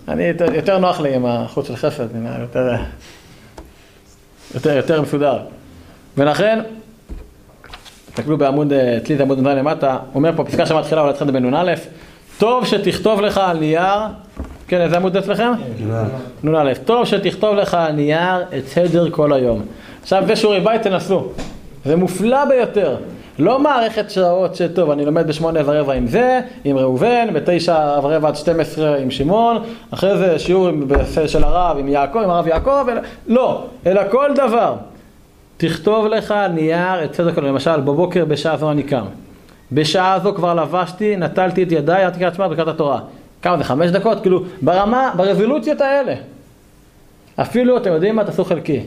אני, 0.07 0.23
יותר- 0.55 0.77
נוח 0.77 0.99
לי 0.99 1.15
עם 1.15 1.25
החוץ 1.25 1.67
של 1.67 1.75
חסד, 1.75 2.15
אני 2.15 2.41
יותר, 2.41 2.67
יותר, 4.55 4.77
יותר 4.77 5.01
מסודר. 5.01 5.37
ולכן, 6.17 6.59
תסתכלו 8.09 8.37
בעמוד, 8.37 8.73
אה, 8.73 8.97
זה 9.17 9.23
עמוד 9.23 9.39
נ"ז 9.39 9.47
למטה, 9.47 9.97
אומר 10.15 10.31
פה, 10.35 10.43
פסקה 10.43 10.65
שמתחילה 10.65 11.01
אולי 11.01 11.13
התחילה 11.13 11.31
בנ"א, 11.31 11.73
טוב 12.37 12.65
שתכתוב 12.65 13.21
לך 13.21 13.37
על 13.37 13.59
נייר, 13.59 13.99
כן, 14.67 14.81
איזה 14.81 14.95
עמוד 14.97 15.17
אצלכם? 15.17 15.51
נ"א. 16.43 16.73
טוב 16.85 17.05
שתכתוב 17.05 17.55
לך 17.55 17.73
על 17.73 17.91
נייר 17.91 18.41
את 18.57 18.67
סדר 18.67 19.09
כל 19.11 19.33
היום. 19.33 19.61
עכשיו, 20.01 20.23
זה 20.27 20.35
שיעורי 20.35 20.59
בית 20.59 20.81
תנסו. 20.81 21.27
זה 21.85 21.95
מופלא 21.95 22.45
ביותר. 22.45 22.97
לא 23.39 23.59
מערכת 23.59 24.09
שעות 24.11 24.55
שטוב, 24.55 24.91
אני 24.91 25.05
לומד 25.05 25.27
בשמונה 25.27 25.59
ורבע 25.65 25.93
עם 25.93 26.07
זה, 26.07 26.39
עם 26.63 26.77
ראובן, 26.77 27.27
בתשע 27.33 27.99
ורבע 28.03 28.27
עד 28.27 28.35
12 28.35 28.95
עם 28.97 29.11
שמעון, 29.11 29.57
אחרי 29.91 30.17
זה 30.17 30.39
שיעור 30.39 30.67
עם- 30.67 30.87
של 31.27 31.43
הרב 31.43 31.77
עם 31.77 31.87
יעקב, 31.87 32.19
עם 32.19 32.29
הרב 32.29 32.47
יעקב, 32.47 32.85
אלא, 32.91 33.01
לא, 33.27 33.63
אלא 33.85 34.01
כל 34.11 34.31
דבר. 34.35 34.75
תכתוב 35.57 36.05
לך 36.07 36.33
נייר 36.53 37.03
את 37.03 37.15
סדר 37.15 37.31
כל 37.33 37.41
היום. 37.43 37.53
למשל, 37.53 37.79
בבוקר 37.81 38.25
בשעה 38.25 38.57
זו 38.57 38.71
אני 38.71 38.83
קם. 38.83 39.05
בשעה 39.71 40.19
זו 40.23 40.33
כבר 40.33 40.53
לבשתי, 40.53 41.15
נטלתי 41.17 41.63
את 41.63 41.71
ידיי, 41.71 42.03
עד 42.03 42.17
קריאת 42.17 42.35
שמע 42.35 42.47
בקריאת 42.47 42.67
התורה. 42.67 42.99
כמה 43.41 43.57
זה? 43.57 43.63
חמש 43.63 43.91
דקות? 43.91 44.21
כאילו, 44.21 44.43
ברמה, 44.61 45.11
ברזולוציות 45.15 45.81
האלה. 45.81 46.13
אפילו, 47.41 47.77
אתם 47.77 47.91
יודעים 47.91 48.15
מה? 48.15 48.23
תעשו 48.23 48.45
חלקי. 48.45 48.79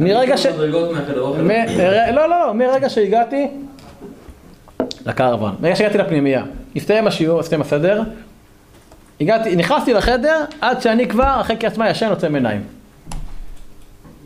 מרגע 0.00 0.36
ש... 0.36 0.46
לא, 0.46 0.92
לא, 2.12 2.28
לא, 2.28 2.54
מרגע 2.54 2.88
שהגעתי 2.88 3.48
לקרוון, 5.06 5.54
מרגע 5.60 5.76
שהגעתי 5.76 5.98
לפנימייה, 5.98 6.42
הסתיים 6.76 7.06
השיעור, 7.06 7.40
הסתיים 7.40 7.60
הסדר, 7.60 8.02
הגעתי, 9.20 9.56
נכנסתי 9.56 9.92
לחדר 9.92 10.44
עד 10.60 10.80
שאני 10.80 11.08
כבר 11.08 11.36
אחרי 11.40 11.56
קריאת 11.56 11.74
שמע 11.74 11.90
ישן 11.90 12.08
יוצא 12.10 12.28
מעיניים. 12.28 12.62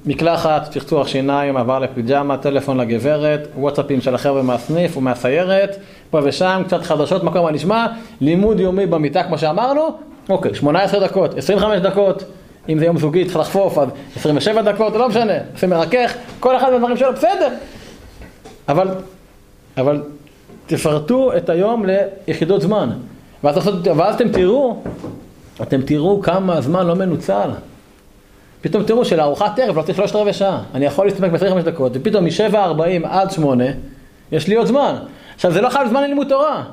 מקלחת, 0.07 0.71
צחצוח 0.71 1.09
שיניים, 1.09 1.57
עבר 1.57 1.79
לפיג'מה, 1.79 2.37
טלפון 2.37 2.81
לגברת, 2.81 3.49
וואטסאפים 3.57 4.01
של 4.01 4.15
החבר'ה 4.15 4.43
מהסניף 4.43 4.97
ומהסיירת, 4.97 5.77
פה 6.11 6.21
ושם, 6.25 6.63
קצת 6.67 6.83
חדשות, 6.83 7.23
מה 7.25 7.33
קורה, 7.33 7.45
מה 7.45 7.51
נשמע, 7.51 7.87
לימוד 8.21 8.61
יומי 8.61 8.87
במיטה 8.87 9.23
כמו 9.23 9.39
שאמרנו, 9.39 9.99
אוקיי, 10.29 10.55
18 10.55 11.01
דקות, 11.01 11.39
25 11.39 11.81
דקות, 11.81 12.25
אם 12.69 12.79
זה 12.79 12.85
יום 12.85 12.99
זוגי 12.99 13.25
צריך 13.25 13.37
לחפוף, 13.37 13.79
אז 13.79 13.89
27 14.17 14.63
דקות, 14.63 14.93
לא 14.93 15.09
משנה, 15.09 15.33
עושה 15.55 15.67
מרכך, 15.67 16.15
כל 16.41 16.57
אחד 16.57 16.71
מהדברים 16.71 16.97
שלו, 16.97 17.13
בסדר. 17.13 17.49
אבל, 18.69 18.89
אבל 19.77 20.03
תפרטו 20.67 21.37
את 21.37 21.49
היום 21.49 21.85
ליחידות 22.27 22.63
זמן, 22.63 22.91
ואז, 23.45 23.71
ואז 23.97 24.15
אתם 24.15 24.29
תראו, 24.29 24.77
אתם 25.63 25.83
תראו 25.83 26.23
כמה 26.23 26.57
הזמן 26.57 26.87
לא 26.87 26.95
מנוצל. 26.95 27.51
פתאום 28.61 28.83
תראו 28.83 29.05
שלארוחת 29.05 29.59
ערב 29.59 29.77
לא 29.77 29.83
צריך 29.83 29.97
שלושת 29.97 30.17
רבעי 30.17 30.33
שעה, 30.33 30.63
אני 30.75 30.85
יכול 30.85 31.07
להסתפק 31.07 31.31
ב-25 31.31 31.63
דקות, 31.63 31.93
ופתאום 31.95 32.25
מ-7.40 32.25 33.07
עד 33.09 33.31
8 33.31 33.65
יש 34.33 34.49
לי 34.49 34.55
עוד 34.55 34.67
זמן. 34.67 34.95
עכשיו 35.35 35.53
זה 35.53 35.61
לא 35.61 35.69
חייב 35.69 35.89
זמן 35.89 36.03
ללימוד 36.03 36.29
תורה, 36.29 36.65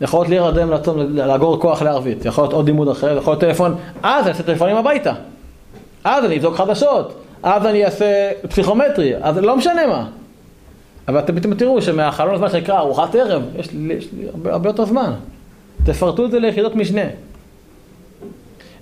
יכול 0.00 0.20
להיות 0.20 0.28
להירדם, 0.28 0.70
לעצום, 0.70 0.98
לאגור 0.98 1.60
כוח 1.60 1.82
לערבית, 1.82 2.24
יכול 2.24 2.44
להיות 2.44 2.52
עוד 2.52 2.66
לימוד 2.66 2.88
אחר, 2.88 3.16
יכול 3.16 3.32
להיות 3.32 3.40
טלפון, 3.40 3.74
אז 4.02 4.22
אני 4.22 4.32
אעשה 4.32 4.42
טלפונים 4.42 4.76
הביתה, 4.76 5.12
אז 6.04 6.24
אני 6.24 6.36
אבדוק 6.36 6.56
חדשות, 6.56 7.14
אז 7.42 7.66
אני 7.66 7.84
אעשה 7.84 8.30
פסיכומטרי, 8.48 9.12
אז 9.20 9.38
לא 9.38 9.56
משנה 9.56 9.86
מה. 9.86 10.06
אבל 11.08 11.18
אתם 11.18 11.40
פתאום 11.40 11.54
תראו 11.54 11.82
שמהחלון 11.82 12.34
הזמן 12.34 12.50
שנקרא 12.50 12.78
ארוחת 12.78 13.14
ערב, 13.14 13.42
יש 13.58 13.72
לי, 13.72 13.94
יש 13.94 14.08
לי 14.12 14.28
הרבה, 14.28 14.52
הרבה 14.52 14.68
יותר 14.68 14.84
זמן. 14.84 15.12
תפרטו 15.84 16.24
את 16.24 16.30
זה 16.30 16.38
ליחידות 16.38 16.74
משנה. 16.74 17.02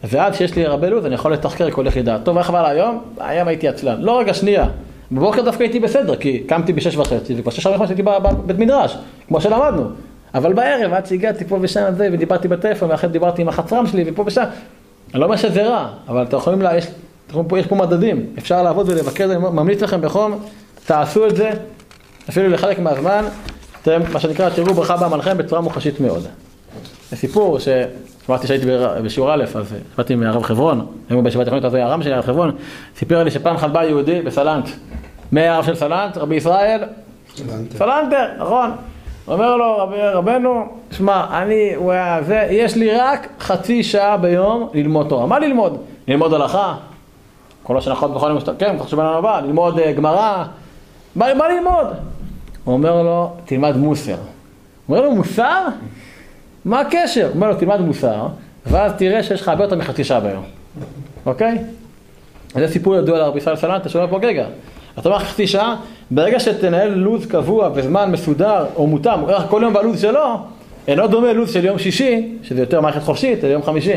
ועד 0.04 0.34
שיש 0.34 0.56
לי 0.56 0.66
הרבה 0.66 0.88
לו"ז 0.88 1.06
אני 1.06 1.14
יכול 1.14 1.32
לתחקר 1.32 1.70
כל 1.70 1.86
יחידה. 1.86 2.18
טוב, 2.18 2.38
איך 2.38 2.48
עבר 2.48 2.66
היום? 2.66 3.02
היום 3.18 3.48
הייתי 3.48 3.68
עצלן. 3.68 4.00
לא, 4.00 4.18
רגע, 4.18 4.34
שנייה. 4.34 4.66
בבוקר 5.12 5.42
דווקא 5.42 5.62
הייתי 5.62 5.80
בסדר, 5.80 6.16
כי 6.16 6.38
קמתי 6.38 6.72
בשש 6.72 6.96
וחצי, 6.96 7.34
וכבר 7.36 7.50
שש 7.50 7.66
וחצי 7.66 7.92
הייתי 7.92 8.02
בבית 8.02 8.58
מדרש, 8.58 8.96
כמו 9.28 9.40
שלמדנו. 9.40 9.84
אבל 10.34 10.52
בערב, 10.52 10.92
עד 10.92 11.06
שהגעתי 11.06 11.44
פה 11.44 11.58
ושם 11.60 11.92
זה, 11.96 12.08
ודיברתי 12.12 12.48
בטלפון, 12.48 12.90
ואחרי 12.90 13.10
דיברתי 13.10 13.42
עם 13.42 13.48
החצרם 13.48 13.86
שלי, 13.86 14.04
ופה 14.06 14.22
ושם. 14.26 14.44
אני 15.12 15.20
לא 15.20 15.24
אומר 15.24 15.36
שזה 15.36 15.66
רע, 15.66 15.88
אבל 16.08 16.22
אתם 16.22 16.36
יכולים, 16.36 16.62
לה, 16.62 16.76
יש, 16.76 16.86
יש 17.56 17.66
פה 17.66 17.74
מדדים. 17.76 18.26
אפשר 18.38 18.62
לעבוד 18.62 18.88
ולבקר, 18.88 19.24
אני 19.24 19.38
ממליץ 19.38 19.82
לכם 19.82 20.00
בחום, 20.00 20.38
תעשו 20.86 21.26
את 21.26 21.36
זה, 21.36 21.50
אפילו 22.28 22.48
לחלק 22.48 22.78
מהזמן, 22.78 23.24
אתם, 23.82 24.00
מה 24.12 24.20
שנקרא, 24.20 24.50
תראו 24.50 24.74
ברכה 24.74 24.96
בעמלכם 24.96 25.38
בצורה 25.38 25.60
מוחשית 25.60 26.00
מאוד. 26.00 26.26
זה 27.10 27.16
סיפור 27.16 27.58
שאמרתי 27.58 28.46
שהייתי 28.46 28.66
בשיעור 29.04 29.34
א', 29.34 29.44
אז 29.54 29.74
באתי 29.96 30.14
מהרב 30.14 30.42
חברון, 30.42 30.86
היום 31.10 31.24
בישיבת 31.24 31.46
תכנית 31.46 31.64
הזה 31.64 31.84
הרם 31.84 32.02
שלי, 32.02 32.12
הרב 32.12 32.24
חברון, 32.24 32.56
סיפר 32.96 33.24
לי 33.24 33.30
שפעם 33.30 33.56
אחת 33.56 33.70
בא 33.70 33.84
יהודי 33.84 34.22
בסלנט, 34.22 34.68
מהרב 35.32 35.64
של 35.64 35.74
סלנט, 35.74 36.16
רבי 36.16 36.34
ישראל, 36.34 36.80
סלנטר, 37.76 38.26
נכון. 38.38 38.70
אומר 39.28 39.56
לו, 39.56 39.78
רב, 39.78 39.92
רבנו, 39.92 40.66
שמע, 40.90 41.42
אני, 41.42 41.74
הוא 41.74 41.92
היה 41.92 42.22
זה, 42.22 42.46
יש 42.50 42.76
לי 42.76 42.90
רק 42.90 43.28
חצי 43.40 43.82
שעה 43.82 44.16
ביום 44.16 44.68
ללמוד 44.74 45.08
תורה. 45.08 45.26
מה 45.26 45.38
ללמוד? 45.38 45.76
ללמוד 46.08 46.34
הלכה, 46.34 46.74
כל 47.62 47.78
השנחות 47.78 48.14
בכל 48.14 48.28
יום, 48.28 48.38
כן, 48.58 48.78
תחשוב 48.78 49.00
על 49.00 49.06
הבא, 49.06 49.40
ללמוד 49.40 49.78
אה, 49.78 49.92
גמרא, 49.92 50.44
מה 51.16 51.48
ללמוד? 51.48 51.86
הוא 52.64 52.72
אומר 52.74 53.02
לו, 53.02 53.32
תלמד 53.44 53.76
מוסר. 53.76 54.12
הוא 54.86 54.96
אומר 54.96 55.08
לו, 55.08 55.14
מוסר? 55.14 55.62
מה 56.64 56.80
הקשר? 56.80 57.24
הוא 57.26 57.34
אומר 57.34 57.48
לו, 57.50 57.54
תלמד 57.54 57.80
מוסר, 57.80 58.26
ואז 58.66 58.92
תראה 58.98 59.22
שיש 59.22 59.40
לך 59.40 59.48
הרבה 59.48 59.64
יותר 59.64 59.76
מחצי 59.76 60.04
שעה 60.04 60.20
ביום, 60.20 60.44
אוקיי? 61.26 61.58
זה 62.54 62.68
סיפור 62.68 62.96
ידוע 62.96 63.18
לרבי 63.18 63.38
ישראל 63.38 63.56
סלנטה, 63.56 63.88
שאומר 63.88 64.06
פה, 64.06 64.18
רגע, 64.22 64.46
אתה 64.98 65.08
אומר 65.08 65.18
חצי 65.18 65.46
שעה, 65.46 65.76
ברגע 66.10 66.40
שתנהל 66.40 66.88
לו"ז 66.94 67.26
קבוע 67.26 67.70
וזמן 67.74 68.10
מסודר 68.12 68.66
או 68.76 68.86
מותאם, 68.86 69.20
הוא 69.20 69.30
הולך 69.30 69.42
כל 69.48 69.60
יום 69.64 69.72
בלו"ז 69.74 70.00
שלו, 70.00 70.36
אינו 70.88 71.06
דומה 71.06 71.32
לו"ז 71.32 71.52
של 71.52 71.64
יום 71.64 71.78
שישי, 71.78 72.36
שזה 72.42 72.60
יותר 72.60 72.80
מערכת 72.80 73.02
חופשית, 73.02 73.44
ליום 73.44 73.62
חמישי. 73.62 73.96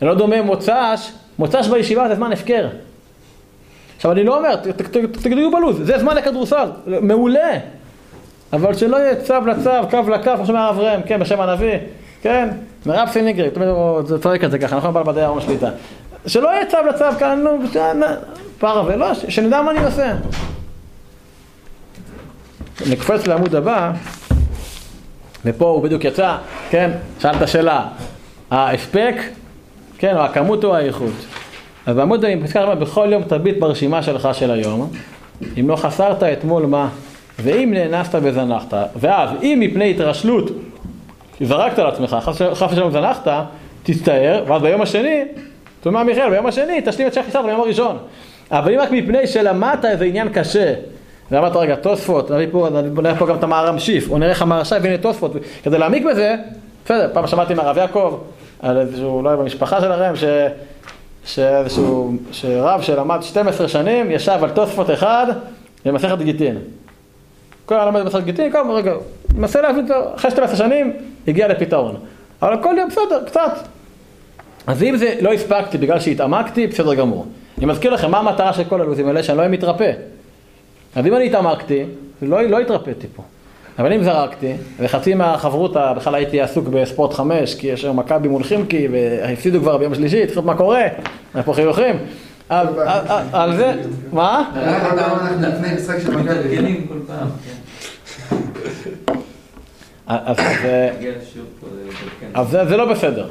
אינו 0.00 0.14
דומה 0.14 0.42
מוצ"ש, 0.42 1.10
מוצ"ש 1.38 1.68
בישיבה 1.68 2.08
זה 2.08 2.14
זמן 2.14 2.32
הפקר. 2.32 2.68
עכשיו 3.96 4.12
אני 4.12 4.24
לא 4.24 4.38
אומר, 4.38 4.56
ת- 4.56 4.68
ת- 4.68 4.82
ת- 4.96 5.16
תגדירו 5.22 5.50
בלו"ז, 5.52 5.76
זה 5.86 5.98
זמן 5.98 6.16
לכדורסל, 6.16 6.68
מעולה. 6.86 7.50
אבל 8.52 8.74
שלא 8.74 8.96
יהיה 8.96 9.16
צו 9.16 9.34
לצו, 9.46 9.70
קו 9.90 10.10
לקו, 10.10 10.30
כמו 10.36 10.46
שאומר 10.46 10.60
הרב 10.60 10.78
ראם, 10.78 11.02
כן, 11.02 11.20
בשם 11.20 11.40
הנביא, 11.40 11.74
כן, 12.22 12.48
מרב 12.86 13.08
סיניגרי, 13.12 13.50
תמיד 13.50 13.68
זה 14.04 14.18
צועק 14.22 14.44
את 14.44 14.50
זה 14.50 14.58
ככה, 14.58 14.76
נכון, 14.76 14.94
בעל 14.94 15.04
מדעי 15.04 15.24
הרום 15.24 15.38
השליטה. 15.38 15.68
שלא 16.26 16.48
יהיה 16.48 16.66
צו 16.66 16.76
לצו 16.88 17.04
כאן, 17.18 17.40
נו, 17.44 17.58
פרה 18.58 18.82
ולא, 18.86 19.14
ש- 19.14 19.24
שנדע 19.28 19.62
מה 19.62 19.70
אני 19.70 19.84
עושה. 19.84 20.12
נקפץ 22.90 23.26
לעמוד 23.26 23.54
הבא, 23.54 23.92
ופה 25.44 25.68
הוא 25.68 25.82
בדיוק 25.82 26.04
יצא, 26.04 26.36
כן, 26.70 26.90
שאלת 27.18 27.48
שאלה, 27.48 27.86
ההספק, 28.50 29.14
כן, 29.98 30.16
או 30.16 30.22
הכמות 30.22 30.64
או 30.64 30.76
האיכות. 30.76 31.12
אז 31.86 31.96
בעמוד 31.96 32.24
עם 32.24 32.46
פסקה 32.46 32.62
רבה, 32.62 32.74
בכל 32.74 33.08
יום 33.12 33.22
תביט 33.22 33.58
ברשימה 33.58 34.02
שלך 34.02 34.28
של 34.32 34.50
היום, 34.50 34.90
אם 35.60 35.68
לא 35.68 35.76
חסרת 35.76 36.22
אתמול 36.22 36.66
מה, 36.66 36.88
ואם 37.42 37.74
נאנסת 37.74 38.18
וזנחת, 38.22 38.74
ואז 38.96 39.30
אם 39.42 39.58
מפני 39.60 39.90
התרשלות 39.90 40.50
זרקת 41.40 41.78
על 41.78 41.86
עצמך, 41.86 42.16
חס 42.54 42.72
ושלום 42.72 42.90
זנחת, 42.90 43.28
תצטער, 43.82 44.44
ואז 44.46 44.62
ביום 44.62 44.82
השני, 44.82 45.22
תאמר 45.80 46.02
מיכאל, 46.02 46.30
ביום 46.30 46.46
השני 46.46 46.80
תשלים 46.84 47.08
את 47.08 47.14
שחיסת 47.14 47.40
ביום 47.46 47.60
הראשון. 47.60 47.98
אבל 48.50 48.74
אם 48.74 48.80
רק 48.80 48.90
מפני 48.90 49.26
שלמדת 49.26 49.84
איזה 49.84 50.04
עניין 50.04 50.28
קשה, 50.28 50.74
ואמרת 51.30 51.56
רגע, 51.56 51.74
תוספות, 51.74 52.30
נביא 52.30 52.46
פה, 52.50 52.68
נראה 53.02 53.14
פה 53.14 53.26
גם 53.26 53.36
את 53.36 53.42
המערם 53.42 53.78
שיף, 53.78 54.10
או 54.10 54.18
נראה 54.18 54.30
איך 54.30 54.42
המהרש"י 54.42 54.74
והנה 54.82 54.98
תוספות, 54.98 55.32
כדי 55.62 55.78
להעמיק 55.78 56.04
בזה, 56.04 56.34
בסדר, 56.84 57.10
פעם 57.12 57.26
שמעתי 57.26 57.54
מהרב 57.54 57.78
יעקב, 57.78 58.18
על 58.62 58.78
איזשהו, 58.78 59.22
לא 59.22 59.30
יודע, 59.30 59.42
במשפחה 59.42 59.80
שלהם, 59.80 60.16
ש... 60.16 60.24
שאיזשהו, 61.24 62.12
שרב 62.32 62.82
שלמד 62.82 63.22
12 63.22 63.68
שנים, 63.68 64.10
ישב 64.10 64.38
על 64.42 64.50
תוספות 64.50 64.90
אחד 64.90 65.26
במסכת 65.84 66.18
גיטין. 66.18 66.58
כל 67.66 67.74
היום 67.74 67.88
למד 67.88 68.00
במסכת 68.00 68.24
גיטין, 68.24 68.52
כל 68.52 68.70
רגע, 68.70 68.92
מנסה 69.36 69.60
להבין, 69.60 69.86
אחרי 70.16 70.30
12 70.30 70.56
שנים, 70.56 70.92
הגיע 71.28 71.48
לפתרון. 71.48 71.94
אבל 72.42 72.62
כל 72.62 72.74
יום 72.78 72.88
בסדר, 72.88 73.24
קצת. 73.26 73.52
אז 74.66 74.82
אם 74.82 74.96
זה 74.96 75.14
לא 75.20 75.32
הספקתי 75.32 75.78
בגלל 75.78 76.00
שהתעמקתי, 76.00 76.66
בסדר 76.66 76.94
גמור. 76.94 77.26
אני 77.58 77.66
מזכיר 77.66 77.94
לכם, 77.94 78.10
מה 78.10 78.18
המטרה 78.18 78.52
של 78.52 78.64
כל 78.64 78.80
הלו"זים 78.80 79.08
האלה? 79.08 79.22
שאני 79.22 79.36
לא 79.36 79.42
אהיה 79.42 79.52
מתרפא. 79.52 79.92
אז 80.96 81.06
אם 81.06 81.14
אני 81.16 81.26
התעמקתי, 81.26 81.84
לא, 82.22 82.42
לא 82.42 82.58
התרפאתי 82.58 83.06
פה. 83.16 83.22
אבל 83.78 83.92
אם 83.92 84.02
זרקתי, 84.02 84.52
וחצי 84.80 85.14
מהחברותה, 85.14 85.92
בכלל 85.92 86.14
הייתי 86.14 86.40
עסוק 86.40 86.68
בספורט 86.68 87.12
חמש, 87.14 87.54
כי 87.54 87.66
יש 87.66 87.84
היום 87.84 87.98
מכבי 87.98 88.28
מול 88.28 88.42
חימקי, 88.42 88.88
והפסידו 88.92 89.60
כבר 89.60 89.76
ביום 89.76 89.94
שלישי, 89.94 90.20
צריך 90.26 90.36
לראות 90.36 90.46
מה 90.46 90.56
קורה, 90.56 90.82
היה 91.34 91.42
פה 91.44 91.52
חיוכים. 91.54 91.96
על- 92.48 92.66
על- 92.80 93.00
על- 93.08 93.24
על 93.32 93.56
זה, 93.56 93.72
מה? 94.12 94.50
רק 95.94 96.02
כל 96.02 96.10
אתה- 96.10 96.12
פעם 96.12 96.28
אנחנו 96.28 96.36
לפני 96.36 96.36
משחק 96.36 96.36
של 96.36 96.36
מכבי. 96.36 96.38
מתגלגלים 96.38 96.86
כל 96.88 96.98
פעם, 97.06 97.28
כן. 97.44 97.52
אז 100.06 100.36
זה- 100.36 100.42
זה- 100.42 100.90
זה 101.02 101.40
כן. 102.20 102.26
אז 102.34 102.48
זה, 102.48 102.76
לא 102.76 102.92
בסדר. 102.92 103.26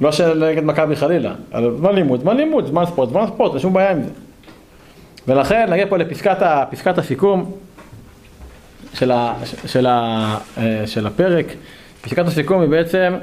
לא 0.00 0.12
של 0.12 0.48
נגד 0.50 0.64
מכבי 0.64 0.96
חלילה, 0.96 1.34
אבל 1.52 1.76
זמן 1.78 1.94
לימוד, 1.94 2.20
זמן 2.20 2.36
לימוד, 2.36 2.66
זמן 2.66 2.86
ספורט, 2.86 3.08
זמן 3.10 3.26
ספורט, 3.26 3.52
אין 3.52 3.60
שום 3.60 3.72
בעיה 3.72 3.90
עם 3.90 4.02
זה. 4.02 4.10
ולכן 5.28 5.66
נגיע 5.70 5.86
פה 5.88 5.96
לפסקת 5.96 6.98
הסיכום 6.98 7.52
של, 8.94 9.10
ה, 9.10 9.34
של, 9.66 9.86
ה, 9.86 10.36
אה, 10.58 10.82
של 10.86 11.06
הפרק. 11.06 11.46
פסקת 12.02 12.26
הסיכום 12.26 12.60
היא 12.60 12.68
בעצם 12.70 13.14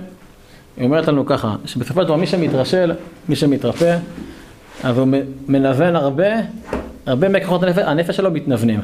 היא 0.78 0.86
אומרת 0.86 1.08
לנו 1.08 1.26
ככה, 1.26 1.56
שבסופו 1.66 2.02
של 2.02 2.08
דבר 2.08 2.16
מי 2.16 2.28
שמתרשל, 2.28 2.92
מי 3.30 3.36
שמתרפא, 3.36 3.98
אז 4.84 4.98
הוא 4.98 5.08
מנוון 5.48 5.96
הרבה, 5.96 6.28
הרבה 7.06 7.30
מכוחות 7.30 7.64
הנפש, 7.64 7.84
הנפש 7.86 8.18
שלו 8.18 8.32
מתנוונים. 8.32 8.80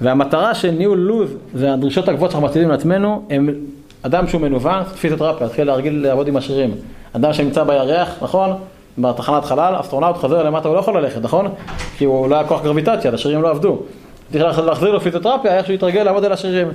והמטרה 0.00 0.54
של 0.54 0.70
ניהול 0.70 0.98
לוז 0.98 1.30
והדרישות 1.54 2.08
הגבוהות 2.08 2.30
שאנחנו 2.30 2.48
מציבים 2.48 2.68
לעצמנו, 2.68 3.22
הם 3.30 3.48
אדם 4.02 4.26
שהוא 4.28 4.40
מנוון, 4.40 4.84
פיזיותרפיה, 4.84 5.46
התחיל 5.46 5.66
להרגיל 5.66 6.02
לעבוד 6.02 6.28
עם 6.28 6.36
השרירים. 6.36 6.74
אדם 7.12 7.32
שנמצא 7.32 7.64
בירח, 7.64 8.08
נכון? 8.22 8.50
בתחנת 8.98 9.44
חלל, 9.44 9.74
אסטרונאוט 9.80 10.16
חוזר 10.16 10.42
למטה, 10.42 10.68
הוא 10.68 10.74
לא 10.74 10.80
יכול 10.80 10.98
ללכת, 10.98 11.22
נכון? 11.22 11.48
כי 11.98 12.04
הוא 12.04 12.28
לא 12.28 12.34
היה 12.34 12.44
כוח 12.44 12.62
גרביטציה, 12.62 13.14
השרירים 13.14 13.42
לא 13.42 13.50
עבדו. 13.50 13.82
צריך 14.32 14.58
להחזיר 14.58 14.90
לו 14.90 15.00
פיזיותרפיה, 15.00 15.56
איך 15.56 15.66
שהוא 15.66 15.74
יתרגל 15.74 16.02
לעבוד 16.02 16.24
על 16.24 16.32
השרירים. 16.32 16.68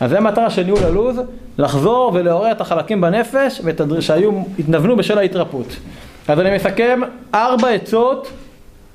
אז 0.00 0.10
זה 0.10 0.18
המטרה 0.18 0.50
של 0.50 0.62
ניהול 0.62 0.84
הלוז, 0.84 1.20
לחזור 1.58 2.10
ולעורר 2.14 2.52
את 2.52 2.60
החלקים 2.60 3.00
בנפש 3.00 3.60
שהיו, 4.00 4.30
התנוונו 4.58 4.96
בשל 4.96 5.18
ההתרפות. 5.18 5.66
אז 6.28 6.40
אני 6.40 6.56
מסכם 6.56 7.00
ארבע 7.34 7.68
עצות 7.68 8.28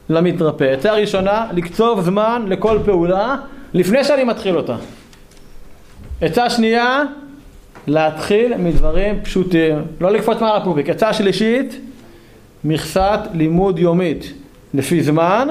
למתרפא. 0.10 0.64
עצה 0.64 0.93
ראשונה, 0.93 1.47
לקצוב 1.53 2.01
זמן 2.01 2.45
לכל 2.47 2.80
פעולה 2.86 3.36
לפני 3.74 4.03
שאני 4.03 4.24
מתחיל 4.24 4.57
אותה. 4.57 4.76
עצה 6.22 6.49
שנייה, 6.49 7.03
להתחיל 7.88 8.57
מדברים 8.57 9.20
פשוטים, 9.24 9.82
לא 10.01 10.12
לקפוץ 10.12 10.41
מעל 10.41 10.57
הפופיק. 10.57 10.89
עצה 10.89 11.14
שלישית, 11.14 11.80
מכסת 12.64 13.20
לימוד 13.34 13.80
יומית 13.80 14.34
לפי 14.74 15.03
זמן 15.03 15.47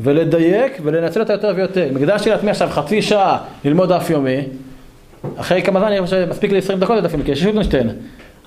ולדייק 0.00 0.72
ולנצל 0.82 1.20
אותה 1.20 1.32
יותר 1.32 1.52
ויותר. 1.56 1.90
אם 1.90 1.96
הקדשתי 1.96 2.30
לעצמי 2.30 2.50
עכשיו 2.50 2.68
חצי 2.70 3.02
שעה 3.02 3.38
ללמוד 3.64 3.92
דף 3.92 4.10
יומי, 4.10 4.40
אחרי 5.36 5.62
כמה 5.62 5.80
זמן 5.80 5.88
אני 5.88 6.02
חושב 6.02 6.26
שמספיק 6.26 6.52
לי 6.52 6.58
20 6.58 6.80
דקות 6.80 6.96
לדף 6.96 7.12
יומי, 7.12 7.24
כי 7.24 7.32
יש 7.32 7.42
שוטנשטיין. 7.42 7.90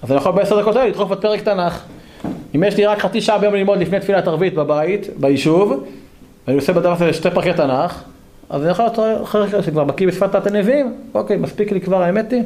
אז 0.02 0.12
אני 0.12 0.18
יכול 0.18 0.32
בעשר 0.32 0.62
דקות 0.62 0.76
האלה 0.76 0.90
לדחוף 0.90 1.12
את 1.12 1.22
פרק 1.22 1.42
תנ"ך. 1.42 1.84
אם 2.58 2.64
יש 2.64 2.78
לי 2.78 2.86
רק 2.86 3.00
חצי 3.00 3.22
שעה 3.22 3.38
ביום 3.38 3.54
ללמוד 3.54 3.80
לפני 3.80 4.00
תפילת 4.00 4.28
ערבית 4.28 4.54
בבית, 4.54 5.08
ביישוב, 5.18 5.84
ואני 6.48 6.58
עושה 6.58 6.74
בדף 6.74 7.02
הזה 7.02 7.14
שתי 7.14 7.30
פרקי 7.32 7.54
תנ"ך, 7.54 8.04
אז 8.50 8.62
אני 8.62 8.72
יכול 8.72 8.86
להיות 8.86 9.24
אחר 9.24 9.48
כך 9.48 9.64
שכבר 9.64 9.84
בקיא 9.84 10.08
בשפת 10.08 10.32
תת 10.36 10.48
הנביאים, 10.48 10.94
אוקיי, 11.14 11.38
מספיק 11.38 11.72
לי 11.72 11.82
כבר, 11.82 12.02
האמת 12.02 12.32
היא, 12.32 12.44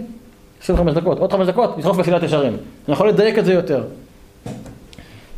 25 0.63 0.93
דקות, 0.93 1.19
עוד 1.19 1.31
5 1.31 1.47
דקות, 1.47 1.77
לדחוף 1.77 1.97
בתפילת 1.97 2.23
ישרים. 2.23 2.53
אני 2.87 2.93
יכול 2.93 3.09
לדייק 3.09 3.39
את 3.39 3.45
זה 3.45 3.53
יותר. 3.53 3.83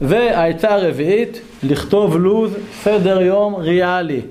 והעצה 0.02 0.74
הרביעית, 0.74 1.42
לכתוב 1.64 2.18
לו"ז 2.18 2.52
סדר 2.84 3.22
יום 3.22 3.56
ריאלי. 3.56 4.22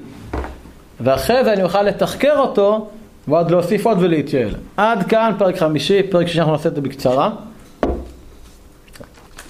ואחרי 1.00 1.44
זה 1.44 1.52
אני 1.52 1.62
אוכל 1.62 1.82
לתחקר 1.82 2.38
אותו 2.38 2.88
ועוד 3.28 3.50
להוסיף 3.50 3.86
עוד 3.86 3.98
ולהתייעל. 4.00 4.54
עד 4.76 5.02
כאן 5.02 5.32
פרק 5.38 5.56
חמישי, 5.56 6.02
פרק 6.02 6.26
שישי 6.26 6.38
אנחנו 6.38 6.52
נעשה 6.52 6.68
את 6.68 6.74
זה 6.74 6.80
בקצרה. 6.80 7.30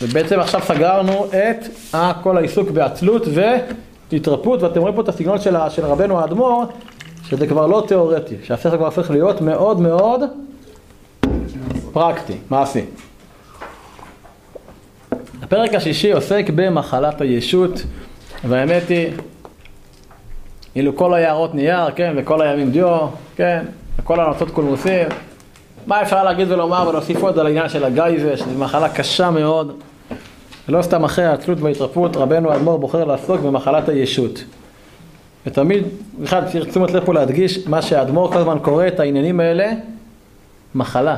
ובעצם 0.03 0.41
עכשיו 0.41 0.61
סגרנו 0.65 1.27
את 1.27 1.69
כל 2.23 2.37
העיסוק 2.37 2.71
בעצלות 2.71 3.23
והתרפות, 4.13 4.63
ואתם 4.63 4.81
רואים 4.81 4.95
פה 4.95 5.03
את 5.03 5.09
הסגנון 5.09 5.41
של, 5.41 5.57
של 5.69 5.85
רבנו 5.85 6.21
האדמו"ר, 6.21 6.65
שזה 7.29 7.47
כבר 7.47 7.67
לא 7.67 7.85
תיאורטי, 7.89 8.35
שהספר 8.43 8.77
כבר 8.77 8.87
הופך 8.87 9.11
להיות 9.11 9.41
מאוד 9.41 9.81
מאוד 9.81 10.21
פרקטי, 11.93 12.37
מעשי. 12.51 12.85
הפרק 15.43 15.75
השישי 15.75 16.13
עוסק 16.13 16.47
במחלת 16.55 17.21
הישות, 17.21 17.83
והאמת 18.45 18.89
היא, 18.89 19.13
אילו 20.77 20.97
כל 20.97 21.15
היערות 21.15 21.55
נייר, 21.55 21.91
כן, 21.97 22.15
וכל 22.17 22.43
הימים 22.43 22.71
דיו, 22.71 22.99
כן, 23.37 23.65
וכל 23.99 24.21
הנוצות 24.21 24.51
קולמוסים, 24.51 25.09
מה 25.87 26.03
אפשר 26.03 26.25
להגיד 26.25 26.51
ולומר 26.51 26.89
ולהוסיף 26.89 27.23
עוד 27.23 27.39
על 27.39 27.47
העניין 27.47 27.69
של 27.69 27.85
הגייבה, 27.85 28.37
שזו 28.37 28.59
מחלה 28.59 28.89
קשה 28.89 29.31
מאוד. 29.31 29.77
ולא 30.69 30.83
סתם 30.83 31.05
אחרי 31.05 31.25
העצלות 31.25 31.61
וההתרפות, 31.61 32.17
רבנו 32.17 32.53
האדמו"ר 32.53 32.77
בוחר 32.79 33.05
לעסוק 33.05 33.41
במחלת 33.41 33.89
הישות. 33.89 34.45
ותמיד, 35.47 35.85
בכלל 36.21 36.45
צריך 36.53 36.65
תשומת 36.69 36.91
לב 36.91 37.05
פה 37.05 37.15
להדגיש 37.15 37.67
מה 37.67 37.83
שהאדמו"ר 37.83 38.33
כל 38.33 38.39
הזמן 38.39 38.59
קורא 38.63 38.87
את 38.87 39.01
העניינים 39.01 39.41
האלה, 39.41 39.73
מחלה. 40.75 41.17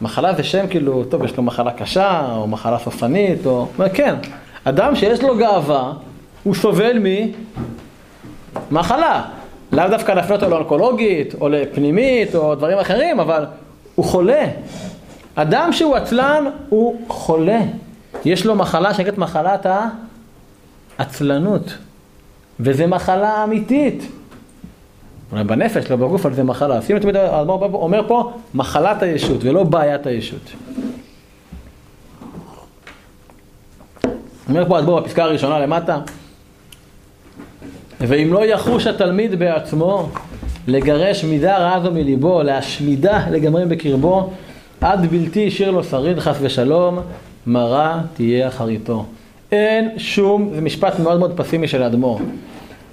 מחלה 0.00 0.34
זה 0.34 0.42
שם 0.42 0.66
כאילו, 0.70 1.04
טוב, 1.04 1.24
יש 1.24 1.36
לו 1.36 1.42
מחלה 1.42 1.72
קשה, 1.72 2.34
או 2.36 2.46
מחלה 2.46 2.78
סופנית, 2.78 3.46
או... 3.46 3.66
כן, 3.94 4.14
אדם 4.64 4.96
שיש 4.96 5.22
לו 5.22 5.38
גאווה, 5.38 5.92
הוא 6.42 6.54
סובל 6.54 6.98
ממחלה. 8.70 9.24
לאו 9.72 9.88
דווקא 9.88 10.12
להפנות 10.12 10.42
אותו 10.42 10.54
לאונקולוגית, 10.54 11.34
או 11.40 11.48
לפנימית, 11.48 12.34
או 12.34 12.54
דברים 12.54 12.78
אחרים, 12.78 13.20
אבל 13.20 13.44
הוא 13.94 14.04
חולה. 14.04 14.44
אדם 15.34 15.72
שהוא 15.72 15.96
עצלן, 15.96 16.44
הוא 16.68 17.00
חולה. 17.08 17.60
יש 18.24 18.46
לו 18.46 18.54
מחלה 18.54 18.94
שנקראת 18.94 19.18
מחלת 19.18 19.66
העצלנות. 20.98 21.74
וזו 22.60 22.88
מחלה 22.88 23.44
אמיתית. 23.44 24.08
אולי 25.32 25.44
בנפש, 25.44 25.90
לא 25.90 25.96
בגוף, 25.96 26.26
אבל 26.26 26.34
זה 26.34 26.42
מחלה. 26.44 26.82
שימו 26.82 27.00
תמיד, 27.00 27.16
האדמו"ר 27.16 27.64
אומר 27.72 28.08
פה, 28.08 28.32
מחלת 28.54 29.02
הישות 29.02 29.44
ולא 29.44 29.64
בעיית 29.64 30.06
הישות. 30.06 30.50
אומר 34.48 34.68
פה 34.68 34.76
האדמו"ר 34.76 35.00
בפסקה 35.00 35.24
הראשונה 35.24 35.58
למטה, 35.58 35.98
ואם 38.00 38.32
לא 38.32 38.46
יחוש 38.46 38.86
התלמיד 38.86 39.38
בעצמו 39.38 40.08
לגרש 40.66 41.24
מידה 41.24 41.58
רעה 41.58 41.80
זו 41.80 41.90
מליבו, 41.90 42.42
להשמידה 42.42 43.26
לגמרי 43.30 43.66
בקרבו, 43.66 44.30
עד 44.80 45.06
בלתי 45.06 45.46
השאיר 45.46 45.70
לו 45.70 45.84
שריד 45.84 46.18
חס 46.18 46.36
ושלום, 46.40 46.98
מרה 47.46 48.00
תהיה 48.14 48.48
אחריתו. 48.48 49.04
אין 49.52 49.90
שום, 49.96 50.50
זה 50.54 50.60
משפט 50.60 50.98
מאוד 50.98 51.18
מאוד 51.18 51.32
פסימי 51.36 51.68
של 51.68 51.82
האדמו"ר. 51.82 52.20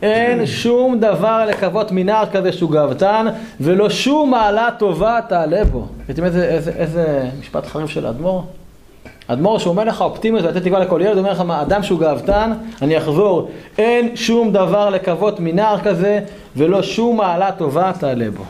אין 0.01 0.45
שום 0.45 0.99
דבר 0.99 1.45
לקוות 1.47 1.91
מנער 1.91 2.25
כזה 2.31 2.51
שהוא 2.51 2.71
גאוותן, 2.71 3.25
ולא 3.61 3.89
שום 3.89 4.31
מעלה 4.31 4.69
טובה 4.77 5.19
תעלה 5.27 5.65
בו. 5.65 5.87
ראיתם 6.07 6.23
איזה, 6.23 6.45
איזה, 6.45 6.71
איזה 6.71 7.29
משפט 7.39 7.65
חריף 7.65 7.89
של 7.89 8.05
האדמו"ר? 8.05 8.43
אדמו"ר 9.27 9.59
שהוא 9.59 9.71
אומר 9.71 9.83
לך 9.83 10.01
אופטימיות 10.01 10.45
ולתת 10.45 10.63
תקווה 10.63 10.79
לכל 10.79 11.01
ילד, 11.03 11.17
אומר 11.17 11.31
לך, 11.31 11.41
מה, 11.41 11.61
אדם 11.61 11.83
שהוא 11.83 11.99
גאוותן, 11.99 12.51
אני 12.81 12.97
אחזור, 12.97 13.49
אין 13.77 14.15
שום 14.15 14.51
דבר 14.51 14.89
לקוות 14.89 15.39
מנער 15.39 15.79
כזה, 15.79 16.19
ולא 16.55 16.83
שום 16.83 17.17
מעלה 17.17 17.51
טובה 17.51 17.91
תעלה 17.99 18.31
בו. 18.31 18.43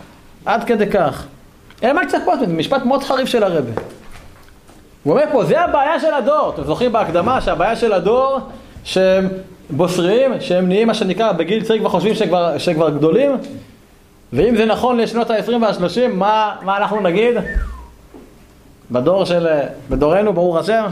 עד 0.46 0.64
כדי 0.64 0.88
כך. 0.88 1.26
אין 1.82 1.96
מה 1.96 2.02
לצפות 2.02 2.40
מזה, 2.42 2.54
משפט 2.54 2.86
מאוד 2.86 3.04
חריף 3.04 3.30
של 3.30 3.44
הרבי. 3.44 3.72
הוא 5.10 5.20
אומר 5.20 5.32
פה, 5.32 5.46
זה 5.46 5.62
הבעיה 5.62 6.00
של 6.00 6.14
הדור. 6.14 6.52
אתם 6.56 6.64
זוכרים 6.64 6.92
בהקדמה 6.92 7.42
שהבעיה 7.42 7.76
של 7.76 7.94
הדור, 7.94 8.40
שהם 8.84 9.28
בוסריים, 9.70 10.32
שהם 10.40 10.68
נהיים 10.68 10.88
מה 10.88 10.94
שנקרא 10.94 11.32
בגיל 11.32 11.64
צעיר 11.64 11.80
כבר 11.80 11.90
חושבים 11.90 12.16
שכבר, 12.16 12.58
שכבר 12.58 12.90
גדולים? 12.90 13.32
ואם 14.34 14.58
זה 14.58 14.66
נכון 14.66 14.98
לשנות 14.98 15.30
ה-20 15.30 15.52
וה-30, 15.62 16.14
מה, 16.14 16.56
מה 16.62 16.78
אנחנו 16.78 17.02
נגיד? 17.02 17.36
בדור 18.92 19.26
של, 19.26 19.48
בדורנו, 19.90 20.34
ברוך 20.34 20.58
השם? 20.58 20.86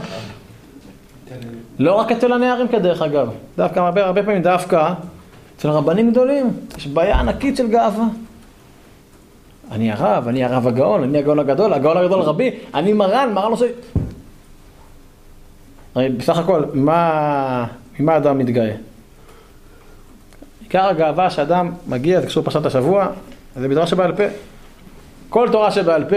לא 1.78 1.94
רק 1.94 2.12
אצל 2.12 2.32
הנערים 2.32 2.68
כדרך 2.68 3.02
אגב, 3.02 3.28
דווקא 3.56 3.80
הרבה, 3.80 4.04
הרבה 4.04 4.22
פעמים 4.22 4.42
דווקא 4.42 4.92
אצל 5.56 5.68
רבנים 5.68 6.10
גדולים, 6.10 6.50
יש 6.78 6.86
בעיה 6.86 7.20
ענקית 7.20 7.56
של 7.56 7.68
גאווה. 7.68 8.04
אני 9.72 9.92
הרב, 9.92 10.28
אני 10.28 10.44
הרב 10.44 10.66
הגאון, 10.66 11.02
אני 11.02 11.18
הגאון 11.18 11.38
הגדול, 11.38 11.72
הגאון 11.72 11.96
הגדול 11.96 12.20
רבי, 12.20 12.50
אני 12.74 12.92
מרן, 12.92 13.30
מרן 13.34 13.50
עושה... 13.50 13.66
הרי 15.98 16.08
בסך 16.08 16.38
הכל, 16.38 16.62
מה, 16.74 17.66
ממה 17.98 18.16
אדם 18.16 18.38
מתגאה? 18.38 18.72
עיקר 20.60 20.86
הגאווה 20.86 21.30
שאדם 21.30 21.70
מגיע, 21.86 22.20
זה 22.20 22.26
קשור 22.26 22.44
פרשת 22.44 22.66
השבוע, 22.66 23.06
זה 23.56 23.68
בתורה 23.68 23.86
שבעל 23.86 24.16
פה. 24.16 24.22
כל 25.28 25.48
תורה 25.52 25.70
שבעל 25.70 26.04
פה 26.04 26.16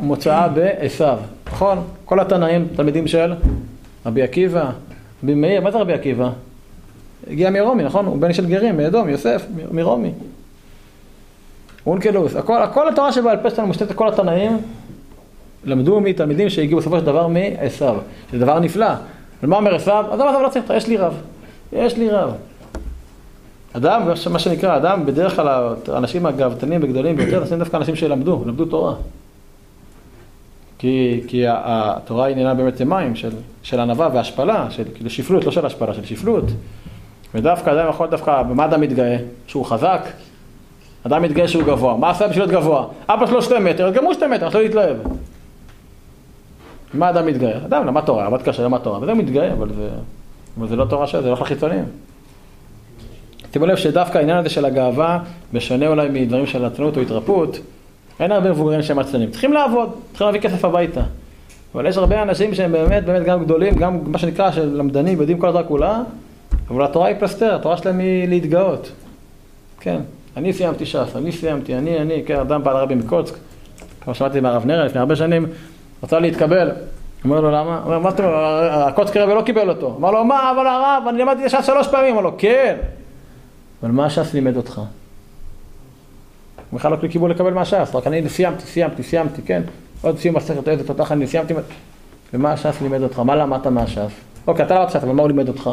מוצאה 0.00 0.48
בעשיו, 0.48 1.18
נכון? 1.46 1.84
כל 2.04 2.20
התנאים, 2.20 2.68
תלמידים 2.76 3.06
של 3.06 3.34
רבי 4.06 4.22
עקיבא, 4.22 4.70
רבי 5.24 5.34
מאיר, 5.34 5.60
מה 5.60 5.70
זה 5.70 5.78
רבי 5.78 5.92
עקיבא? 5.92 6.30
הגיע 7.30 7.50
מרומי, 7.50 7.82
נכון? 7.82 8.06
הוא 8.06 8.18
בן 8.18 8.32
של 8.32 8.46
גרים, 8.46 8.76
מאדום, 8.76 9.08
יוסף, 9.08 9.46
מרומי. 9.70 10.12
אונקלוס, 11.86 12.36
הכל, 12.36 12.62
הכל 12.62 12.88
התורה 12.88 13.12
שבעל 13.12 13.36
פה 13.36 13.50
שלנו 13.50 13.66
מושתת 13.66 13.92
כל 13.92 14.08
התנאים, 14.08 14.58
למדו 15.64 16.00
מתלמידים 16.00 16.50
שהגיעו 16.50 16.80
בסופו 16.80 16.98
של 16.98 17.04
דבר 17.04 17.26
מעשיו, 17.26 17.96
שזה 18.30 18.40
דבר 18.40 18.58
נפלא. 18.58 18.90
ומה 19.42 19.56
אומר 19.56 19.74
עשיו? 19.74 20.04
עזוב, 20.12 20.26
עזוב, 20.26 20.42
לא 20.42 20.48
צריך, 20.48 20.64
יש 20.76 20.86
לי 20.86 20.96
רב. 20.96 21.14
יש 21.72 21.96
לי 21.96 22.10
רב. 22.10 22.34
אדם, 23.72 24.02
מה 24.30 24.38
שנקרא, 24.38 24.76
אדם, 24.76 25.06
בדרך 25.06 25.36
כלל 25.36 25.74
האנשים 25.88 26.26
הגאוותנים 26.26 26.80
וגדולים 26.82 27.16
ביותר, 27.16 27.44
זה 27.44 27.56
דווקא 27.56 27.76
אנשים 27.76 27.96
שלמדו, 27.96 28.42
למדו 28.46 28.64
תורה. 28.64 28.94
כי, 30.78 31.20
כי 31.26 31.44
התורה 31.46 32.28
עניינה 32.28 32.54
באמת 32.54 32.82
מים 32.82 33.16
של, 33.16 33.30
של 33.62 33.80
ענווה 33.80 34.08
והשפלה, 34.14 34.66
של 34.70 34.84
כאילו 34.94 35.10
שפלות, 35.10 35.44
לא 35.44 35.52
של 35.52 35.66
השפלה, 35.66 35.94
של 35.94 36.04
שפלות. 36.04 36.44
ודווקא 37.34 37.70
אדם 37.70 37.88
יכול 37.88 38.06
דווקא, 38.06 38.42
במה 38.42 38.64
אדם 38.64 38.80
מתגאה? 38.80 39.16
שהוא 39.46 39.64
חזק? 39.64 40.08
אדם 41.06 41.22
מתגאה 41.22 41.48
שהוא 41.48 41.62
גבוה. 41.62 41.96
מה 41.96 42.10
עשה 42.10 42.28
בשביל 42.28 42.44
להיות 42.44 42.62
גבוה? 42.62 42.86
אבא 43.08 43.26
שלו 43.26 43.42
שתי 43.42 43.58
מטר, 43.58 43.86
אז 43.86 43.94
גם 43.94 44.04
הוא 44.04 44.14
שתי 44.14 44.26
מטר, 44.26 44.46
אז 44.46 44.54
לא 44.54 44.62
להתלהב. 44.62 44.96
מה 46.94 47.10
אדם 47.10 47.26
מתגאה? 47.26 47.56
אדם 47.66 47.86
למד 47.86 48.02
תורה, 48.04 48.26
עבד 48.26 48.42
קשה, 48.42 48.62
למד 48.62 48.78
תורה, 48.78 48.98
וזה 49.02 49.14
מתגאה, 49.14 49.52
אבל 49.52 49.68
זה, 49.74 49.88
אבל 50.58 50.68
זה 50.68 50.76
לא 50.76 50.84
תורה 50.84 51.06
שלו, 51.06 51.22
זה 51.22 51.28
לא 51.28 51.32
לחיצונים. 51.32 51.84
שימו 53.52 53.66
לב 53.66 53.76
שדווקא 53.76 54.18
העניין 54.18 54.38
הזה 54.38 54.48
של 54.48 54.64
הגאווה, 54.64 55.18
בשונה 55.52 55.86
אולי 55.88 56.08
מדברים 56.08 56.46
של 56.46 56.64
עצלות 56.64 56.96
או 56.96 57.02
התרפות, 57.02 57.58
אין 58.20 58.32
הרבה 58.32 58.50
מבוגרים 58.50 58.82
שהם 58.82 58.98
עצלנים. 58.98 59.30
צריכים 59.30 59.52
לעבוד, 59.52 59.90
צריכים 60.10 60.26
להביא 60.26 60.40
כסף 60.40 60.64
הביתה. 60.64 61.00
אבל 61.74 61.86
יש 61.86 61.96
הרבה 61.96 62.22
אנשים 62.22 62.54
שהם 62.54 62.72
באמת, 62.72 63.04
באמת 63.04 63.22
גם 63.22 63.44
גדולים, 63.44 63.74
גם 63.74 63.98
מה 64.06 64.18
שנקרא 64.18 64.50
של 64.50 64.76
למדנים, 64.76 65.20
יודעים 65.20 65.38
כל 65.38 65.48
התורה 65.48 65.64
כולה, 65.64 66.02
אבל 66.70 66.84
התורה 66.84 67.08
היא 67.08 67.16
פלסתר, 67.18 67.54
התורה 67.54 67.76
שלהם 67.76 67.98
היא 67.98 68.28
להתגאות. 68.28 68.92
כן, 69.80 70.00
אני 70.36 70.52
סיימתי 70.52 70.86
ש"ס, 70.86 71.16
אני 71.16 71.32
סיימתי, 71.32 71.74
אני, 71.74 71.98
אני, 71.98 72.22
כן, 72.26 72.36
אדם 72.36 72.64
בא 72.64 72.72
לרבי 72.72 72.94
מקוצק, 72.94 73.34
כמו 74.00 74.14
שמעתי 74.14 74.40
מהרב 74.40 74.66
נרל 74.66 74.86
לפני 74.86 75.00
הרבה 75.00 75.16
שנים, 75.16 75.46
רצה 76.02 76.18
להתקבל. 76.18 76.70
אומר 77.24 77.40
לו, 77.40 77.50
למה? 77.50 77.80
אומר, 77.84 77.98
מה 77.98 78.10
זאת 78.10 78.20
אומרת, 78.20 78.34
הקוצק 78.72 79.16
רבי 79.16 79.34
לא 79.34 79.42
קיבל 79.42 79.68
אותו. 79.68 79.96
אמר 79.98 80.10
לו, 80.10 80.24
מה, 80.24 80.50
אבל 80.50 80.66
הרב, 80.66 81.02
אני 81.08 81.18
למדתי 81.18 81.48
ש"ס 81.48 81.66
שלוש 81.66 81.88
פעמים. 81.88 82.12
אמר 82.12 82.22
לו, 82.22 82.32
כן. 82.38 82.76
אבל 83.82 83.90
מה 83.90 84.10
ש"ס 84.10 84.34
לימד 84.34 84.56
אותך? 84.56 84.80
הוא 86.70 86.78
בכלל 86.78 86.92
לא 86.92 86.96
קיבול 86.96 87.30
לקבל 87.30 87.52
מהש"ס, 87.52 87.94
רק 87.94 88.06
אני 88.06 88.28
סיימתי, 88.28 88.66
סיימתי, 88.66 89.02
סיימתי, 89.02 89.42
כן? 89.42 89.62
עוד 90.02 90.18
סיום 90.18 90.36
מסכת 90.36 90.68
איזה 90.68 90.86
תותח 90.86 91.12
אני 91.12 91.26
סיימתי. 91.26 91.54
ומה 92.34 92.52
הש"ס 92.52 92.82
לימד 92.82 93.02
אותך? 93.02 93.18
מה 93.18 93.36
למדת 93.36 93.66
מהש"ס? 93.66 94.12
אוקיי, 94.46 94.66
אתה 94.66 94.74
למדת 94.74 94.90
ש"ס, 94.90 94.96
אבל 94.96 95.12
מה 95.12 95.22
הוא 95.22 95.28
לימד 95.28 95.48
אותך? 95.48 95.70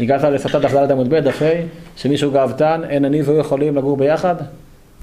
הגעת 0.00 0.22
לסרטן 0.22 0.60
דף 0.60 0.72
ד' 0.72 0.90
עמוד 0.90 1.10
ב', 1.10 1.14
דף 1.14 1.42
ה', 1.42 1.46
שמישהו 1.96 2.30
גאוותן, 2.30 2.80
אין 2.88 3.04
אני 3.04 3.22
והוא 3.22 3.38
יכולים 3.38 3.76
לגור 3.76 3.96
ביחד? 3.96 4.34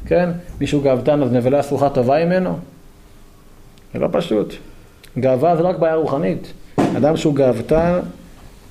כן? 0.05 0.29
מישהו 0.61 0.81
גאוותן, 0.81 1.23
אז 1.23 1.31
נבלה 1.31 1.61
סרוחה 1.61 1.89
טובה 1.89 2.25
ממנו? 2.25 2.57
זה 3.95 4.01
לא 4.01 4.07
פשוט. 4.11 4.53
גאווה 5.19 5.55
זה 5.55 5.63
לא 5.63 5.67
רק 5.67 5.79
בעיה 5.79 5.95
רוחנית. 5.95 6.53
אדם 6.97 7.17
שהוא 7.17 7.35
גאוותן, 7.35 7.99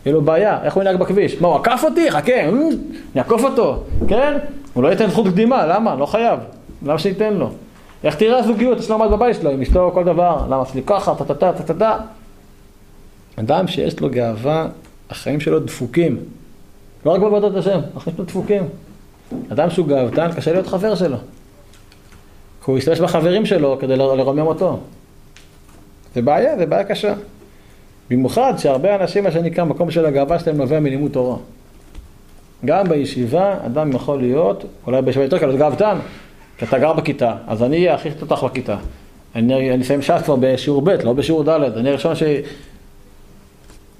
יהיה 0.07 0.14
לו 0.14 0.22
בעיה. 0.22 0.59
איך 0.62 0.75
הוא 0.75 0.83
ינהג 0.83 0.97
בכביש? 0.97 1.41
מה, 1.41 1.49
הוא 1.49 1.57
עקף 1.57 1.81
אותי? 1.85 2.11
חכה, 2.11 2.33
אה, 2.33 2.49
אני 2.49 3.18
אעקוף 3.18 3.45
אותו, 3.45 3.85
כן? 4.09 4.39
הוא 4.75 4.83
לא 4.83 4.89
ייתן 4.89 5.11
זכות 5.11 5.27
קדימה, 5.27 5.66
למה? 5.66 5.95
לא 5.95 6.07
חייב. 6.07 6.39
למה 6.83 6.99
שייתן 6.99 7.35
לו? 7.35 7.51
איך 8.05 8.16
תראה 8.16 8.39
הזוגיות? 8.39 8.79
יש 8.79 8.91
לו 8.91 8.95
עמד 8.95 9.11
בבית 9.11 9.37
שלו, 9.37 9.51
עם 9.51 9.62
אשתו 9.62 9.91
כל 9.95 10.05
דבר. 10.05 10.45
למה 10.47 10.62
עשי 10.62 10.83
ככה, 10.87 11.14
טה-טה-טה, 11.14 11.53
טה-טה-טה. 11.53 11.97
אדם 13.37 13.68
שיש 13.68 14.01
לו 14.01 14.11
גאווה, 14.11 14.66
החיים 15.11 15.41
שלו 15.41 15.61
דפוקים. 15.61 16.16
לא 17.07 17.11
רק 17.11 17.20
בעבודת 17.20 17.57
השם, 17.57 17.81
החיים 17.97 18.16
שלו 18.16 18.25
דפוקים. 18.25 18.62
אדם 19.53 19.70
שהוא 19.70 19.87
גאוותן, 19.87 20.31
קשה 20.37 20.53
להיות 20.53 20.66
חבר 20.66 20.95
שלו. 20.95 21.16
כי 22.64 22.70
הוא 22.70 22.79
ישתמש 22.79 23.01
בחברים 23.01 23.47
שלו 23.47 23.77
כדי 23.81 23.97
לרומם 23.97 24.47
אותו. 24.47 24.79
זה 26.14 26.22
בעיה, 26.22 26.56
זה 26.56 26.66
בעיה 26.66 26.84
קשה. 26.84 27.14
במיוחד 28.10 28.54
שהרבה 28.58 28.96
אנשים, 28.96 29.24
מה 29.24 29.30
שנקרא, 29.30 29.64
מקום 29.64 29.90
של 29.90 30.06
הגאווה 30.06 30.38
שלהם 30.38 30.56
נובע 30.56 30.80
מלימוד 30.80 31.10
תורה. 31.10 31.36
גם 32.64 32.88
בישיבה, 32.88 33.54
אדם 33.66 33.92
יכול 33.92 34.20
להיות, 34.20 34.64
אולי 34.86 35.02
בישיבה 35.02 35.24
יותר 35.24 35.38
קלות, 35.38 35.56
גאוותן, 35.56 35.98
כי 36.58 36.64
אתה 36.64 36.78
גר 36.78 36.92
בכיתה, 36.92 37.36
אז 37.46 37.62
אני 37.62 37.76
אהיה 37.76 37.94
הכי 37.94 38.10
תותח 38.10 38.44
בכיתה. 38.44 38.76
אני, 39.34 39.74
אני 39.74 39.82
אסיים 39.82 40.02
ש"ס 40.02 40.22
כבר 40.24 40.36
בשיעור 40.40 40.82
ב', 40.82 40.88
לא 40.88 41.12
בשיעור 41.12 41.44
ד', 41.44 41.48
אני 41.48 41.90
הראשון 41.90 42.14
ש... 42.14 42.22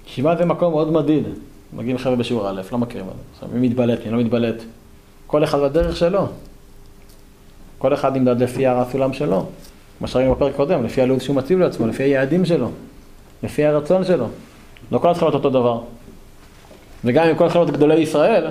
ישיבה 0.07 0.37
זה 0.37 0.45
מקום 0.45 0.73
מאוד 0.73 0.93
מדיד. 0.93 1.25
מגיעים 1.73 1.99
חבר'ה 1.99 2.17
בשיעור 2.17 2.51
א', 2.51 2.63
לא 2.73 2.79
מכירים 2.79 3.07
את 3.07 3.49
זה. 3.51 3.59
מי 3.59 3.69
מתבלט, 3.69 4.07
מי 4.07 4.13
לא 4.13 4.19
מתבלט. 4.19 4.63
כל 5.27 5.45
אחד 5.45 5.61
בדרך 5.61 5.97
שלו. 5.97 6.27
כל 7.79 7.95
אחד 7.95 8.17
נמדד 8.17 8.43
לפי 8.43 8.67
הסולם 8.67 9.13
שלו. 9.13 9.47
כמו 9.99 10.09
שראינו 10.09 10.35
בפרק 10.35 10.57
קודם, 10.57 10.85
לפי 10.85 11.03
הלו"ז 11.03 11.23
שהוא 11.23 11.37
מציב 11.37 11.59
לעצמו, 11.59 11.87
לפי 11.87 12.03
היעדים 12.03 12.45
שלו, 12.45 12.69
לפי 13.43 13.65
הרצון 13.65 14.05
שלו. 14.05 14.27
לא 14.93 14.99
כל 14.99 15.11
התחילות 15.11 15.35
אותו 15.35 15.51
דבר. 15.51 15.81
וגם 17.05 17.27
אם 17.27 17.35
כל 17.35 17.47
התחילות 17.47 17.71
גדולי 17.71 18.01
ישראל, 18.01 18.47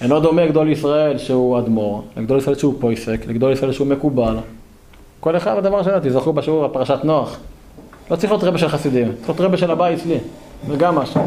אינו 0.00 0.20
דומה 0.20 0.46
גדול 0.46 0.68
ישראל 0.70 1.18
שהוא 1.18 1.58
אדמו"ר, 1.58 2.02
לגדול 2.16 2.38
ישראל 2.38 2.56
שהוא 2.56 2.74
פויסק, 2.80 3.20
לגדול 3.26 3.52
ישראל 3.52 3.72
שהוא 3.72 3.86
מקובל. 3.86 4.36
כל 5.20 5.36
אחד 5.36 5.56
בדבר 5.56 5.82
שלו, 5.82 5.94
תזכרו 6.02 6.32
בשיעור 6.32 6.66
בפרשת 6.66 6.98
נוח. 7.04 7.38
לא 8.10 8.16
צריך 8.16 8.32
להיות 8.32 8.44
רבה 8.44 8.58
של 8.58 8.68
חסידים, 8.68 9.12
צריך 9.16 9.28
להיות 9.28 9.40
רבה 9.40 9.56
של 9.56 9.70
הבית 9.70 9.98
אצלי, 9.98 10.18
זה 10.68 10.76
גם 10.76 10.94
משהו. 10.94 11.20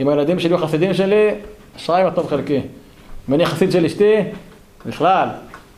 אם 0.00 0.08
הילדים 0.08 0.38
שלי 0.38 0.52
או 0.54 0.58
חסידים 0.58 0.94
שלי, 0.94 1.30
אשראי 1.76 2.02
הטוב 2.02 2.26
חלקי. 2.26 2.60
אם 3.28 3.34
אני 3.34 3.46
חסיד 3.46 3.72
של 3.72 3.84
אשתי, 3.84 4.14
בכלל, 4.86 5.28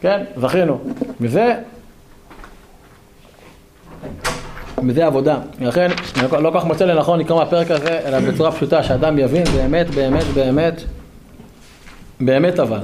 כן, 0.01 0.25
זכינו. 0.37 0.79
וזה 1.21 1.55
וזה 4.89 5.07
עבודה. 5.07 5.39
לכן, 5.61 5.91
אני 6.17 6.43
לא 6.43 6.51
כל 6.51 6.61
כך 6.61 6.67
מוצא 6.67 6.85
לנכון 6.85 7.19
לקרוא 7.19 7.39
מהפרק 7.39 7.71
הזה, 7.71 8.01
אלא 8.05 8.21
בצורה 8.21 8.53
פשוטה, 8.53 8.83
שאדם 8.83 9.19
יבין 9.19 9.45
באמת, 9.45 9.91
באמת, 9.91 10.25
באמת, 10.35 10.83
באמת 12.21 12.61
אבל, 12.61 12.81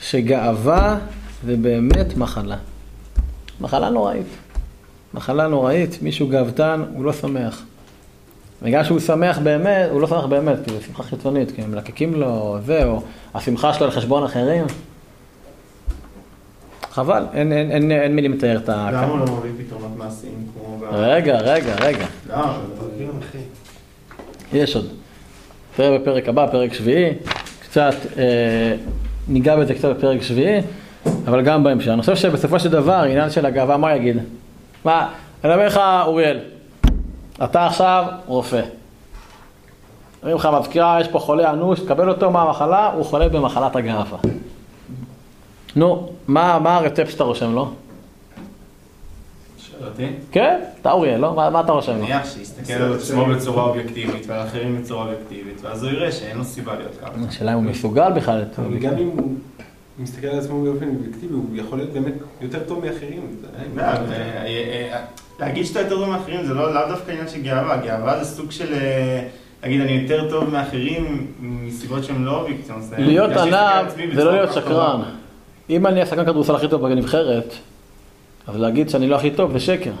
שגאווה 0.00 0.98
זה 1.46 1.56
באמת 1.56 2.16
מחלה. 2.16 2.56
מחלה 3.60 3.90
נוראית. 3.90 4.26
מחלה 5.14 5.48
נוראית, 5.48 6.02
מישהו 6.02 6.28
גאוותן, 6.28 6.84
הוא 6.94 7.04
לא 7.04 7.12
שמח. 7.12 7.62
וגם 8.62 8.84
שהוא 8.84 9.00
שמח 9.00 9.38
באמת, 9.38 9.90
הוא 9.90 10.00
לא 10.00 10.06
שמח 10.06 10.24
באמת, 10.24 10.56
כי 10.64 10.70
זו 10.70 10.76
שמחה 10.86 11.02
חיצונית, 11.02 11.50
כי 11.50 11.62
הם 11.62 11.70
מלקקים 11.70 12.14
לו, 12.14 12.58
זה, 12.66 12.84
או 12.84 13.02
השמחה 13.34 13.74
שלו 13.74 13.86
על 13.86 13.92
חשבון 13.92 14.24
אחרים. 14.24 14.64
חבל, 16.90 17.24
אין, 17.32 17.52
אין, 17.52 17.70
אין, 17.70 17.90
אין 17.92 18.16
מילים 18.16 18.32
לתאר 18.32 18.56
את 18.56 18.68
ה... 18.68 18.90
למה 18.92 19.06
הוא 19.06 19.18
לא 19.18 19.26
מביא 19.26 19.50
פתרונות 19.66 19.90
מעשיים 19.96 20.46
כמו... 20.54 20.86
רגע, 20.92 21.38
רגע, 21.38 21.74
רגע. 21.80 22.06
למה? 22.30 22.58
יש 24.52 24.76
עוד. 24.76 24.86
תראה 25.76 25.98
בפרק 25.98 26.28
הבא, 26.28 26.46
פרק 26.46 26.72
שביעי, 26.72 27.12
קצת 27.62 27.94
אה, 28.18 28.74
ניגע 29.28 29.56
בזה 29.56 29.74
קצת 29.74 29.96
בפרק 29.96 30.22
שביעי, 30.22 30.60
אבל 31.26 31.42
גם 31.42 31.64
בהמשך. 31.64 31.88
אני 31.88 32.00
חושב 32.00 32.16
שבסופו 32.16 32.60
של 32.60 32.68
דבר, 32.70 33.02
עניין 33.02 33.30
של 33.30 33.46
הגאווה, 33.46 33.76
מה 33.76 33.96
יגיד? 33.96 34.16
מה, 34.84 35.08
אני 35.44 35.54
אומר 35.54 35.66
לך, 35.66 35.80
אוריאל, 36.06 36.38
אתה 37.44 37.66
עכשיו 37.66 38.04
רופא. 38.26 38.62
אומרים 40.22 40.36
לך, 40.36 40.48
מזכירה, 40.60 41.00
יש 41.00 41.08
פה 41.08 41.18
חולה 41.18 41.50
אנוש, 41.50 41.80
תקבל 41.80 42.08
אותו, 42.08 42.30
מה 42.30 42.42
המחלה? 42.42 42.92
הוא 42.92 43.04
חולה 43.04 43.28
במחלת 43.28 43.76
הגאווה. 43.76 44.18
נו, 45.76 46.08
מה, 46.28 46.58
מה 46.58 46.76
הרצפט 46.76 47.10
שאתה 47.10 47.24
רושם 47.24 47.54
לו? 47.54 47.70
שואל 49.58 49.88
אותי? 49.88 50.06
כן, 50.32 50.60
אתה 50.80 50.92
אוריאל, 50.92 51.20
לא? 51.20 51.34
מה, 51.34 51.50
מה 51.50 51.60
אתה 51.60 51.72
רושם 51.72 51.92
לו? 51.92 51.98
נניח 51.98 52.30
שיסתכל 52.30 52.72
על 52.72 52.94
עצמו 52.94 53.26
בצורה 53.26 53.62
אובייקטיבית 53.62 54.26
ועל 54.26 54.46
אחרים 54.46 54.82
בצורה 54.82 55.02
אובייקטיבית 55.02 55.60
ואז 55.62 55.82
הוא 55.82 55.92
יראה 55.92 56.12
שאין 56.12 56.38
לו 56.38 56.44
סיבה 56.44 56.74
להיות 56.74 56.96
ככה. 57.02 57.10
השאלה 57.28 57.52
אם 57.52 57.56
הוא 57.56 57.64
מסוגל 57.64 58.12
בכלל. 58.12 58.44
אבל 58.58 58.78
גם 58.78 58.98
אם 58.98 59.10
הוא 59.16 59.32
מסתכל 59.98 60.26
על 60.26 60.38
עצמו 60.38 60.62
באופן 60.62 60.88
אובייקטיבי, 60.88 61.34
הוא 61.34 61.44
יכול 61.54 61.78
להיות 61.78 61.90
באמת 61.90 62.14
יותר 62.40 62.58
טוב 62.68 62.84
מאחרים. 62.84 63.36
ו- 63.74 63.80
אה, 63.80 64.46
אה, 64.46 65.00
להגיד 65.40 65.66
שאתה 65.66 65.80
יותר 65.80 65.96
טוב 65.96 66.08
מאחרים 66.08 66.46
זה 66.46 66.54
לא 66.54 66.74
לאו 66.74 66.88
דווקא 66.88 67.10
עניין 67.10 67.28
של 67.28 67.42
גאווה, 67.42 67.76
גאווה 67.76 68.24
זה 68.24 68.36
סוג 68.36 68.50
של... 68.50 68.74
אה, 68.74 69.22
להגיד 69.62 69.80
אני 69.80 69.92
יותר 69.92 70.30
טוב 70.30 70.50
מאחרים 70.50 71.26
מסיבות 71.40 72.04
שהן 72.04 72.24
לא 72.24 72.40
אובייקטיביות. 72.40 72.82
להיות 72.98 73.30
ענב 73.30 74.14
זה 74.14 74.24
לא 74.24 74.32
להיות 74.32 74.52
שקרן. 74.52 75.02
אם 75.70 75.86
אני 75.86 76.02
השחקן 76.02 76.24
כדורסל 76.24 76.54
הכי 76.54 76.68
טוב 76.68 76.88
בנבחרת, 76.88 77.54
אז 78.46 78.56
להגיד 78.56 78.90
שאני 78.90 79.06
לא 79.06 79.16
הכי 79.16 79.30
טוב 79.30 79.52
זה 79.52 79.60
שקר. 79.60 79.92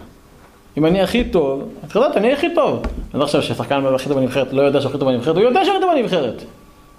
אם 0.76 0.86
אני 0.86 1.02
הכי 1.02 1.24
טוב, 1.24 1.68
את 1.84 1.94
יודעת, 1.94 2.16
אני 2.16 2.32
הכי 2.32 2.54
טוב. 2.54 2.82
אני 3.14 3.20
לא 3.20 3.26
חושב 3.26 3.40
ששחקן 3.40 3.86
הכי 3.94 4.08
טוב 4.08 4.18
בנבחרת 4.18 4.52
לא 4.52 4.62
יודע 4.62 4.80
שהוא 4.80 4.90
הכי 4.90 4.98
טוב 4.98 5.08
בנבחרת, 5.08 5.36
הוא 5.36 5.44
יודע 5.44 5.64
שהוא 5.64 5.74
הכי 5.74 5.82
טוב 5.82 5.94
בנבחרת. 5.94 6.42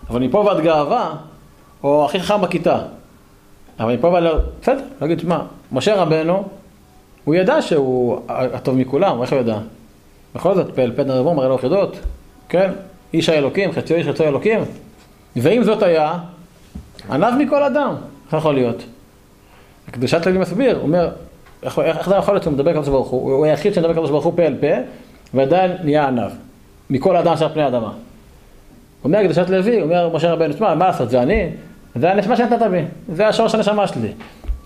אבל 0.10 0.20
מפה 0.20 0.38
ועד 0.38 0.62
גאווה, 0.62 1.16
או 1.84 2.06
הכי 2.06 2.20
חכם 2.20 2.42
בכיתה. 2.42 2.80
אבל 3.80 3.94
מפה 3.94 4.08
ועד... 4.08 4.24
בסדר, 4.62 4.82
להגיד, 5.02 5.20
שמע, 5.20 5.40
משה 5.72 5.96
רבנו, 5.96 6.44
הוא 7.26 7.36
ידע 7.36 7.62
שהוא 7.62 8.20
הטוב 8.28 8.76
מכולם, 8.76 9.22
איך 9.22 9.34
הוא 9.34 9.40
ידע? 9.40 9.58
בכל 10.36 10.56
זאת, 10.56 10.76
פל 10.76 10.92
פד 10.96 11.08
נרבו 11.08 11.34
מראה 11.34 11.48
לו 11.48 11.58
חידות, 11.58 12.00
כן? 12.50 12.72
איש 13.14 13.30
האלוקים, 13.30 13.72
חציו 13.72 13.98
איש 13.98 14.08
חציו 14.08 14.28
אלוקים. 14.28 14.60
ואם 15.36 15.64
זאת 15.64 15.84
היה, 15.84 16.14
ענב 17.10 17.34
מכל 17.38 17.64
אדם, 17.64 17.96
איך 18.34 18.40
יכול 18.40 18.54
להיות? 18.54 18.84
הקדושת 19.88 20.26
לוי 20.26 20.38
מסביר, 20.38 20.76
הוא 20.76 20.84
אומר, 20.84 21.10
איך 21.64 21.80
איך 21.80 22.10
זה 22.10 22.16
יכול 22.16 22.34
להיות 22.34 22.44
שהוא 22.44 22.54
מדבר 22.54 22.72
לקדוש 22.72 22.88
ברוך 22.88 23.08
הוא, 23.08 23.34
הוא 23.34 23.46
היחיד 23.46 23.74
שמדבר 23.74 23.92
לקדוש 23.92 24.10
ברוך 24.10 24.26
הוא 24.26 24.34
פה 24.36 24.44
אל 24.44 24.56
פה, 24.62 24.68
ועדיין 25.34 25.72
נהיה 25.84 26.08
ענב, 26.08 26.32
מכל 26.90 27.18
אדם 27.18 27.38
שעל 27.38 27.50
פני 27.50 27.64
האדמה. 27.64 27.92
אומר 29.04 29.24
קדושת 29.24 29.50
לוי, 29.50 29.82
אומר 29.82 30.10
משה 30.14 30.32
רבנו, 30.32 30.54
תשמע, 30.54 30.76
מה 30.76 30.88
לעשות, 30.88 31.10
זה 31.10 31.22
אני, 31.22 31.50
זה 31.96 32.12
הנשמה 32.12 32.36
שנתת 32.36 32.62
בי, 32.72 32.82
זה 33.14 33.28
השורש 33.28 33.56
הנשמה 33.56 33.88
שלי. 33.88 34.12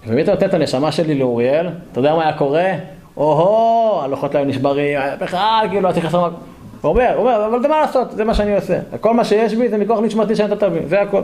ומי 0.07 0.23
אתה 0.23 0.31
נותן 0.31 0.45
את 0.47 0.53
הנשמה 0.53 0.91
שלי 0.91 1.19
לאוריאל, 1.19 1.67
אתה 1.91 1.99
יודע 1.99 2.15
מה 2.15 2.23
היה 2.23 2.37
קורה? 2.37 2.73
או-הו, 3.17 4.01
הלוחות 4.01 4.35
להם 4.35 4.47
נשברים, 4.47 4.99
בכלל, 5.19 5.65
כאילו, 5.69 5.81
לא 5.81 5.91
צריך 5.91 6.05
לעשות... 6.05 6.33
הוא 6.81 6.89
אומר, 6.89 7.13
הוא 7.15 7.19
אומר, 7.19 7.45
אבל 7.45 7.61
זה 7.61 7.67
מה 7.67 7.81
לעשות, 7.81 8.11
זה 8.11 8.23
מה 8.23 8.33
שאני 8.33 8.55
עושה. 8.55 8.79
כל 9.01 9.13
מה 9.13 9.25
שיש 9.25 9.53
בי 9.53 9.69
זה 9.69 9.77
מכוח 9.77 9.99
נשמתי 9.99 10.35
שנתת 10.35 10.63
בי, 10.63 10.79
זה 10.87 11.01
הכל. 11.01 11.21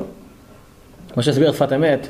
כמו 1.14 1.24
שהסביר 1.24 1.52
שפת 1.52 1.74
אמת, 1.74 2.08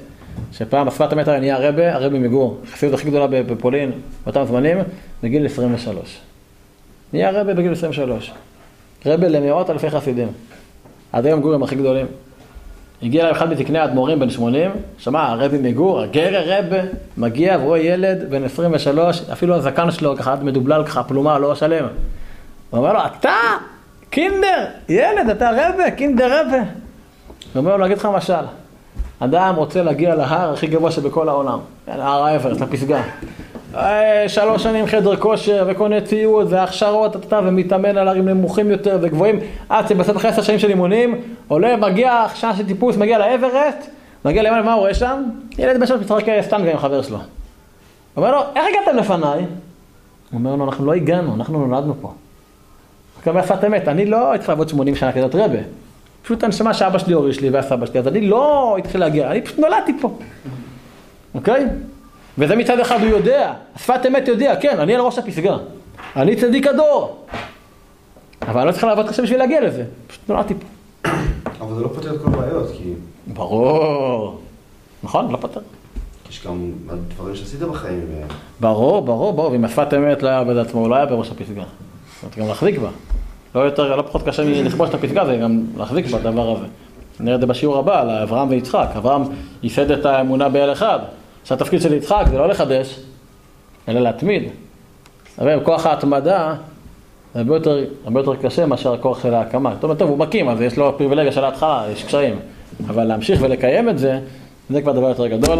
שפעם 0.51 0.87
בשפת 0.87 1.27
היה 1.27 1.39
נהיה 1.39 1.55
הרבה, 1.55 1.95
הרבה 1.95 2.19
מגור, 2.19 2.59
החסידות 2.63 2.99
הכי 2.99 3.09
גדולה 3.09 3.27
בפולין, 3.27 3.91
באותם 4.25 4.45
זמנים, 4.45 4.77
בגיל 5.23 5.45
23. 5.45 6.19
נהיה 7.13 7.31
רבה 7.31 7.53
בגיל 7.53 7.71
23. 7.71 8.31
רבה 9.05 9.27
למאות 9.27 9.69
אלפי 9.69 9.89
חסידים. 9.89 10.27
עד 11.11 11.25
היום 11.25 11.41
גורים 11.41 11.63
הכי 11.63 11.75
גדולים. 11.75 12.05
הגיע 13.03 13.21
אליי 13.21 13.31
אחד 13.31 13.49
מתקני 13.49 13.79
האדמו"רים 13.79 14.19
בן 14.19 14.29
80, 14.29 14.71
שמע, 14.97 15.23
הרבי 15.23 15.57
מגור, 15.57 16.01
הגר 16.01 16.43
רבה, 16.45 16.77
מגיע 17.17 17.57
ורואה 17.61 17.79
ילד 17.79 18.29
בן 18.29 18.43
23, 18.43 19.21
אפילו 19.33 19.55
הזקן 19.55 19.91
שלו 19.91 20.15
ככה 20.17 20.33
עד 20.33 20.43
מדובלל 20.43 20.83
ככה, 20.85 21.03
פלומה, 21.03 21.39
לא 21.39 21.55
שלם. 21.55 21.85
הוא 22.69 22.79
אומר 22.79 22.93
לו, 22.93 22.99
אתה, 23.05 23.35
קינדר, 24.09 24.65
ילד, 24.89 25.29
אתה 25.31 25.49
רבה, 25.51 25.91
קינדר 25.91 26.41
רבה. 26.41 26.57
הוא 26.57 26.65
אומר 27.55 27.77
לו, 27.77 27.85
אגיד 27.85 27.97
לך 27.97 28.05
משל, 28.05 28.33
אדם 29.23 29.55
רוצה 29.55 29.83
להגיע 29.83 30.15
להר 30.15 30.53
הכי 30.53 30.67
גבוה 30.67 30.91
שבכל 30.91 31.29
העולם, 31.29 31.59
הר 31.87 32.23
האברסט, 32.23 32.61
לפסגה. 32.61 33.01
אה, 33.75 34.23
שלוש 34.27 34.63
שנים 34.63 34.85
חדר 34.85 35.15
כושר 35.15 35.65
וקונה 35.67 36.01
ציוד 36.01 36.47
והכשרות, 36.49 37.15
אתה 37.15 37.39
ומתאמן 37.43 37.97
על 37.97 38.07
הרים 38.07 38.29
נמוכים 38.29 38.71
יותר 38.71 38.97
וגבוהים, 39.01 39.39
עד 39.69 39.87
שבסוף 39.87 40.17
אחרי 40.17 40.29
עשר 40.29 40.41
שנים 40.41 40.59
של 40.59 40.69
אימונים, 40.69 41.21
עולה, 41.47 41.77
מגיע, 41.77 42.25
שעה 42.35 42.55
של 42.55 42.65
טיפוס, 42.65 42.97
מגיע 42.97 43.17
לאברסט, 43.17 43.89
מגיע 44.25 44.43
למעלה, 44.43 44.63
מה 44.63 44.73
הוא 44.73 44.79
רואה 44.79 44.93
שם? 44.93 45.23
ילד 45.57 45.79
בן 45.79 45.85
שלוש 45.85 46.01
משחק 46.01 46.23
סטנגה 46.41 46.71
עם 46.71 46.77
חבר 46.77 47.01
שלו. 47.01 47.17
אומר 48.17 48.31
לו, 48.31 48.41
איך 48.55 48.65
הגעתם 48.69 48.97
לפניי? 48.97 49.39
הוא 49.39 49.47
אומר 50.39 50.55
לו, 50.55 50.65
אנחנו 50.65 50.85
לא 50.85 50.93
הגענו, 50.93 51.35
אנחנו 51.35 51.65
נולדנו 51.65 51.93
פה. 52.01 52.11
רק 53.19 53.27
אומר 53.27 53.41
אמת, 53.67 53.87
אני 53.87 54.05
לא 54.05 54.31
הייתי 54.31 54.45
לעבוד 54.47 54.69
80 54.69 54.95
שנה 54.95 55.11
כזאת 55.11 55.35
רבה. 55.35 55.59
פשוט 56.21 56.43
הנשמה 56.43 56.73
שאבא 56.73 56.97
שלי 56.97 57.13
הוריש 57.13 57.41
לי 57.41 57.49
והסבא 57.49 57.85
שלי, 57.85 57.99
אז 57.99 58.07
אני 58.07 58.21
לא 58.21 58.75
התחיל 58.79 58.99
להגיע, 58.99 59.31
אני 59.31 59.41
פשוט 59.41 59.59
נולדתי 59.59 59.91
פה. 60.01 60.17
אוקיי? 61.35 61.65
וזה 62.37 62.55
מצד 62.55 62.79
אחד 62.79 62.99
הוא 62.99 63.09
יודע, 63.09 63.53
שפת 63.77 64.05
אמת 64.07 64.27
יודע, 64.27 64.55
כן, 64.61 64.79
אני 64.79 64.95
על 64.95 65.01
ראש 65.01 65.17
הפסגה. 65.17 65.57
אני 66.15 66.35
צדיק 66.35 66.67
הדור. 66.67 67.25
אבל 68.41 68.59
אני 68.59 68.67
לא 68.67 68.71
צריך 68.71 68.83
לעבוד 68.83 69.09
קשה 69.09 69.21
בשביל 69.21 69.39
להגיע 69.39 69.61
לזה, 69.61 69.83
פשוט 70.07 70.29
נולדתי 70.29 70.53
פה. 70.53 71.09
אבל 71.61 71.75
זה 71.75 71.81
לא 71.81 71.87
פותר 71.87 72.15
את 72.15 72.21
כל 72.21 72.27
הבעיות, 72.27 72.67
כי 72.77 72.93
ברור. 73.27 74.39
נכון, 75.03 75.31
לא 75.31 75.37
פותר. 75.37 75.59
יש 76.29 76.47
גם 76.47 76.71
דברים 77.15 77.35
שעשית 77.35 77.59
בחיים. 77.59 78.07
ברור, 78.59 79.01
ברור, 79.01 79.33
ברור, 79.33 79.51
ואם 79.51 79.65
השפת 79.65 79.93
אמת 79.93 80.23
לא 80.23 80.27
היה 80.27 80.39
עובד 80.39 80.57
עצמו, 80.57 80.79
הוא 80.79 80.89
לא 80.89 80.95
היה 80.95 81.05
בראש 81.05 81.31
הפסגה. 81.31 81.63
זאת 81.63 82.23
אומרת, 82.23 82.37
גם 82.37 82.47
להחזיק 82.47 82.77
בה. 82.79 82.89
לא 83.55 83.59
יותר, 83.59 83.95
לא 83.95 84.01
פחות 84.01 84.23
קשה 84.23 84.43
מלכבוש 84.45 84.89
את 84.89 84.93
הפסגה, 84.93 85.25
זה 85.25 85.37
גם 85.37 85.63
להחזיק 85.77 86.05
בדבר 86.05 86.51
הזה. 86.51 86.65
נראה 87.19 87.35
את 87.35 87.41
זה 87.41 87.47
בשיעור 87.47 87.77
הבא, 87.77 88.01
על 88.01 88.09
אברהם 88.09 88.49
ויצחק. 88.49 88.87
אברהם 88.97 89.21
ייסד 89.63 89.91
את 89.91 90.05
האמונה 90.05 90.49
באל 90.49 90.71
אחד. 90.71 90.99
שהתפקיד 91.43 91.81
של 91.81 91.93
יצחק 91.93 92.25
זה 92.31 92.37
לא 92.37 92.47
לחדש, 92.47 92.99
אלא 93.87 93.99
להתמיד. 93.99 94.43
אבל 95.39 95.59
כוח 95.63 95.85
ההתמדה 95.85 96.55
זה 97.33 97.39
הרבה 97.39 97.55
יותר, 97.55 97.83
הרבה 98.03 98.19
יותר 98.19 98.35
קשה 98.35 98.65
מאשר 98.65 98.93
הכוח 98.93 99.23
של 99.23 99.33
ההקמה. 99.33 99.73
זאת 99.73 99.83
אומרת, 99.83 99.99
טוב, 99.99 100.09
הוא 100.09 100.17
מקים, 100.17 100.49
אז 100.49 100.61
יש 100.61 100.77
לו 100.77 100.97
פריבילגיה 100.97 101.31
של 101.31 101.43
ההתחלה, 101.43 101.85
יש 101.93 102.03
קשיים. 102.03 102.39
אבל 102.87 103.03
להמשיך 103.03 103.41
ולקיים 103.41 103.89
את 103.89 103.99
זה, 103.99 104.19
זה 104.69 104.81
כבר 104.81 104.91
דבר 104.91 105.09
יותר 105.09 105.27
גדול. 105.27 105.59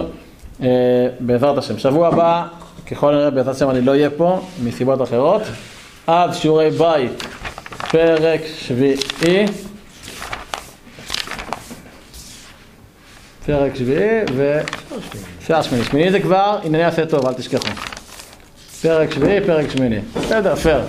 אה, 0.62 0.68
בעזרת 1.20 1.58
השם. 1.58 1.78
שבוע 1.78 2.08
הבא, 2.08 2.44
ככל 2.92 3.14
הנראה 3.14 3.30
בעזרת 3.30 3.56
השם 3.56 3.70
אני 3.70 3.82
לא 3.82 3.92
אהיה 3.92 4.10
פה, 4.10 4.40
מסיבות 4.64 5.02
אחרות. 5.02 5.42
עד 6.08 6.34
שיעורי 6.34 6.70
בית, 6.70 7.24
פרק 7.92 8.42
שביעי. 8.58 9.46
פרק 13.46 13.76
שביעי 13.76 14.20
ו... 14.34 14.60
שעה 15.48 15.64
שמיני. 15.64 15.84
שמיני 15.86 16.12
זה 16.12 16.20
כבר 16.20 16.60
ענייני 16.64 16.86
עשה 16.86 17.06
טוב, 17.06 17.26
אל 17.28 17.34
תשכחו. 17.34 17.68
פרק 18.82 19.12
שביעי, 19.14 19.42
פרק 19.46 19.70
שמיני. 19.70 20.00
בסדר, 20.16 20.56
פייר. 20.56 20.82